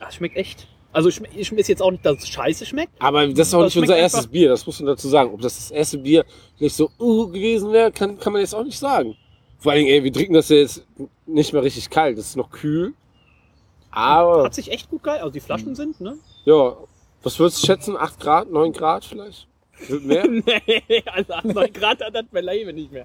[0.00, 0.68] Ach, schmeckt echt.
[0.94, 2.92] Also schme ich ist jetzt auch nicht, dass es scheiße schmeckt.
[3.00, 5.34] Aber das ist auch Das nicht unser erstes Bier, das muss man dazu sagen.
[5.34, 6.24] Ob das das erste Bier
[6.60, 9.16] nicht so uh gewesen wäre, kann, kann man jetzt auch nicht sagen.
[9.58, 10.86] Vor allen Dingen, ey, wir trinken das ja jetzt
[11.26, 12.94] nicht mehr richtig kalt, das ist noch kühl.
[13.90, 15.18] Aber, Hat sich echt gut geil.
[15.18, 16.16] Also die Flaschen sind, ne?
[16.44, 16.76] ja,
[17.22, 17.96] was würdest du schätzen?
[17.96, 19.48] 8 Grad, 9 Grad vielleicht?
[19.88, 20.28] Mehr?
[20.28, 23.04] nee, also 8, 9 Grad hat das beileibe nicht mehr.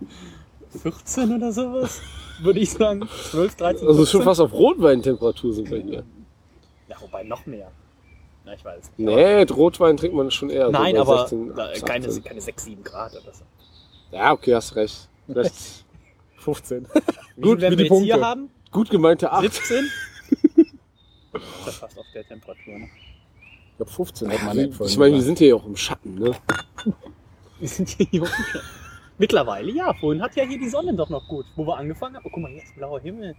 [0.84, 2.02] 14 oder sowas?
[2.42, 3.08] Würde ich sagen.
[3.32, 3.88] 12, 13, 14.
[3.88, 6.04] Also schon fast auf Rotweintemperatur sind wir hier.
[7.12, 7.72] Wobei noch mehr.
[8.46, 8.92] Na, ich weiß.
[8.98, 10.68] Nee, Rotwein trinkt man schon eher.
[10.68, 11.86] so Nein, bei aber 16, da- 18.
[11.86, 13.44] keine, keine 6, 7 Grad oder so.
[14.12, 15.10] Ja, okay, hast recht.
[15.26, 15.86] Vielleicht
[16.38, 16.88] 15.
[17.36, 18.26] Wie Gut, wie wir die jetzt hier Punkte.
[18.26, 18.50] haben?
[18.72, 19.42] gut gemeinte 8.
[19.54, 19.90] 17?
[21.66, 22.78] das fast auf der Temperatur.
[22.78, 22.90] Ne?
[23.72, 26.16] Ich glaube 15 hat meine App Ich meine, wir sind hier ja auch im Schatten,
[26.16, 26.36] ne?
[27.60, 28.28] Wir sind hier jung.
[29.18, 29.94] Mittlerweile, ja.
[29.94, 31.46] Vorhin hat ja hier die Sonne doch noch gut.
[31.56, 32.24] Wo wir angefangen haben.
[32.26, 33.36] Oh, guck mal, jetzt blauer Himmel.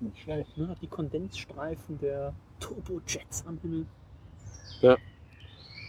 [0.00, 0.56] Nicht schlecht.
[0.56, 3.86] Nur noch die Kondensstreifen der Turbojets am Himmel.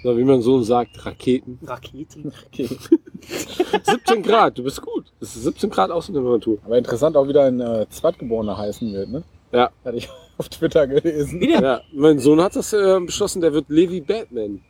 [0.03, 1.60] So, wie man so sagt, Raketen.
[1.66, 2.32] Raketen.
[2.47, 2.70] Okay.
[3.84, 5.12] 17 Grad, du bist gut.
[5.20, 6.60] Das ist 17 Grad Außentemperatur.
[6.64, 9.24] Aber interessant auch wieder ein äh, Zweitgeborener heißen wird, ne?
[9.51, 9.70] Ja.
[9.84, 11.41] Hatte ich auf Twitter gelesen.
[11.41, 11.62] Wieder?
[11.62, 14.62] Ja, mein Sohn hat das äh, beschlossen, der wird Levi Batman.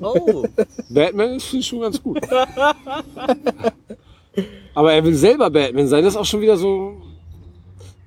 [0.00, 0.44] Oh.
[0.88, 2.20] Batman ist schon ganz gut.
[4.74, 6.04] Aber er will selber Batman sein.
[6.04, 7.02] Das ist auch schon wieder so.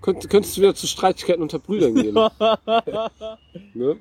[0.01, 2.13] Könnt, könntest du wieder zu Streitigkeiten unter Brüdern gehen.
[3.73, 3.97] ne?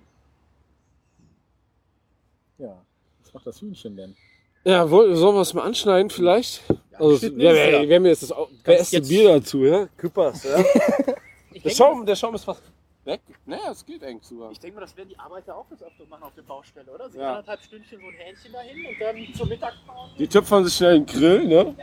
[2.58, 2.82] Ja.
[3.22, 4.16] Was macht das Hühnchen denn?
[4.64, 6.62] Ja, woll- sollen wir es mal anschneiden vielleicht?
[6.92, 7.88] Also, es wir, ja.
[7.88, 8.32] wir haben jetzt das
[8.64, 9.86] beste Bier dazu, ja?
[9.96, 10.62] Küppers, ja?
[11.64, 12.62] Der Schaum, der Schaum ist fast
[13.04, 13.20] weg.
[13.44, 14.52] Naja, es geht eigentlich sogar.
[14.52, 17.10] ich denke mal, das werden die Arbeiter auch das öfter machen auf der Baustelle, oder?
[17.10, 17.30] Sie Ja.
[17.30, 20.12] anderthalb Stündchen so ein Hähnchen dahin und dann zur Mittagspause.
[20.18, 21.74] Die töpfern sich schnell einen Grill, ne?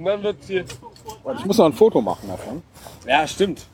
[0.00, 0.64] Und dann wird hier.
[1.36, 2.62] Ich muss noch ein Foto machen davon.
[3.06, 3.66] Ja, stimmt.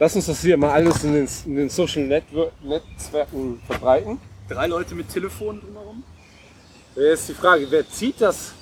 [0.00, 4.18] Lass uns das hier mal alles in den, in den Social Network, Netzwerken verbreiten.
[4.48, 6.02] Drei Leute mit Telefon drumherum.
[6.96, 8.52] Jetzt die Frage, wer zieht das?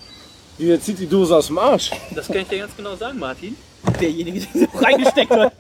[0.58, 1.92] Wer zieht die Dose aus dem Arsch?
[2.14, 3.56] Das kann ich dir ganz genau sagen, Martin.
[3.98, 5.54] Derjenige, der sie reingesteckt hat.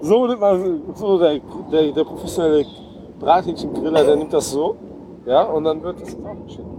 [0.00, 2.64] So nimmt man, so der, der, der professionelle
[3.20, 4.78] Brathähnchengriller, der nimmt das so.
[5.26, 6.71] Ja, und dann wird das aufgeschnitten.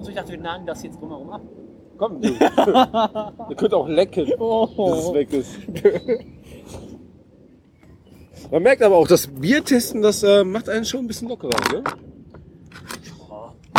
[0.00, 1.42] Also ich dachte, wir nagen das jetzt drumherum ab.
[1.98, 2.28] Komm, du.
[3.50, 5.58] Ihr könnt auch lecken, bis es weg ist.
[8.50, 11.84] Man merkt aber auch, das Biertesten, das äh, macht einen schon ein bisschen lockerer, ne?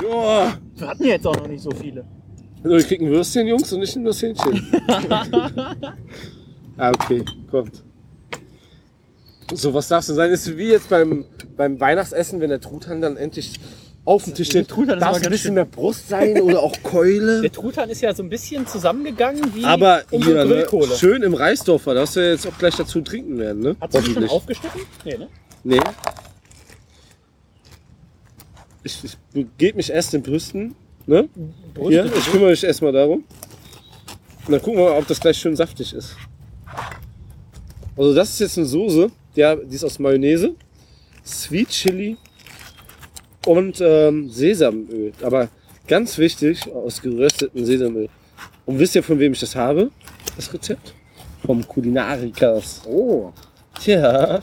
[0.03, 0.53] Ja.
[0.75, 2.05] Wir hatten jetzt auch noch nicht so viele.
[2.63, 4.61] So, ich krieg ein Würstchen, Jungs, und ich nehme das Hähnchen.
[6.77, 7.83] ah, okay, kommt.
[9.51, 10.29] So, was darf denn sein?
[10.29, 11.25] Ist wie jetzt beim,
[11.57, 13.59] beim Weihnachtsessen, wenn der Truthahn dann endlich
[14.05, 14.67] auf dem Tisch steht.
[14.67, 17.41] Truthahn darf es ein bisschen mehr Brust sein oder auch Keule?
[17.41, 20.95] Der Truthahn ist ja so ein bisschen zusammengegangen wie Aber unsere hier, ne, Grillkohle.
[20.95, 23.75] schön im Reisdorfer, da hast du ja jetzt auch gleich dazu trinken werden, ne?
[23.79, 24.81] Hat sie die schon aufgeschnitten?
[25.05, 25.27] Nee, ne?
[25.63, 25.79] Nee.
[28.83, 30.75] Ich, ich begebe mich erst den Brüsten,
[31.05, 31.29] ne?
[31.87, 33.23] Hier, ich kümmere mich erstmal darum.
[34.47, 36.15] Und dann gucken wir mal, ob das gleich schön saftig ist.
[37.95, 40.55] Also das ist jetzt eine Soße, der, die ist aus Mayonnaise,
[41.23, 42.17] Sweet Chili
[43.45, 45.13] und ähm, Sesamöl.
[45.21, 45.49] Aber
[45.87, 48.09] ganz wichtig, aus gerösteten Sesamöl.
[48.65, 49.91] Und wisst ihr, von wem ich das habe?
[50.35, 50.93] Das Rezept?
[51.45, 52.81] Vom Kulinarikers.
[52.85, 53.31] Oh.
[53.79, 54.41] Tja.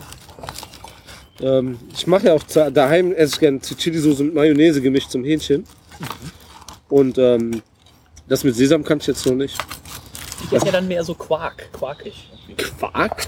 [1.41, 5.63] Ähm, ich mache ja auch daheim, esse ich gerne Chili-Soße mit Mayonnaise gemischt zum Hähnchen.
[6.89, 7.61] Und ähm,
[8.27, 9.57] das mit Sesam kann ich jetzt noch nicht.
[10.45, 12.29] Ich esse ja dann mehr so Quark, quarkig.
[12.79, 13.25] Quark?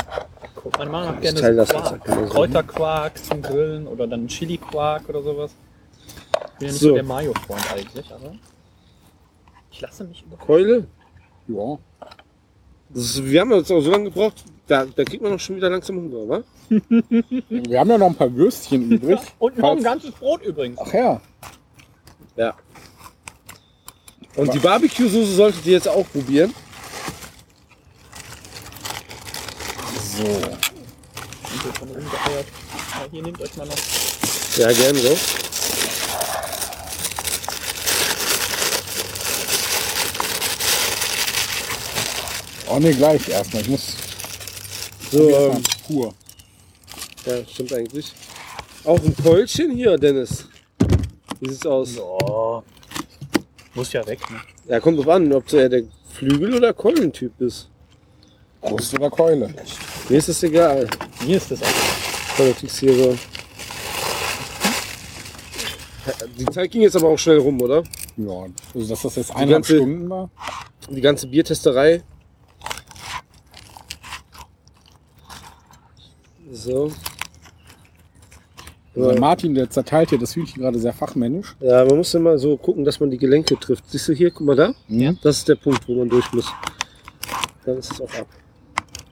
[0.78, 2.30] Meine Mama hat Ich gerne teile so Quark.
[2.30, 5.52] Kräuterquark zum Grillen oder dann Chili-Quark oder sowas.
[6.34, 6.94] Ich bin ja nicht so, So.
[6.96, 8.36] der Mayo-Freund eigentlich, aber
[9.72, 10.38] ich lasse mich über.
[10.38, 10.88] Keule?
[11.48, 11.78] Ja.
[12.90, 15.56] Das ist, wir haben jetzt auch so lange gebraucht, da, da kriegt man doch schon
[15.56, 16.44] wieder langsam Hunger, wa?
[17.50, 19.20] Wir haben ja noch ein paar Würstchen übrig.
[19.40, 20.80] Und noch ein ganzes Brot übrigens.
[20.82, 21.22] Ach ja.
[22.38, 22.54] Ja.
[24.36, 26.54] Und die Barbecue-Soße solltet ihr jetzt auch probieren.
[30.18, 30.24] So.
[33.12, 33.76] Hier nehmt euch mal noch.
[34.58, 35.18] Ja, gerne so.
[42.70, 43.62] Oh ne, gleich erstmal.
[43.64, 43.96] Ich muss
[45.12, 46.14] So, ähm, pur.
[47.26, 48.14] ja, stimmt eigentlich.
[48.86, 50.48] Auch ein Keulchen hier, Dennis.
[51.40, 51.96] Wie sieht's aus?
[51.96, 52.64] Ja.
[53.74, 54.40] Muss ja weg, ne?
[54.68, 55.84] Ja, kommt drauf an, ob du eher der
[56.14, 57.70] Flügel- oder Keulentyp bist.
[58.62, 59.54] Brust oder Keule.
[60.12, 60.90] Mir ist das egal.
[61.26, 61.68] Mir ist das auch.
[62.68, 63.18] So.
[66.38, 67.82] Die Zeit ging jetzt aber auch schnell rum, oder?
[68.18, 68.46] Ja.
[68.76, 70.30] Also dass das jetzt eineinhalb ganze- Stunden war.
[70.90, 72.04] Die ganze Biertesterei.
[76.52, 76.92] So.
[78.94, 79.18] Also.
[79.18, 81.56] Martin, der zerteilt hier das Hühnchen gerade sehr fachmännisch.
[81.62, 83.90] Ja, man muss immer so gucken, dass man die Gelenke trifft.
[83.90, 84.74] Siehst du hier, guck mal da?
[84.90, 85.14] Ja.
[85.24, 86.48] Das ist der Punkt, wo man durch muss.
[87.66, 88.28] Dann ist es auch ab.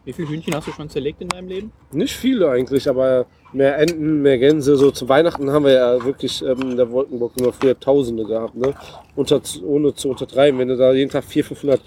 [0.06, 1.72] Wie viele Hühnchen hast du schon zerlegt in deinem Leben?
[1.92, 4.76] Nicht viele eigentlich, aber mehr Enten, mehr Gänse.
[4.76, 8.56] So zu Weihnachten haben wir ja wirklich ähm, in der Wolkenburg immer früher Tausende gehabt,
[8.56, 8.74] ne?
[9.16, 10.60] Unter, ohne zu untertreiben.
[10.60, 11.82] Wenn du da jeden Tag 400, 500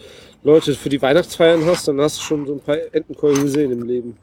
[0.45, 3.83] Leute für die Weihnachtsfeiern hast, dann hast du schon so ein paar Entenkeulen gesehen im
[3.83, 4.17] Leben.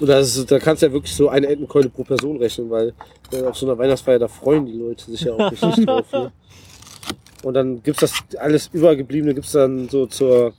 [0.00, 2.92] Und das ist, da kannst du ja wirklich so eine Entenkeule pro Person rechnen, weil
[3.32, 6.12] äh, auf so einer Weihnachtsfeier, da freuen die Leute sich ja auch richtig drauf.
[6.12, 6.32] Ne?
[7.42, 10.52] Und dann gibt's das alles Übergebliebene, gibt's dann so zur,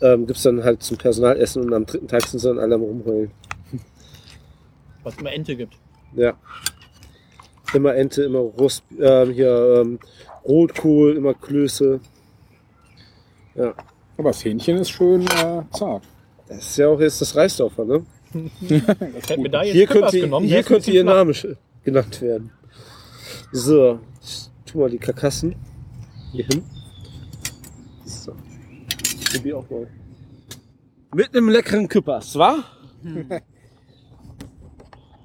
[0.00, 2.82] ähm, gibt's dann halt zum Personalessen und am dritten Tag sind sie dann alle am
[2.82, 3.30] rumheulen.
[5.02, 5.74] Was immer Ente gibt.
[6.14, 6.34] Ja.
[7.74, 9.98] Immer Ente, immer Rust, ähm, hier ähm,
[10.44, 12.00] Rotkohl, immer Klöße.
[13.54, 13.74] Ja.
[14.16, 16.04] Aber das Hähnchen ist schön äh, zart.
[16.48, 18.06] Das ist ja auch jetzt das Reisdorfer, ne?
[18.60, 20.46] Das hätte mir da jetzt Hier könnte, genommen.
[20.46, 21.04] hier könnte ihr.
[21.04, 21.32] Name
[21.84, 22.50] genannt werden.
[23.52, 25.54] So, ich tu mal die Karkassen
[26.32, 26.64] hier hin.
[29.34, 29.38] So.
[29.38, 29.88] Ich probier auch mal.
[31.14, 32.64] Mit einem leckeren Küppers, wa?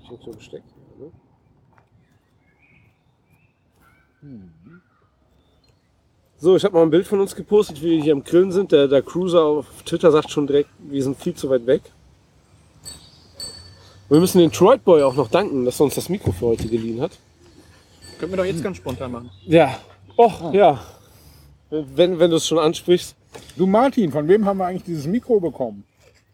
[0.02, 0.64] Ich hab so Besteck.
[0.98, 1.12] Ne?
[6.38, 8.72] So, ich habe mal ein Bild von uns gepostet, wie wir hier am Grillen sind.
[8.72, 11.84] Der, der Cruiser auf Twitter sagt schon direkt, wir sind viel zu weit weg.
[14.10, 16.68] Wir müssen den Troid Boy auch noch danken, dass er uns das Mikro für heute
[16.68, 17.12] geliehen hat.
[18.18, 19.30] Können wir doch jetzt ganz spontan machen.
[19.46, 19.80] Ja.
[20.18, 20.84] Och, ja.
[21.70, 23.16] Wenn, wenn du es schon ansprichst.
[23.58, 25.84] Du Martin, von wem haben wir eigentlich dieses Mikro bekommen?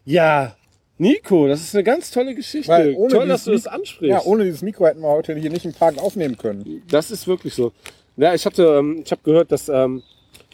[0.04, 0.56] Ja.
[0.98, 2.72] Nico, das ist eine ganz tolle Geschichte.
[2.72, 4.10] Weil ohne Toll, dass du das ansprichst.
[4.10, 6.82] Ja, ohne dieses Mikro hätten wir heute hier nicht im Park aufnehmen können.
[6.88, 7.72] Das ist wirklich so.
[8.16, 10.02] Ja, ich hatte, ähm, ich habe gehört, dass ähm,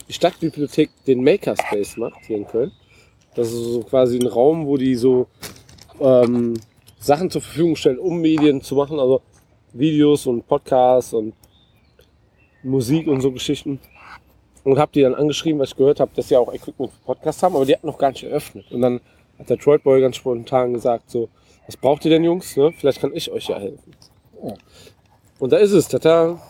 [0.08, 2.72] die Stadtbibliothek den Makerspace macht hier in Köln.
[3.36, 5.28] Das ist so quasi ein Raum, wo die so
[6.00, 6.54] ähm,
[6.98, 9.22] Sachen zur Verfügung stellen, um Medien zu machen, also
[9.72, 11.34] Videos und Podcasts und
[12.64, 13.80] Musik und so Geschichten.
[14.64, 17.42] Und habe die dann angeschrieben, weil ich gehört habe, dass sie auch Equipment für Podcasts
[17.42, 18.70] haben, aber die hatten noch gar nicht eröffnet.
[18.70, 19.00] Und dann
[19.38, 21.28] hat der Troid Boy ganz spontan gesagt, so,
[21.66, 22.56] was braucht ihr denn, Jungs?
[22.56, 22.72] Ne?
[22.76, 23.92] Vielleicht kann ich euch ja helfen.
[25.38, 25.88] Und da ist es.
[25.88, 26.40] Tata,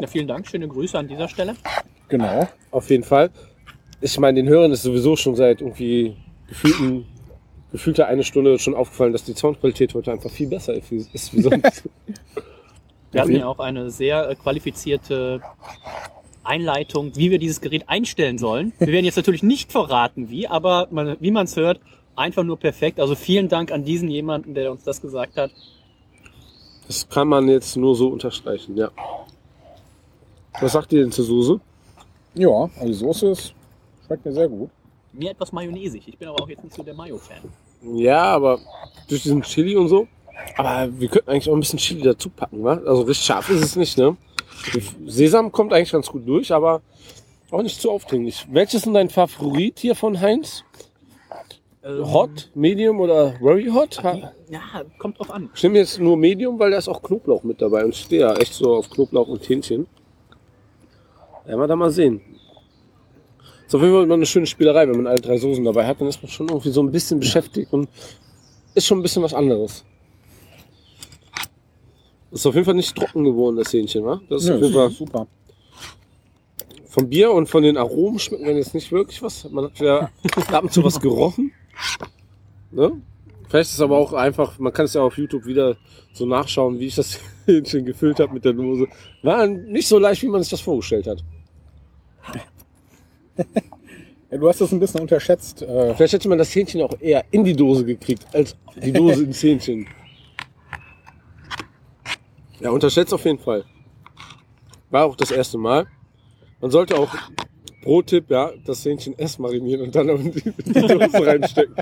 [0.00, 1.54] Ja, vielen Dank, schöne Grüße an dieser Stelle.
[2.08, 2.48] Genau.
[2.72, 3.30] Auf jeden Fall.
[4.00, 6.16] Ich meine, den Hörern ist sowieso schon seit irgendwie
[6.48, 7.06] gefühlten,
[7.70, 11.88] gefühlter eine Stunde schon aufgefallen, dass die Soundqualität heute einfach viel besser ist wie sonst.
[13.12, 15.42] Wir hatten ja auch eine sehr äh, qualifizierte
[16.44, 18.72] Einleitung, wie wir dieses Gerät einstellen sollen.
[18.78, 21.80] Wir werden jetzt natürlich nicht verraten, wie, aber man, wie man es hört,
[22.16, 22.98] einfach nur perfekt.
[22.98, 25.50] Also vielen Dank an diesen jemanden, der uns das gesagt hat.
[26.86, 28.90] Das kann man jetzt nur so unterstreichen, ja.
[30.60, 31.60] Was sagt ihr denn zur Soße?
[32.34, 33.54] Ja, also die Soße ist,
[34.06, 34.70] schmeckt mir sehr gut.
[35.12, 36.08] Mir etwas mayonnaisig.
[36.08, 37.42] Ich bin aber auch jetzt nicht so der Mayo-Fan.
[37.94, 38.58] Ja, aber
[39.08, 40.08] durch diesen Chili und so.
[40.56, 42.74] Aber wir könnten eigentlich auch ein bisschen Chili dazu packen, wa?
[42.74, 44.16] Also richtig scharf ist es nicht, ne?
[45.06, 46.82] Sesam kommt eigentlich ganz gut durch, aber
[47.50, 48.46] auch nicht zu aufdringlich.
[48.50, 50.64] Welches ist denn dein Favorit hier von Heinz?
[51.84, 54.00] Ähm, Hot, Medium oder Very Hot?
[54.48, 55.50] Ja, kommt drauf an.
[55.54, 58.22] Ich nehme jetzt nur Medium, weil da ist auch Knoblauch mit dabei und ich stehe
[58.22, 59.86] ja echt so auf Knoblauch und Hähnchen.
[61.44, 62.20] Werden wir da mal sehen.
[63.66, 66.00] Ist auf jeden Fall immer eine schöne Spielerei, wenn man alle drei Soßen dabei hat,
[66.00, 67.88] dann ist man schon irgendwie so ein bisschen beschäftigt und
[68.74, 69.84] ist schon ein bisschen was anderes.
[72.32, 74.20] Ist auf jeden Fall nicht trocken geworden, das Hähnchen, wa?
[74.28, 75.26] Das ist auf jeden Fall super.
[76.86, 79.48] vom Bier und von den Aromen schmeckt man jetzt nicht wirklich was.
[79.50, 80.10] Man hat ja
[80.50, 81.52] ab und zu was gerochen.
[82.70, 82.92] Ne?
[83.48, 85.76] Vielleicht ist es aber auch einfach, man kann es ja auf YouTube wieder
[86.14, 88.86] so nachschauen, wie ich das Hähnchen gefüllt habe mit der Dose.
[89.22, 91.22] War nicht so leicht, wie man sich das vorgestellt hat.
[94.30, 95.60] Ja, du hast das ein bisschen unterschätzt.
[95.62, 99.24] Äh, Vielleicht hätte man das Hähnchen auch eher in die Dose gekriegt, als die Dose
[99.24, 99.86] ins Hähnchen.
[102.62, 103.64] Ja, unterschätzt auf jeden Fall.
[104.90, 105.86] War auch das erste Mal.
[106.60, 107.10] Man sollte auch,
[107.82, 111.74] pro Tipp, ja, das Hähnchen erst marinieren und dann in die, in die Dose reinstecken.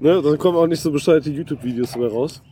[0.00, 2.42] Ne, dann kommen auch nicht so bescheuerte YouTube-Videos mehr raus.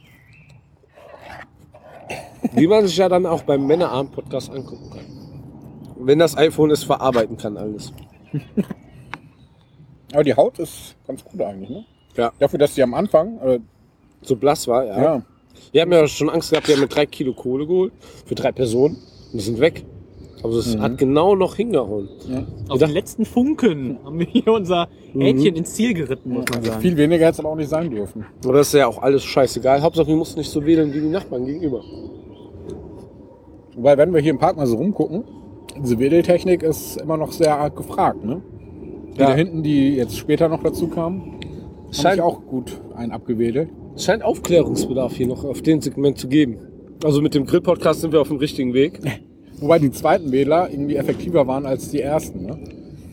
[2.52, 5.04] Wie man sich ja dann auch beim Männerabend-Podcast angucken kann.
[5.98, 7.92] Wenn das iPhone es verarbeiten kann, alles.
[10.12, 11.84] aber die Haut ist ganz gut eigentlich, ne?
[12.16, 12.32] Ja.
[12.38, 13.60] Dafür, dass die am Anfang, äh,
[14.22, 15.02] So blass war, ja.
[15.02, 15.22] ja.
[15.72, 17.92] Wir haben ja schon Angst gehabt, wir haben mit drei Kilo Kohle geholt
[18.24, 18.96] für drei Personen
[19.32, 19.84] und die sind weg.
[20.42, 20.82] Also es Mhm.
[20.82, 22.08] hat genau noch hingehauen.
[22.68, 26.70] Auf den letzten Funken haben wir hier unser Hähnchen ins Ziel geritten, muss man Also
[26.70, 26.82] sagen.
[26.82, 28.26] viel weniger hätte es aber auch nicht sein dürfen.
[28.44, 29.80] Aber das ist ja auch alles scheißegal.
[29.82, 31.82] Hauptsache wir mussten nicht so wedeln wie die Nachbarn gegenüber.
[33.74, 35.24] Wobei, wenn wir hier im Park mal so rumgucken,
[35.82, 38.40] diese Wedeltechnik ist immer noch sehr arg gefragt, ne?
[39.16, 39.28] Die Ja.
[39.28, 41.35] da hinten, die jetzt später noch dazu kamen,
[41.92, 43.68] Scheint- auch gut ein abgewedelt.
[43.94, 46.58] Es scheint Aufklärungsbedarf hier noch auf dem Segment zu geben.
[47.04, 49.00] Also mit dem Grill-Podcast sind wir auf dem richtigen Weg.
[49.60, 52.58] Wobei die zweiten Wähler irgendwie effektiver waren als die ersten, ne?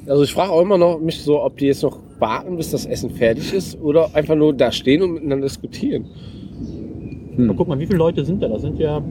[0.06, 2.86] Also ich frage auch immer noch mich so, ob die jetzt noch warten, bis das
[2.86, 6.06] Essen fertig ist oder einfach nur da stehen und miteinander diskutieren.
[7.38, 8.50] Aber guck mal, wie viele Leute sind da?
[8.50, 9.02] Das sind ja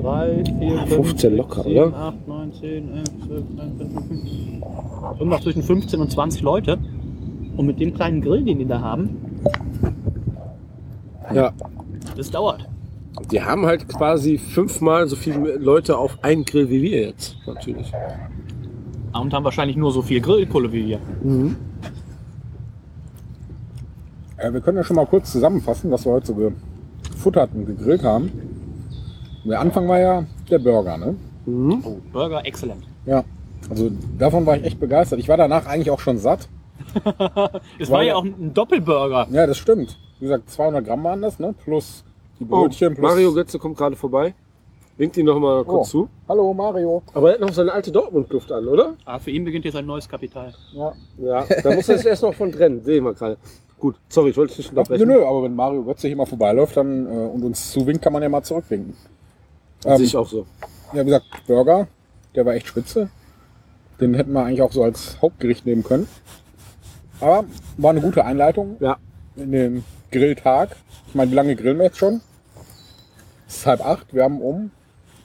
[0.00, 1.94] 3, 4, Ja, 5, 15 locker, 7, oder?
[1.96, 4.62] 8, 9, 10, 11, 12, 13, 14, 15.
[5.18, 6.78] Irgendwas zwischen 15 und 20 Leute.
[7.58, 9.10] Und mit dem kleinen Grill, den die da haben,
[11.34, 11.52] Ja.
[12.16, 12.68] das dauert.
[13.32, 17.92] Die haben halt quasi fünfmal so viele Leute auf einen Grill wie wir jetzt, natürlich.
[19.12, 21.00] Und haben wahrscheinlich nur so viel Grillkohle wie wir.
[24.36, 26.52] Äh, wir können ja schon mal kurz zusammenfassen, was wir heute so
[27.10, 28.30] gefuttert und gegrillt haben.
[29.44, 31.16] Der Anfang war ja der Burger, ne?
[31.84, 32.84] Oh, Burger, exzellent.
[33.04, 33.24] Ja.
[33.68, 35.18] Also davon war ich echt begeistert.
[35.18, 36.48] Ich war danach eigentlich auch schon satt.
[37.78, 39.26] Es war ja auch ein Doppelburger.
[39.30, 39.98] Ja, das stimmt.
[40.18, 41.54] Wie gesagt, 200 Gramm waren das, ne?
[41.64, 42.04] Plus
[42.40, 42.94] die Oh, Brötchen.
[42.94, 44.34] plus Mario Götze kommt gerade vorbei.
[44.96, 46.06] Winkt ihn noch mal kurz Oh.
[46.06, 46.08] zu.
[46.28, 47.02] Hallo Mario.
[47.14, 48.94] Aber er hat noch seine alte Dortmund-Luft an, oder?
[49.04, 50.52] Ah, für ihn beginnt jetzt ein neues Kapital.
[50.72, 50.92] Ja.
[51.18, 52.82] Ja, da muss er sich erst noch von trennen.
[52.82, 53.36] Sehen wir gerade.
[53.78, 55.06] Gut, sorry, ich wollte dich nicht Nö, unterbrechen.
[55.08, 58.22] nö, aber wenn Mario Götze hier mal vorbeiläuft dann, äh, und uns zuwinkt, kann man
[58.24, 58.94] ja mal zurückwinken.
[59.78, 60.46] Sehe Ähm, ich auch so.
[60.92, 61.86] Ja, wie gesagt, Burger,
[62.34, 63.08] der war echt spitze.
[64.00, 66.08] Den hätten wir eigentlich auch so als Hauptgericht nehmen können.
[67.20, 67.44] Aber
[67.76, 68.96] war eine gute Einleitung Ja,
[69.36, 70.76] in den Grilltag.
[71.08, 72.20] Ich meine, wie lange grillen wir jetzt schon?
[73.46, 74.70] Es ist halb acht, wir haben um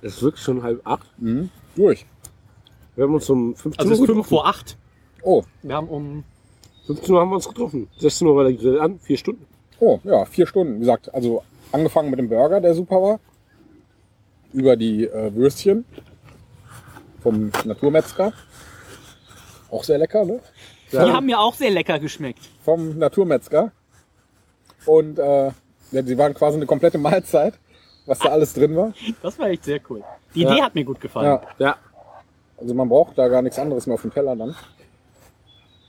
[0.01, 1.05] es ist wirklich schon halb acht.
[1.17, 2.05] mhm, durch.
[2.95, 4.29] Wir haben uns um 15 Also es Uhr ist fünf getroffen.
[4.29, 4.77] vor acht.
[5.23, 6.23] Oh, Wir haben um
[6.87, 7.87] 15 Uhr haben wir uns getroffen.
[7.99, 9.45] 16 Uhr war der Grill an, vier Stunden.
[9.79, 10.75] oh, ja, vier Stunden.
[10.75, 13.19] Wie gesagt, also angefangen mit dem Burger, der super war.
[14.51, 15.85] Über die äh, Würstchen
[17.21, 18.33] vom Naturmetzger.
[19.71, 20.39] Auch sehr lecker, ne?
[20.93, 22.41] Die haben mir auch sehr lecker geschmeckt.
[22.63, 23.71] vom Naturmetzger.
[24.85, 25.45] Und äh,
[25.91, 27.53] ja, sie waren quasi eine komplette Mahlzeit,
[28.05, 28.93] was da alles drin war.
[29.21, 30.03] Das war echt sehr cool.
[30.35, 30.51] Die Ja.
[30.51, 31.39] Idee hat mir gut gefallen.
[31.59, 31.75] Ja, Ja,
[32.59, 34.55] also man braucht da gar nichts anderes mehr auf dem Teller dann.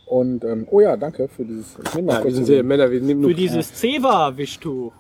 [0.07, 1.77] Und ähm, oh ja, danke für dieses.
[1.83, 4.93] Ich nehme mal ja wir kurz sind ja Männer, wir nehmen nur Für dieses Zewa-Wischtuch.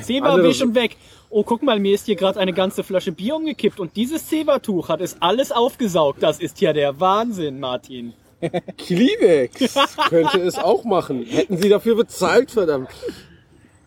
[0.00, 0.96] Zewa, wisch und weg.
[1.28, 4.88] Oh, guck mal, mir ist hier gerade eine ganze Flasche Bier umgekippt und dieses Zewa-Tuch
[4.88, 6.22] hat es alles aufgesaugt.
[6.22, 8.14] Das ist ja der Wahnsinn, Martin.
[8.78, 9.74] Kleenex
[10.08, 11.24] könnte es auch machen.
[11.24, 12.88] Hätten sie dafür bezahlt, verdammt.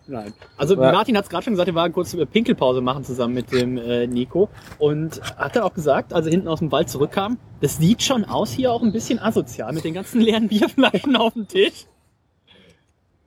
[0.08, 0.34] Nein.
[0.56, 0.92] Also Ja.
[0.92, 3.78] Martin hat es gerade schon gesagt, wir waren kurz eine Pinkelpause machen zusammen mit dem
[3.78, 7.78] äh, Nico und hat dann auch gesagt, als er hinten aus dem Wald zurückkam, das
[7.78, 11.48] sieht schon aus hier auch ein bisschen asozial mit den ganzen leeren Bierflaschen auf dem
[11.48, 11.86] Tisch.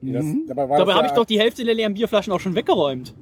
[0.01, 2.39] Das, dabei war Dabei das habe ja, ich doch die Hälfte der leeren Bierflaschen auch
[2.39, 3.13] schon weggeräumt.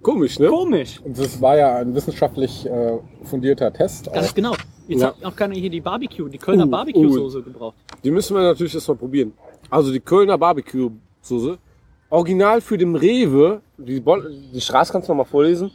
[0.00, 0.46] Komisch, ne?
[0.46, 1.00] Komisch.
[1.04, 4.10] Und das war ja ein wissenschaftlich äh, fundierter Test.
[4.10, 4.34] Ganz Auch.
[4.34, 4.54] genau.
[4.88, 5.08] Jetzt Ja.
[5.08, 7.74] hat auch keiner hier die Barbecue, die Kölner Uh, Barbecue-Soße gebraucht.
[8.04, 9.32] Die müssen wir natürlich erstmal probieren.
[9.70, 11.58] Also die Kölner Barbecue-Soße.
[12.10, 13.60] Original für den Rewe.
[13.78, 14.22] Die, Bon
[14.54, 15.70] die Straße kannst du noch mal vorlesen.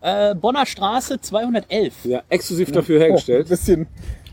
[0.00, 2.04] Äh, Bonner Straße 211.
[2.04, 3.48] Ja, exklusiv dafür Oh, ein hergestellt.
[3.48, 3.86] bisschen,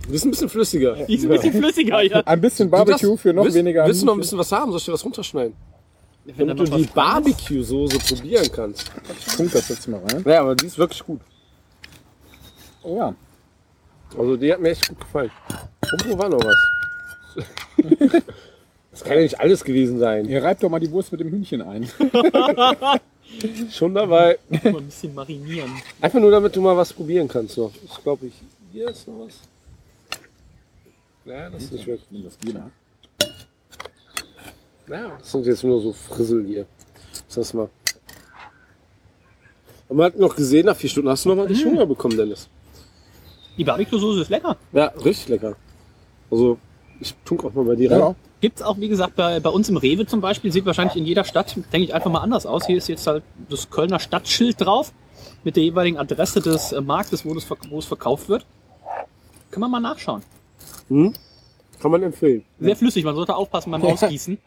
[0.10, 0.96] Die ist ein bisschen flüssiger.
[1.06, 2.22] Die ist ein bisschen flüssiger, ja.
[2.26, 3.86] ein bisschen Du Barbecue das- für noch willst, weniger.
[3.86, 4.72] Willst du noch ein bisschen was haben?
[4.72, 5.54] Soll ich dir was runterschneiden?
[6.26, 6.84] Wenn da Damit du die.
[6.88, 8.92] Barbecue-Soße probieren kannst.
[9.40, 10.24] Ich das jetzt mal rein.
[10.26, 11.22] Ja, aber die ist wirklich gut.
[12.84, 13.14] Oh ja.
[14.18, 15.32] Also die hat mir echt gut gefallen.
[15.92, 16.58] Und wo war noch was?
[18.98, 20.26] Das kann ja nicht alles gewesen sein.
[20.28, 21.88] Ihr reibt doch mal die Wurst mit dem Hühnchen ein.
[23.72, 24.40] Schon dabei.
[24.50, 25.70] Mal ein bisschen marinieren.
[26.02, 27.54] Einfach nur, damit du mal was probieren kannst.
[27.54, 27.72] So.
[27.86, 28.34] Ich glaube, ich.
[28.72, 29.36] Hier ist noch was.
[31.26, 32.24] Ja, das ist nicht wirklich.
[32.24, 32.72] Das Bier.
[34.88, 36.66] Ja, das sind jetzt nur so Frissel hier.
[37.36, 37.70] Das mal.
[39.90, 42.18] Und man hat noch gesehen, nach vier Stunden hast du noch mal richtig Hunger bekommen,
[42.18, 42.50] Dennis.
[43.58, 44.58] Die Barbecue-Soße ist lecker.
[44.72, 45.56] Ja, richtig lecker.
[46.30, 46.58] Also,
[47.00, 48.00] ich tunk auch mal bei dir rein.
[48.00, 48.16] Ja.
[48.40, 51.24] Gibt's auch, wie gesagt, bei, bei uns im Rewe zum Beispiel, sieht wahrscheinlich in jeder
[51.24, 52.68] Stadt, denke ich, einfach mal anders aus.
[52.68, 54.94] Hier ist jetzt halt das Kölner Stadtschild drauf,
[55.44, 58.46] mit der jeweiligen Adresse des äh, Marktes, wo, das, wo es verkauft wird.
[59.50, 60.22] Kann man mal nachschauen.
[60.90, 61.14] Hm?
[61.82, 62.44] Kann man empfehlen.
[62.60, 64.38] Sehr flüssig, man sollte aufpassen beim Ausgießen,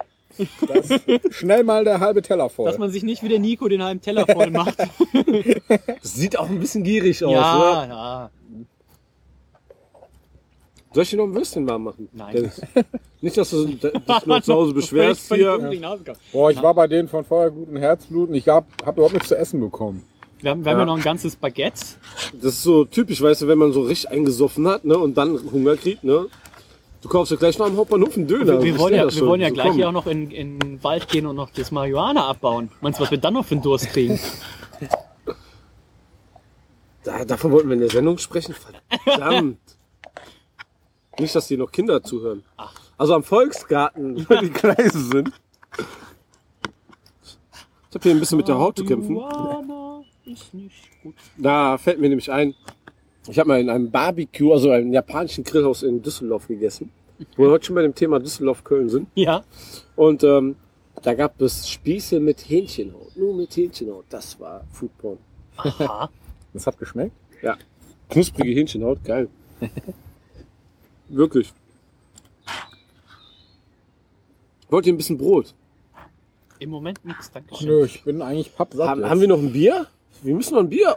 [1.31, 2.67] Schnell mal der halbe Teller voll.
[2.67, 4.77] dass man sich nicht wie der Nico den halben Teller voll macht.
[6.03, 7.89] Das sieht auch ein bisschen gierig aus, ja, oder?
[7.89, 8.31] ja.
[10.93, 12.09] Soll ich dir noch ein Würstchen warm machen?
[12.13, 12.51] Nein.
[13.21, 13.83] Nicht, dass du dich
[14.27, 15.59] noch zu Hause beschwerst hier.
[16.33, 19.29] Boah, ich war bei denen von Feuergut und Herzblut und ich habe hab überhaupt nichts
[19.29, 20.03] zu essen bekommen.
[20.41, 21.81] Wir haben, wir haben ja noch ein ganzes Baguette.
[22.33, 25.39] Das ist so typisch, weißt du, wenn man so richtig eingesoffen hat ne, und dann
[25.53, 26.03] Hunger kriegt.
[26.03, 26.27] Ne?
[27.03, 28.63] Du kaufst ja gleich noch am Hauptbahnhof einen Döner.
[28.63, 30.83] Wir, wir wollen ja, wir wollen ja So, gleich hier auch noch in, in den
[30.83, 32.71] Wald gehen und noch das Marihuana abbauen.
[32.81, 34.19] Meinst du, was wir dann noch für einen Durst kriegen?
[37.05, 38.55] Da, davon wollten wir in der Sendung sprechen.
[39.05, 39.59] Verdammt.
[41.21, 42.43] Nicht, dass hier noch Kinder zuhören.
[42.97, 45.33] Also am Volksgarten, wo die Gleise sind.
[47.91, 49.19] Ich habe hier ein bisschen mit der Haut zu kämpfen.
[51.37, 52.55] Da fällt mir nämlich ein,
[53.29, 56.93] ich habe mal in einem Barbecue, also einem japanischen Grillhaus in Düsseldorf gegessen,
[57.37, 59.09] wo wir heute schon bei dem Thema Düsseldorf-Köln sind.
[59.15, 59.43] Ja,
[59.97, 60.57] Und ähm,
[61.03, 64.05] da gab es Spieße mit Hähnchenhaut, nur mit Hähnchenhaut.
[64.11, 65.19] Das war Foodporn.
[65.57, 66.11] aha.
[66.53, 67.15] Das hat geschmeckt.
[67.43, 67.57] Ja,
[68.09, 69.29] knusprige Hähnchenhaut, geil.
[71.11, 71.53] Wirklich.
[74.69, 75.55] Wollt ihr ein bisschen Brot?
[76.61, 77.67] Im Moment nichts, danke schön.
[77.69, 79.11] nö, ich bin eigentlich pappsatt Haben, jetzt.
[79.11, 79.87] haben wir noch ein Bier?
[80.23, 80.97] Wir müssen noch ein Bier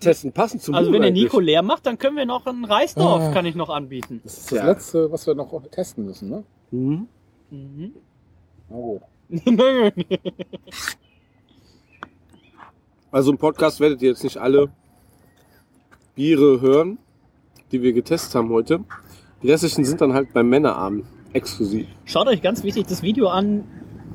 [0.00, 1.24] testen, passend zum Also Bier wenn der eigentlich.
[1.24, 3.32] Nico leer macht, dann können wir noch ein Reisdorf, Ah.
[3.32, 4.20] kann ich noch anbieten.
[4.24, 4.66] Das ist das Ja.
[4.66, 6.44] Letzte, was wir noch testen müssen, ne?
[6.70, 7.06] Mhm.
[7.50, 7.92] Mhm.
[8.70, 9.02] Na gut.
[13.10, 14.72] Also im Podcast werdet ihr jetzt nicht alle
[16.16, 16.98] Biere hören,
[17.70, 18.82] die wir getestet haben heute.
[19.44, 21.04] Die restlichen sind dann halt beim Männerabend
[21.34, 21.86] exklusiv.
[22.06, 23.64] Schaut euch ganz wichtig das Video an.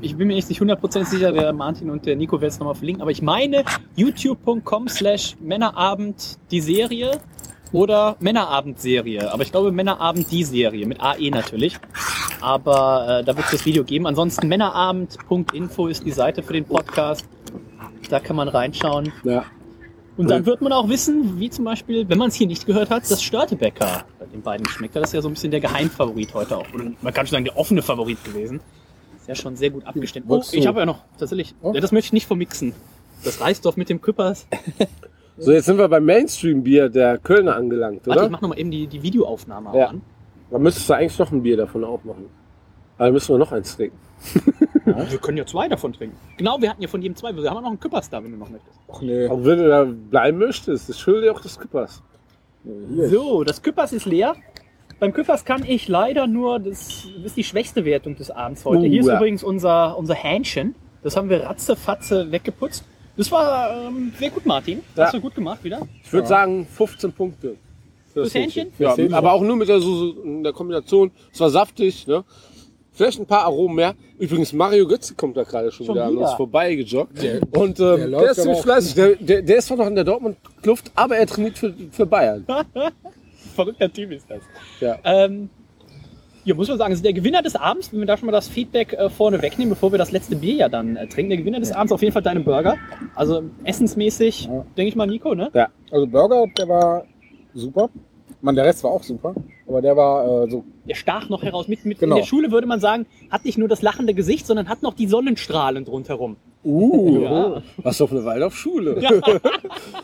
[0.01, 3.03] Ich bin mir nicht 100% sicher, der Martin und der Nico werden es nochmal verlinken,
[3.03, 3.63] aber ich meine
[3.95, 7.19] youtube.com slash Männerabend die Serie
[7.71, 9.31] oder Männerabend-Serie.
[9.31, 11.77] Aber ich glaube Männerabend die Serie, mit AE natürlich.
[12.41, 14.07] Aber äh, da wird es das Video geben.
[14.07, 17.27] Ansonsten männerabend.info ist die Seite für den Podcast.
[18.09, 19.13] Da kann man reinschauen.
[19.23, 19.45] Ja.
[20.19, 22.89] Und dann wird man auch wissen, wie zum Beispiel, wenn man es hier nicht gehört
[22.89, 24.99] hat, das Störtebäcker bei den beiden Geschmäcker.
[24.99, 26.65] Das ist ja so ein bisschen der Geheimfavorit heute auch.
[26.73, 28.59] Oder man kann schon sagen, der offene Favorit gewesen.
[29.17, 30.25] Ist ja schon sehr gut abgestimmt.
[30.27, 31.71] Oh, ich habe ja noch, tatsächlich, Oh.
[31.73, 32.73] ja, das möchte ich nicht vermixen.
[33.23, 34.45] Das Reisdorf mit dem Küppers.
[35.41, 38.29] So, jetzt sind wir beim Mainstream-Bier der Kölner angelangt, Warte, ich oder?
[38.29, 39.85] mach nochmal eben die, die Videoaufnahme Ja.
[39.87, 40.01] an.
[40.51, 42.25] Da müsstest du eigentlich noch ein Bier davon auch machen.
[42.99, 43.97] Aber dann müssen wir noch eins trinken.
[44.85, 46.17] Wir können ja zwei davon trinken.
[46.37, 47.33] Genau, wir hatten ja von jedem zwei.
[47.33, 48.77] Wir haben ja noch einen Küppers da, wenn du noch möchtest.
[48.91, 49.25] Ach nee.
[49.25, 52.03] Aber wenn du da bleiben möchtest, ist schuld dir auch des Küppers.
[52.93, 53.07] Hier.
[53.07, 54.35] So, das Küppers ist leer.
[54.99, 58.81] Beim Küppers kann ich leider nur, das ist die schwächste Wertung des Abends heute.
[58.81, 59.15] Uh, Hier ist ja.
[59.15, 60.75] übrigens unser, unser Hähnchen.
[61.01, 62.83] Das haben wir ratzefatze weggeputzt.
[63.15, 64.81] Das war ähm, sehr gut, Martin.
[64.95, 65.05] Ja.
[65.05, 65.87] Hast du gut gemacht wieder.
[66.03, 66.29] Ich würde Ja.
[66.29, 67.55] sagen 15 Punkte.
[68.07, 68.73] Für Fürs Hähnchen?
[68.77, 69.13] Ja, Hähnchen.
[69.13, 70.11] aber auch nur mit der, so,
[70.41, 71.11] der Kombination.
[71.31, 72.25] Es war saftig, ne?
[72.99, 73.95] Vielleicht ein paar Aromen mehr.
[74.17, 77.23] Übrigens, Mario Götze kommt da gerade schon, Schon wieder an uns vorbeigejoggt.
[77.23, 78.93] Der- Und der ähm, der, läuft ist ziemlich fleißig.
[78.95, 82.45] Der, der, der ist zwar noch in der Dortmund-Kluft, aber er trainiert für, für Bayern.
[83.55, 84.41] Verrückter Typ ist das.
[84.81, 84.97] Ja.
[85.05, 85.49] Ähm,
[86.43, 88.49] ja, muss man sagen, also der Gewinner des Abends, wenn wir da schon mal das
[88.49, 91.61] Feedback äh, vorne wegnehmen, bevor wir das letzte Bier ja dann äh, trinken, der Gewinner
[91.61, 92.75] des Abends auf jeden Fall deine Burger.
[93.15, 94.65] Also essensmäßig, Ja.
[94.75, 95.49] denke ich mal, Nico, ne?
[95.89, 97.05] Also Burger, der war
[97.53, 97.89] super.
[98.41, 99.35] Man, der Rest war auch super.
[99.67, 100.63] Aber der war äh, so.
[100.87, 101.67] Der stach noch heraus.
[101.67, 102.15] Mit, mit Genau.
[102.15, 104.93] In der Schule würde man sagen, hat nicht nur das lachende Gesicht, sondern hat noch
[104.93, 106.37] die Sonnenstrahlen rundherum.
[106.63, 107.61] Uh, Ja.
[107.77, 109.01] was auf eine Waldorfschule.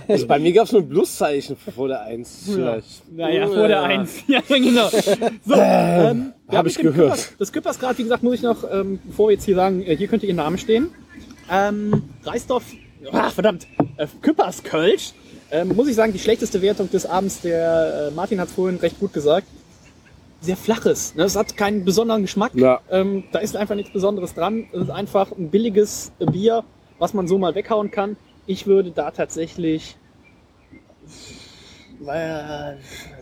[0.08, 2.44] also bei mir gab es nur ein Pluszeichen vor der Eins.
[2.46, 3.12] Vielleicht.
[3.14, 3.84] Naja, vor der ja.
[3.84, 4.24] Eins.
[4.28, 4.88] Ja, genau.
[4.88, 5.04] So, ähm,
[5.46, 6.96] wir hab haben ich gehört.
[6.96, 9.98] Küppers, das Küppersgrad, wie gesagt, muss ich noch, ähm, bevor wir jetzt hier sagen, äh,
[9.98, 10.90] hier könnte Ihr Name stehen.
[11.52, 12.64] Ähm, Reisdorf,
[13.12, 13.68] ah, verdammt,
[13.98, 15.14] äh, Küpperskölsch.
[15.52, 18.78] Ähm, muss ich sagen, die schlechteste Wertung des Abends, der äh, Martin hat es vorhin
[18.78, 19.48] recht gut gesagt.
[20.42, 21.16] Sehr flaches.
[21.16, 21.24] Ne?
[21.24, 22.52] Es hat keinen besonderen Geschmack.
[22.56, 22.82] Ja.
[22.90, 24.66] Ähm, da ist einfach nichts Besonderes dran.
[24.74, 26.64] Es ist einfach ein billiges Bier,
[27.00, 28.18] was man so mal weghauen kann.
[28.48, 29.98] Ich würde da tatsächlich
[32.08, 32.74] äh,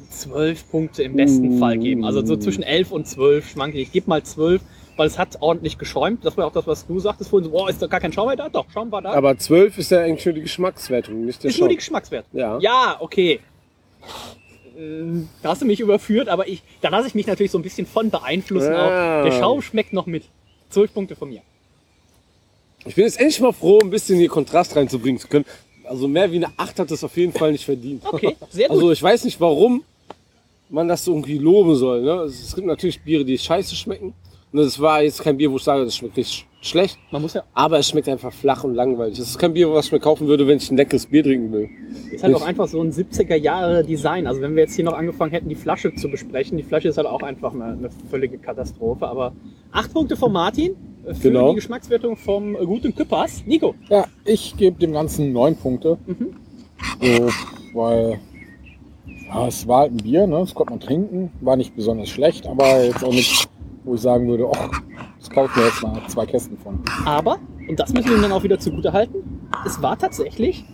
[0.10, 1.60] zwölf Punkte im besten Uh.
[1.60, 2.06] Fall geben.
[2.06, 3.88] Also so zwischen elf und zwölf schwanke ich.
[3.88, 4.62] Ich gebe mal zwölf,
[4.98, 6.24] weil es hat ordentlich geschäumt.
[6.26, 7.46] Das war auch das, was du sagtest vorhin.
[7.46, 8.50] So, boah, ist da gar kein Schaum mehr da?
[8.50, 9.14] Doch, Schaum war da.
[9.14, 11.78] Aber 12 ist ja eigentlich nur die Geschmackswertung, nicht der ist nur die Schaum.
[11.80, 12.26] Geschmackswert.
[12.34, 12.58] Ja.
[12.60, 13.40] Ja, okay.
[14.78, 17.64] Ähm, Da hast du mich überführt, aber ich, da lasse ich mich natürlich so ein
[17.64, 18.74] bisschen von beeinflussen.
[18.74, 19.22] Ah.
[19.22, 19.24] Auch.
[19.26, 20.24] Der Schaum schmeckt noch mit.
[20.70, 21.42] Zwölf Punkte von mir.
[22.86, 25.46] Ich bin jetzt endlich mal froh, ein bisschen hier Kontrast reinzubringen zu können.
[25.86, 28.04] Also mehr wie eine 8 hat das auf jeden Fall nicht verdient.
[28.06, 28.76] Okay, sehr gut.
[28.78, 29.84] Also ich weiß nicht, warum
[30.70, 32.02] man das so irgendwie loben soll.
[32.02, 32.12] Ne?
[32.14, 34.14] Also Es gibt natürlich Biere, die scheiße schmecken.
[34.54, 37.00] Und das war jetzt kein Bier, wo ich sage, das schmeckt nicht schlecht.
[37.12, 39.18] Man muss ja, Aber es schmeckt einfach flach und langweilig.
[39.18, 41.52] Das ist kein Bier, was ich mir kaufen würde, wenn ich ein leckeres Bier trinken
[41.52, 41.70] will.
[42.12, 44.28] ist halt auch einfach so ein 70er Jahre Design.
[44.28, 46.98] Also wenn wir jetzt hier noch angefangen hätten, die Flasche zu besprechen, die Flasche ist
[46.98, 49.08] halt auch einfach eine, eine völlige Katastrophe.
[49.08, 49.34] Aber
[49.72, 51.50] acht Punkte von Martin für Genau.
[51.50, 53.44] die Geschmackswertung vom guten Küppers.
[53.48, 53.74] Nico.
[53.90, 55.98] Ja, ich gebe dem Ganzen neun Punkte.
[56.06, 56.36] Mhm.
[57.02, 57.30] So,
[57.74, 58.20] weil
[59.28, 60.38] ja, es war halt ein Bier, ne?
[60.40, 61.32] das konnte man trinken.
[61.42, 63.50] War nicht besonders schlecht, aber jetzt auch nicht,
[63.84, 64.70] wo ich sagen würde, ach,
[65.20, 66.80] das kauft mir jetzt mal zwei Kästen von.
[67.06, 67.38] Aber,
[67.68, 70.66] und das müssen wir ihm dann auch wieder zugute halten, es war tatsächlich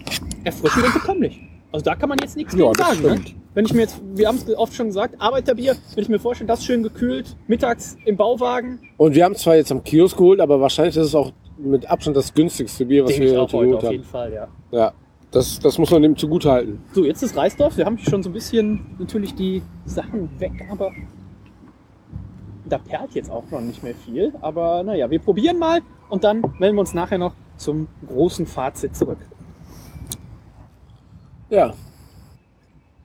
[0.44, 1.42] erfrischend und bekömmlich.
[1.72, 3.02] Also da kann man jetzt nichts Ja, sagen.
[3.04, 3.22] Ne?
[3.54, 6.48] Wenn ich mir jetzt, wir haben es oft schon gesagt, Arbeiterbier, wenn ich mir vorstelle,
[6.48, 10.60] das schön gekühlt, mittags im Bauwagen, Und wir haben zwar jetzt am Kiosk geholt, aber
[10.62, 13.76] wahrscheinlich ist es auch mit Abstand das günstigste Bier, was denke ich wir heute geholt
[13.76, 13.92] auf haben.
[13.92, 14.48] jeden Fall, ja.
[14.72, 14.94] Ja,
[15.32, 16.82] das, das muss man dem zugute halten.
[16.94, 17.78] So, jetzt ist Reisdorf.
[17.78, 20.92] Wir haben schon so ein bisschen natürlich die Sachen weg, aber
[22.70, 24.34] da perlt jetzt auch noch nicht mehr viel.
[24.42, 28.96] Aber naja, wir probieren mal und dann melden wir uns nachher noch zum großen Fazit
[28.96, 29.18] zurück.
[31.50, 31.74] Ja.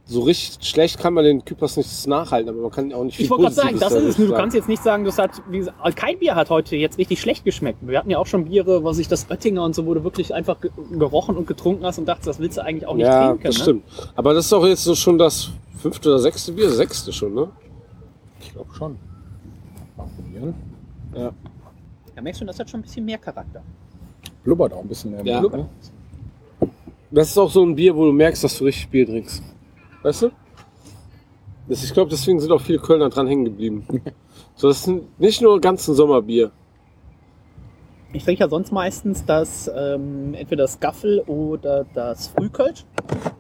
[0.07, 3.25] So richtig schlecht kann man den Kypers nicht nachhalten, aber man kann auch nicht viel
[3.25, 4.17] Ich wollte gerade sagen, das ist es.
[4.29, 6.99] Du kannst jetzt nicht sagen, das hat, wie gesagt, also kein Bier hat heute jetzt
[6.99, 7.79] richtig schlecht geschmeckt.
[7.81, 10.35] Wir hatten ja auch schon Biere, was ich das Oettinger und so, wo du wirklich
[10.35, 13.29] einfach ge- gerochen und getrunken hast und dachtest, das willst du eigentlich auch nicht Ja,
[13.29, 13.45] trinken.
[13.45, 13.63] das ne?
[13.63, 13.85] stimmt.
[14.15, 17.49] Aber das ist auch jetzt so schon das fünfte oder sechste Bier, sechste schon, ne?
[18.41, 18.99] Ich glaube schon.
[20.47, 20.55] Mal
[21.13, 21.35] probieren.
[22.15, 23.63] Da merkst du, das hat schon ein bisschen mehr Charakter.
[24.45, 25.25] Blubbert auch ein bisschen mehr.
[25.25, 25.41] Ja.
[25.41, 25.69] Blubber.
[27.11, 29.43] Das ist auch so ein Bier, wo du merkst, dass du richtig Bier trinkst.
[30.03, 30.31] Weißt du?
[31.69, 33.87] Das, ich glaube, deswegen sind auch viele Kölner dran hängen geblieben.
[34.57, 36.53] So, das ist nicht nur ganz ein Sommerbier.
[38.13, 42.85] Ich trinke ja sonst meistens das, ähm, entweder das Gaffel oder das Frühkölsch,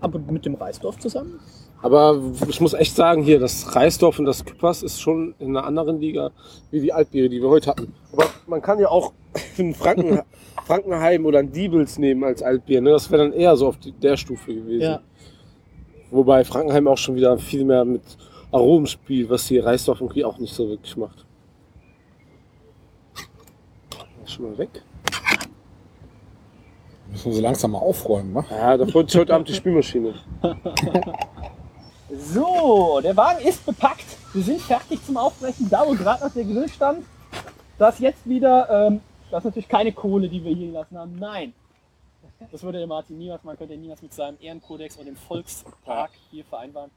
[0.00, 1.38] aber mit dem Reisdorf zusammen.
[1.84, 5.66] Aber ich muss echt sagen, hier, das Reisdorf und das Küppers ist schon in einer
[5.66, 6.30] anderen Liga
[6.70, 7.92] wie die Altbiere, die wir heute hatten.
[8.10, 9.12] Aber man kann ja auch
[9.58, 10.22] einen Franken,
[10.64, 12.80] Frankenheim oder ein Diebels nehmen als Altbier.
[12.80, 12.88] Ne?
[12.88, 14.80] Das wäre dann eher so auf die, der Stufe gewesen.
[14.80, 15.00] Ja.
[16.10, 18.00] Wobei Frankenheim auch schon wieder viel mehr mit
[18.50, 21.26] Aromen spielt, was hier Reisdorf irgendwie auch nicht so wirklich macht.
[24.24, 24.70] Ist Schon mal weg.
[27.10, 28.42] Müssen wir so langsam mal aufräumen, ne?
[28.50, 30.14] Ja, da freut sich heute Abend die Spülmaschine.
[32.18, 34.04] So, der Wagen ist bepackt.
[34.32, 35.68] Wir sind fertig zum Aufbrechen.
[35.70, 37.04] Da, wo gerade noch der Grill stand,
[37.78, 39.00] das jetzt wieder, ähm,
[39.30, 41.16] das ist natürlich keine Kohle, die wir hier gelassen haben.
[41.18, 41.52] Nein.
[42.52, 46.44] Das würde der Martin niemals, man könnte niemals mit seinem Ehrenkodex und dem Volkstag hier
[46.44, 46.90] vereinbaren.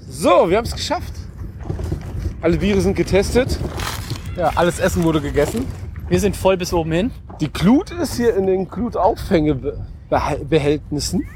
[0.00, 1.12] So, wir haben es geschafft.
[2.40, 3.58] Alle Biere sind getestet.
[4.36, 5.66] Ja, alles Essen wurde gegessen.
[6.08, 7.10] Wir sind voll bis oben hin.
[7.40, 11.26] Die Glut ist hier in den Glutauffängebehältnissen.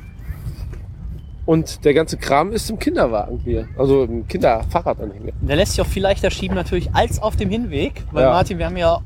[1.49, 3.69] Und der ganze Kram ist im Kinderwagen hier.
[3.79, 5.33] Also im Kinderfahrradanhänger.
[5.41, 8.03] Der lässt sich auch viel leichter schieben natürlich als auf dem Hinweg.
[8.13, 8.31] Weil Ja.
[8.33, 8.99] Martin, wir haben ja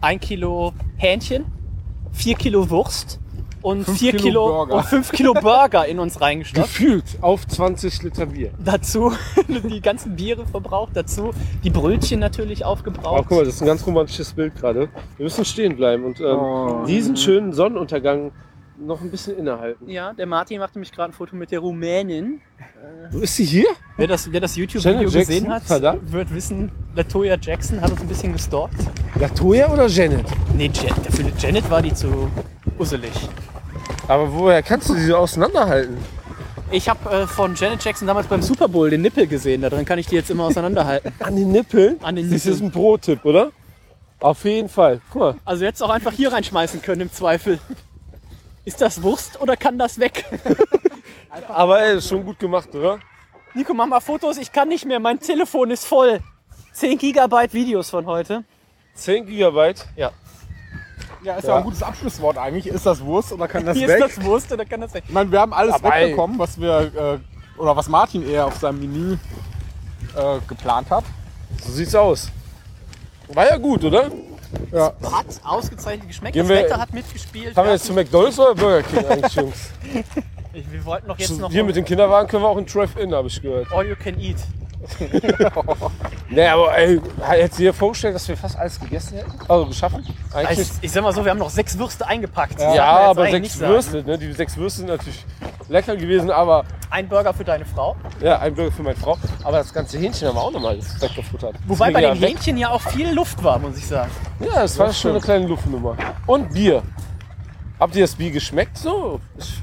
[0.00, 1.44] ein Kilo Hähnchen,
[2.12, 3.18] vier Kilo Wurst
[3.60, 4.74] und Fünf vier Kilo Kilo, Burger.
[4.76, 6.68] und fünf Kilo Burger in uns reingestopft.
[6.78, 8.52] Gefühlt auf 20 Liter Bier.
[8.64, 9.10] Dazu
[9.48, 11.32] die ganzen Biere verbraucht, dazu
[11.64, 13.24] die Brötchen natürlich Oh, aufgebraucht.
[13.26, 14.88] guck mal, das ist ein ganz romantisches Bild gerade.
[15.16, 16.84] Wir müssen stehen bleiben und ähm, Oh.
[16.86, 18.30] diesen schönen Sonnenuntergang
[18.78, 19.88] noch ein bisschen innehalten.
[19.88, 22.40] ja, der Martin macht nämlich gerade ein Foto mit der Rumänin.
[23.10, 23.66] Wo ist sie hier?
[23.96, 26.10] Wer das, wer das YouTube-Video gesehen hat, Verdammt.
[26.12, 28.74] wird wissen, Latoya Jackson hat uns ein bisschen gestalkt.
[29.18, 30.26] Latoya oder Janet?
[30.56, 32.30] Nee, Jan für Janet war die zu
[32.78, 33.12] usselig.
[34.08, 35.96] Aber woher kannst du die so auseinanderhalten?
[36.70, 39.60] Ich habe äh, von Janet Jackson damals beim Super Bowl den Nippel gesehen.
[39.62, 41.12] Darin kann ich die jetzt immer auseinanderhalten.
[41.20, 41.96] An den Nippeln?
[42.02, 42.68] An den Das ist Nippeln.
[42.68, 43.52] ein Pro-Tipp, oder?
[44.20, 45.00] Auf jeden Fall.
[45.12, 45.34] Guck mal.
[45.44, 47.58] Also jetzt auch einfach hier reinschmeißen können im Zweifel.
[48.64, 50.24] Ist das Wurst oder kann das weg?
[51.48, 52.98] Aber ey, ist schon gut gemacht, oder?
[53.54, 54.36] Nico, mach mal Fotos.
[54.38, 54.98] Ich kann nicht mehr.
[55.00, 56.20] Mein Telefon ist voll.
[56.72, 58.44] 10 Gigabyte Videos von heute.
[58.94, 59.86] 10 Gigabyte.
[59.96, 60.10] Ja.
[61.22, 61.56] Ja, ist ja, Ja.
[61.58, 62.66] ein gutes Abschlusswort eigentlich.
[62.66, 64.04] Ist das Wurst oder kann das Hier weg?
[64.04, 65.04] ist das Wurst oder kann das weg?
[65.06, 66.04] Ich meine, wir haben alles Aber ey.
[66.08, 67.20] wegbekommen, was wir,
[67.56, 69.12] äh, oder was Martin eher auf seinem Menü
[70.16, 71.04] äh, geplant hat.
[71.62, 72.30] So sieht's aus.
[73.28, 74.10] War ja gut, oder?
[74.72, 74.92] Ja.
[75.12, 76.34] Hat ausgezeichnet geschmeckt.
[76.34, 77.54] Gehen das wir- Wetter hat mitgespielt.
[77.54, 79.70] Fahren wir jetzt zu McDonalds oder Burger King eigentlich, Jungs?
[80.52, 83.14] Ich- wir wollten doch jetzt noch Hier mit dem Kinderwagen können wir auch in Drive-In,
[83.14, 83.70] habe ich gehört.
[83.72, 84.36] All You Can Eat.
[86.28, 89.32] Nee, aber ey, hättest du dir vorgestellt, dass wir fast alles gegessen hätten?
[89.48, 90.04] Also geschaffen?
[90.32, 90.72] Eigentlich Also, nicht.
[90.82, 92.58] ich sag mal so, wir haben noch sechs Würste eingepackt.
[92.60, 93.72] Ja, Darf man jetzt aber eigentlich sechs nicht sagen.
[93.72, 94.18] Würste, ne?
[94.18, 95.24] Die sechs Würste sind natürlich
[95.68, 97.96] lecker gewesen, aber Ein Burger für deine Frau.
[98.20, 99.16] ja, ein Burger für meine Frau.
[99.42, 101.54] Aber das ganze Hähnchen haben wir auch nochmal weggefuttert.
[101.66, 102.28] Wobei Das bei ging den ja weg.
[102.30, 104.10] Hähnchen ja auch viel Luft war, muss ich sagen.
[104.40, 105.96] Ja, das war Das schon eine kleine Luftnummer.
[106.26, 106.82] Und Bier.
[107.78, 108.78] Habt ihr das Bier geschmeckt?
[108.78, 109.20] So.
[109.38, 109.60] Ich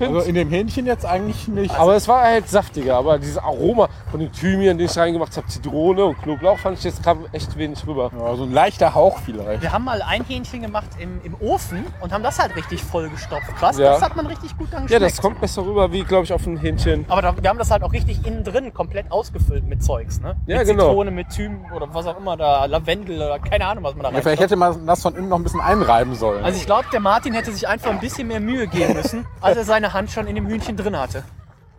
[0.00, 1.78] Also in dem Hähnchen jetzt eigentlich nicht.
[1.78, 2.96] aber es war halt saftiger.
[2.96, 6.84] Aber dieses Aroma von den Thymian, den ich reingemacht habe, Zitrone und Knoblauch, fand ich
[6.84, 8.10] jetzt kam echt wenig rüber.
[8.18, 9.62] ja, so ein leichter Hauch vielleicht.
[9.62, 13.54] Wir haben mal ein Hähnchen gemacht im, im Ofen und haben das halt richtig vollgestopft.
[13.56, 13.92] Krass, Ja.
[13.92, 15.12] das hat man richtig gut dann Ja, geschmeckt.
[15.12, 17.04] das kommt besser rüber, wie glaube ich auf ein Hähnchen.
[17.08, 20.36] Aber da, wir haben das halt auch richtig innen drin komplett ausgefüllt mit Zeugs, ne?
[20.46, 20.88] Ja, mit genau.
[20.88, 24.10] Zitrone, mit Thym oder was auch immer da, Lavendel oder keine Ahnung, was man da
[24.10, 26.44] Ja, vielleicht hätte man das von innen noch ein bisschen einreiben sollen.
[26.44, 29.56] Also ich glaube, der Martin hätte sich einfach ein bisschen mehr Mühe geben müssen, als
[29.56, 31.24] er seine Hand schon in dem Hühnchen drin hatte.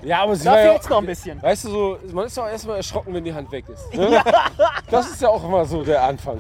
[0.03, 1.41] Ja, aber sie Da war ja, fehlt's noch ein bisschen.
[1.41, 3.93] Weißt du, so, man ist ja auch erstmal erschrocken, wenn die Hand weg ist.
[3.93, 4.21] Ne?
[4.89, 6.39] Das ist ja auch immer so der Anfang.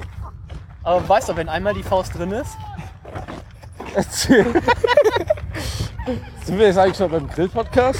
[0.83, 2.57] Aber weißt du, wenn einmal die Faust drin ist,
[3.95, 4.45] Erzähl.
[6.43, 7.99] Sind wir jetzt eigentlich noch beim Grill-Podcast?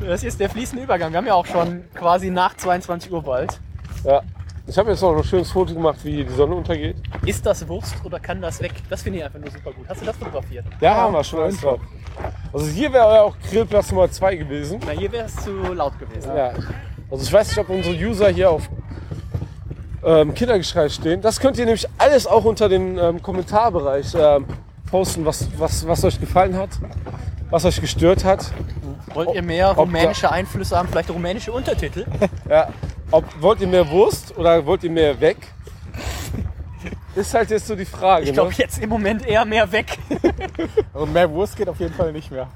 [0.00, 1.10] das ist der fließende Übergang.
[1.10, 3.58] Wir haben ja auch schon quasi nach 22 Uhr bald.
[4.04, 4.22] Ja.
[4.68, 6.96] Ich habe jetzt noch ein schönes Foto gemacht, wie die Sonne untergeht.
[7.24, 8.72] Ist das Wurst oder kann das weg?
[8.90, 9.88] Das finde ich einfach nur super gut.
[9.88, 10.64] Hast du das fotografiert?
[10.80, 11.80] Ja, haben wir schon alles drauf.
[12.52, 14.80] Also hier wäre auch Grillplatz Nummer 2 gewesen.
[14.84, 16.34] Na, hier wäre es zu laut gewesen.
[16.34, 16.52] Ja.
[17.08, 18.68] Also ich weiß nicht, ob unsere User hier auf
[20.04, 21.20] ähm, Kindergeschrei stehen.
[21.20, 24.46] Das könnt ihr nämlich alles auch unter den ähm, Kommentarbereich ähm,
[24.90, 26.70] posten, was, was, was euch gefallen hat,
[27.50, 28.50] was euch gestört hat.
[29.14, 32.04] Wollt ihr mehr Ob rumänische Einflüsse haben, vielleicht rumänische Untertitel?
[32.48, 32.68] Ja.
[33.10, 35.36] Ob, wollt ihr mehr Wurst oder wollt ihr mehr weg?
[37.14, 38.24] Ist halt jetzt so die Frage.
[38.26, 38.56] Ich glaube ne?
[38.58, 39.98] jetzt im Moment eher mehr weg.
[40.92, 42.48] Also mehr Wurst geht auf jeden Fall nicht mehr.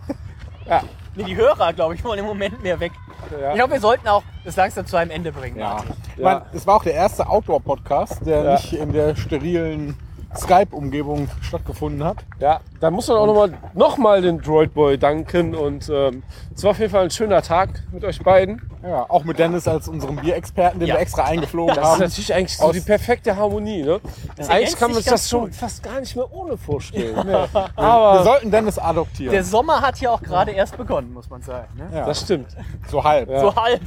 [1.16, 2.93] Nee, die Hörer, glaube ich, wollen im Moment mehr weg.
[3.31, 3.51] Ja.
[3.51, 5.59] Ich glaube, wir sollten auch das langsam zu einem Ende bringen.
[5.59, 5.74] Ja.
[5.74, 5.94] Martin.
[6.16, 8.52] Ich meine, es war auch der erste Outdoor-Podcast, der Ja.
[8.52, 9.97] nicht in der sterilen
[10.36, 12.19] Skype-Umgebung stattgefunden hat.
[12.39, 15.55] Ja, da muss man auch nochmal noch mal den Droid Boy danken.
[15.55, 16.23] Und ähm,
[16.55, 18.62] es war auf jeden Fall ein schöner Tag mit euch beiden.
[18.82, 20.94] Ja, auch mit Dennis als unserem Bierexperten, den Ja.
[20.94, 22.01] wir extra eingeflogen Das ist haben.
[22.01, 23.82] natürlich eigentlich so die perfekte Harmonie.
[23.82, 24.01] Ne?
[24.36, 25.55] Eigentlich ergänzt kann man sich das schon gut.
[25.55, 27.27] fast gar nicht mehr ohne vorstellen.
[27.27, 29.32] Wir Aber sollten Dennis adoptieren.
[29.32, 31.69] Der Sommer hat ja auch gerade erst begonnen, muss man sagen.
[31.77, 31.89] Ne?
[31.93, 32.47] ja, das stimmt.
[32.89, 33.28] so halb.
[33.28, 33.40] Ja.
[33.40, 33.81] So halb.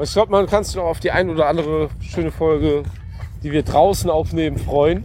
[0.00, 2.84] Ich glaube, man kann sich noch auf die ein oder andere schöne Folge,
[3.42, 5.04] die wir draußen aufnehmen, freuen.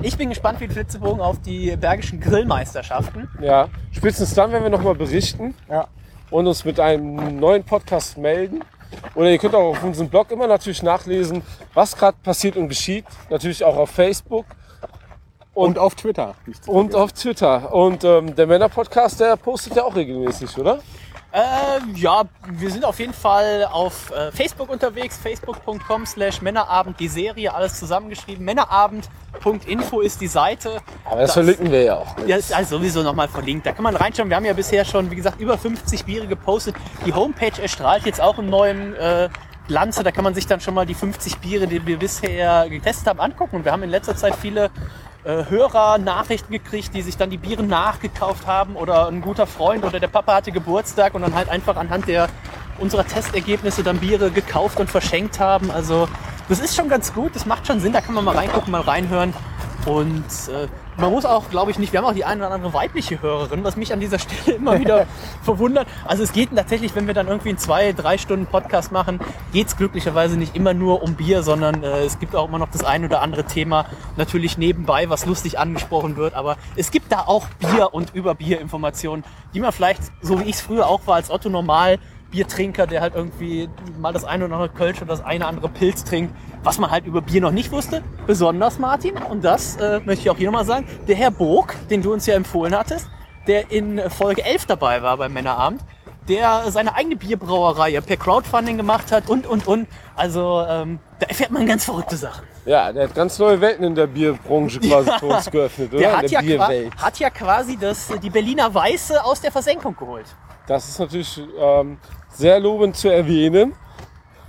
[0.00, 3.28] Ich bin gespannt wie die Flitzebogen auf die Bergischen Grillmeisterschaften.
[3.40, 5.86] Ja, spätestens dann werden wir nochmal berichten Ja.
[6.30, 8.62] und uns mit einem neuen Podcast melden.
[9.14, 11.42] Oder ihr könnt auch auf unserem Blog immer natürlich nachlesen,
[11.74, 13.04] was gerade passiert und geschieht.
[13.30, 14.46] Natürlich auch auf Facebook
[15.54, 16.34] Und, auf Twitter.
[16.66, 17.72] Und auf Twitter.
[17.74, 20.78] Und ähm, der Männer-Podcast, der postet ja auch regelmäßig, oder?
[21.30, 21.40] Äh,
[21.94, 27.52] ja, wir sind auf jeden Fall auf äh, Facebook unterwegs, facebook.com slash Männerabend, die Serie,
[27.52, 28.42] alles zusammengeschrieben.
[28.44, 30.78] Männerabend.info ist die Seite.
[31.04, 32.16] Aber das, verlinken wir ja auch.
[32.26, 33.66] Ja, ist also sowieso nochmal verlinkt.
[33.66, 34.30] Da kann man reinschauen.
[34.30, 36.76] Wir haben ja bisher schon, wie gesagt, über 50 Biere gepostet.
[37.04, 39.28] Die Homepage erstrahlt jetzt auch im neuen äh,
[39.66, 40.02] Glanze.
[40.02, 43.20] Da kann man sich dann schon mal die 50 Biere, die wir bisher getestet haben,
[43.20, 43.56] angucken.
[43.56, 44.70] Und wir haben in letzter Zeit viele
[45.24, 49.84] äh, Hörer Nachrichten gekriegt, die sich dann die Biere nachgekauft haben oder ein guter Freund
[49.84, 52.28] oder der Papa hatte Geburtstag und dann halt einfach anhand der
[52.78, 55.70] unserer Testergebnisse dann Biere gekauft und verschenkt haben.
[55.70, 56.08] Also
[56.48, 58.80] das ist schon ganz gut, das macht schon Sinn, da kann man mal reingucken, mal
[58.80, 59.34] reinhören.
[59.84, 60.68] Und äh,
[60.98, 63.62] man muss auch, glaube ich, nicht, wir haben auch die eine oder andere weibliche Hörerin,
[63.62, 65.06] was mich an dieser Stelle immer wieder
[65.42, 65.86] verwundert.
[66.04, 69.20] Also es geht tatsächlich, wenn wir dann irgendwie einen zwei, drei Stunden Podcast machen,
[69.52, 72.70] geht es glücklicherweise nicht immer nur um Bier, sondern äh, es gibt auch immer noch
[72.70, 76.34] das ein oder andere Thema natürlich nebenbei, was lustig angesprochen wird.
[76.34, 80.44] Aber es gibt da auch Bier und über Bier Informationen, die man vielleicht, so wie
[80.44, 81.98] ich es früher auch war, als Otto Normal
[82.30, 83.68] Biertrinker, der halt irgendwie
[83.98, 86.90] mal das eine oder andere Kölsch oder das eine oder andere Pilz trinkt, was man
[86.90, 88.02] halt über Bier noch nicht wusste.
[88.26, 92.02] Besonders Martin, und das äh, möchte ich auch hier nochmal sagen, der Herr Burg, den
[92.02, 93.08] du uns ja empfohlen hattest,
[93.46, 95.80] der in Folge 11 dabei war beim Männerabend,
[96.28, 99.88] der seine eigene Bierbrauerei per Crowdfunding gemacht hat und, und, und.
[100.14, 102.44] Also ähm, da erfährt man ganz verrückte Sachen.
[102.66, 106.00] Ja, der hat ganz neue Welten in der Bierbranche quasi für uns geöffnet, oder?
[106.00, 106.96] Der hat der ja, Bierwelt.
[106.96, 110.26] hat ja quasi das, die Berliner Weiße aus der Versenkung geholt.
[110.68, 113.74] Das ist natürlich ähm, sehr lobend zu erwähnen.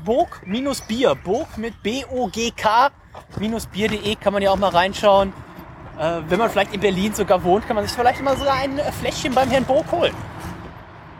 [0.03, 1.15] Burg minus Bier.
[1.15, 2.89] Burg mit B-O-G-K
[3.39, 5.31] minus Bier.de kann man ja auch mal reinschauen.
[5.97, 8.79] Äh, wenn man vielleicht in Berlin sogar wohnt, kann man sich vielleicht mal so ein
[8.99, 10.13] Fläschchen beim Herrn Burg holen.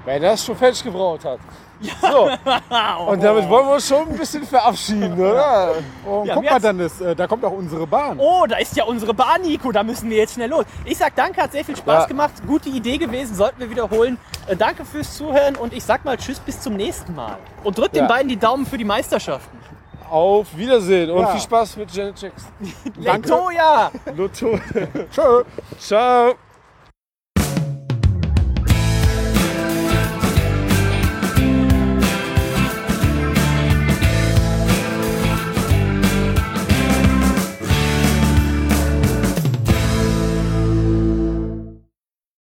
[0.04, 1.40] Weil er das schon fertig gebraut hat.
[1.82, 2.30] So,
[3.08, 5.76] und damit wollen wir uns schon ein bisschen verabschieden, oder?
[6.06, 8.20] Oh, Ja, guck mal, hat's- Dennis, äh, da kommt auch unsere Bahn.
[8.20, 9.72] Oh, da ist ja unsere Bahn, Nico.
[9.72, 10.66] Da müssen wir jetzt schnell los.
[10.84, 12.06] Ich sag danke, hat sehr viel Spaß Ja.
[12.08, 12.34] gemacht.
[12.46, 14.18] Gute Idee gewesen, sollten wir wiederholen.
[14.48, 17.38] Äh, danke fürs Zuhören und ich sag mal Tschüss bis zum nächsten Mal.
[17.64, 18.04] Und drückt Ja.
[18.04, 19.58] den beiden die Daumen für die Meisterschaften.
[20.10, 22.52] Auf Wiedersehen und viel Spaß mit Janet Jackson.
[22.98, 23.92] Letoja!
[24.18, 24.60] Lotto.
[25.14, 25.44] Tschö.
[25.80, 26.34] Ciao.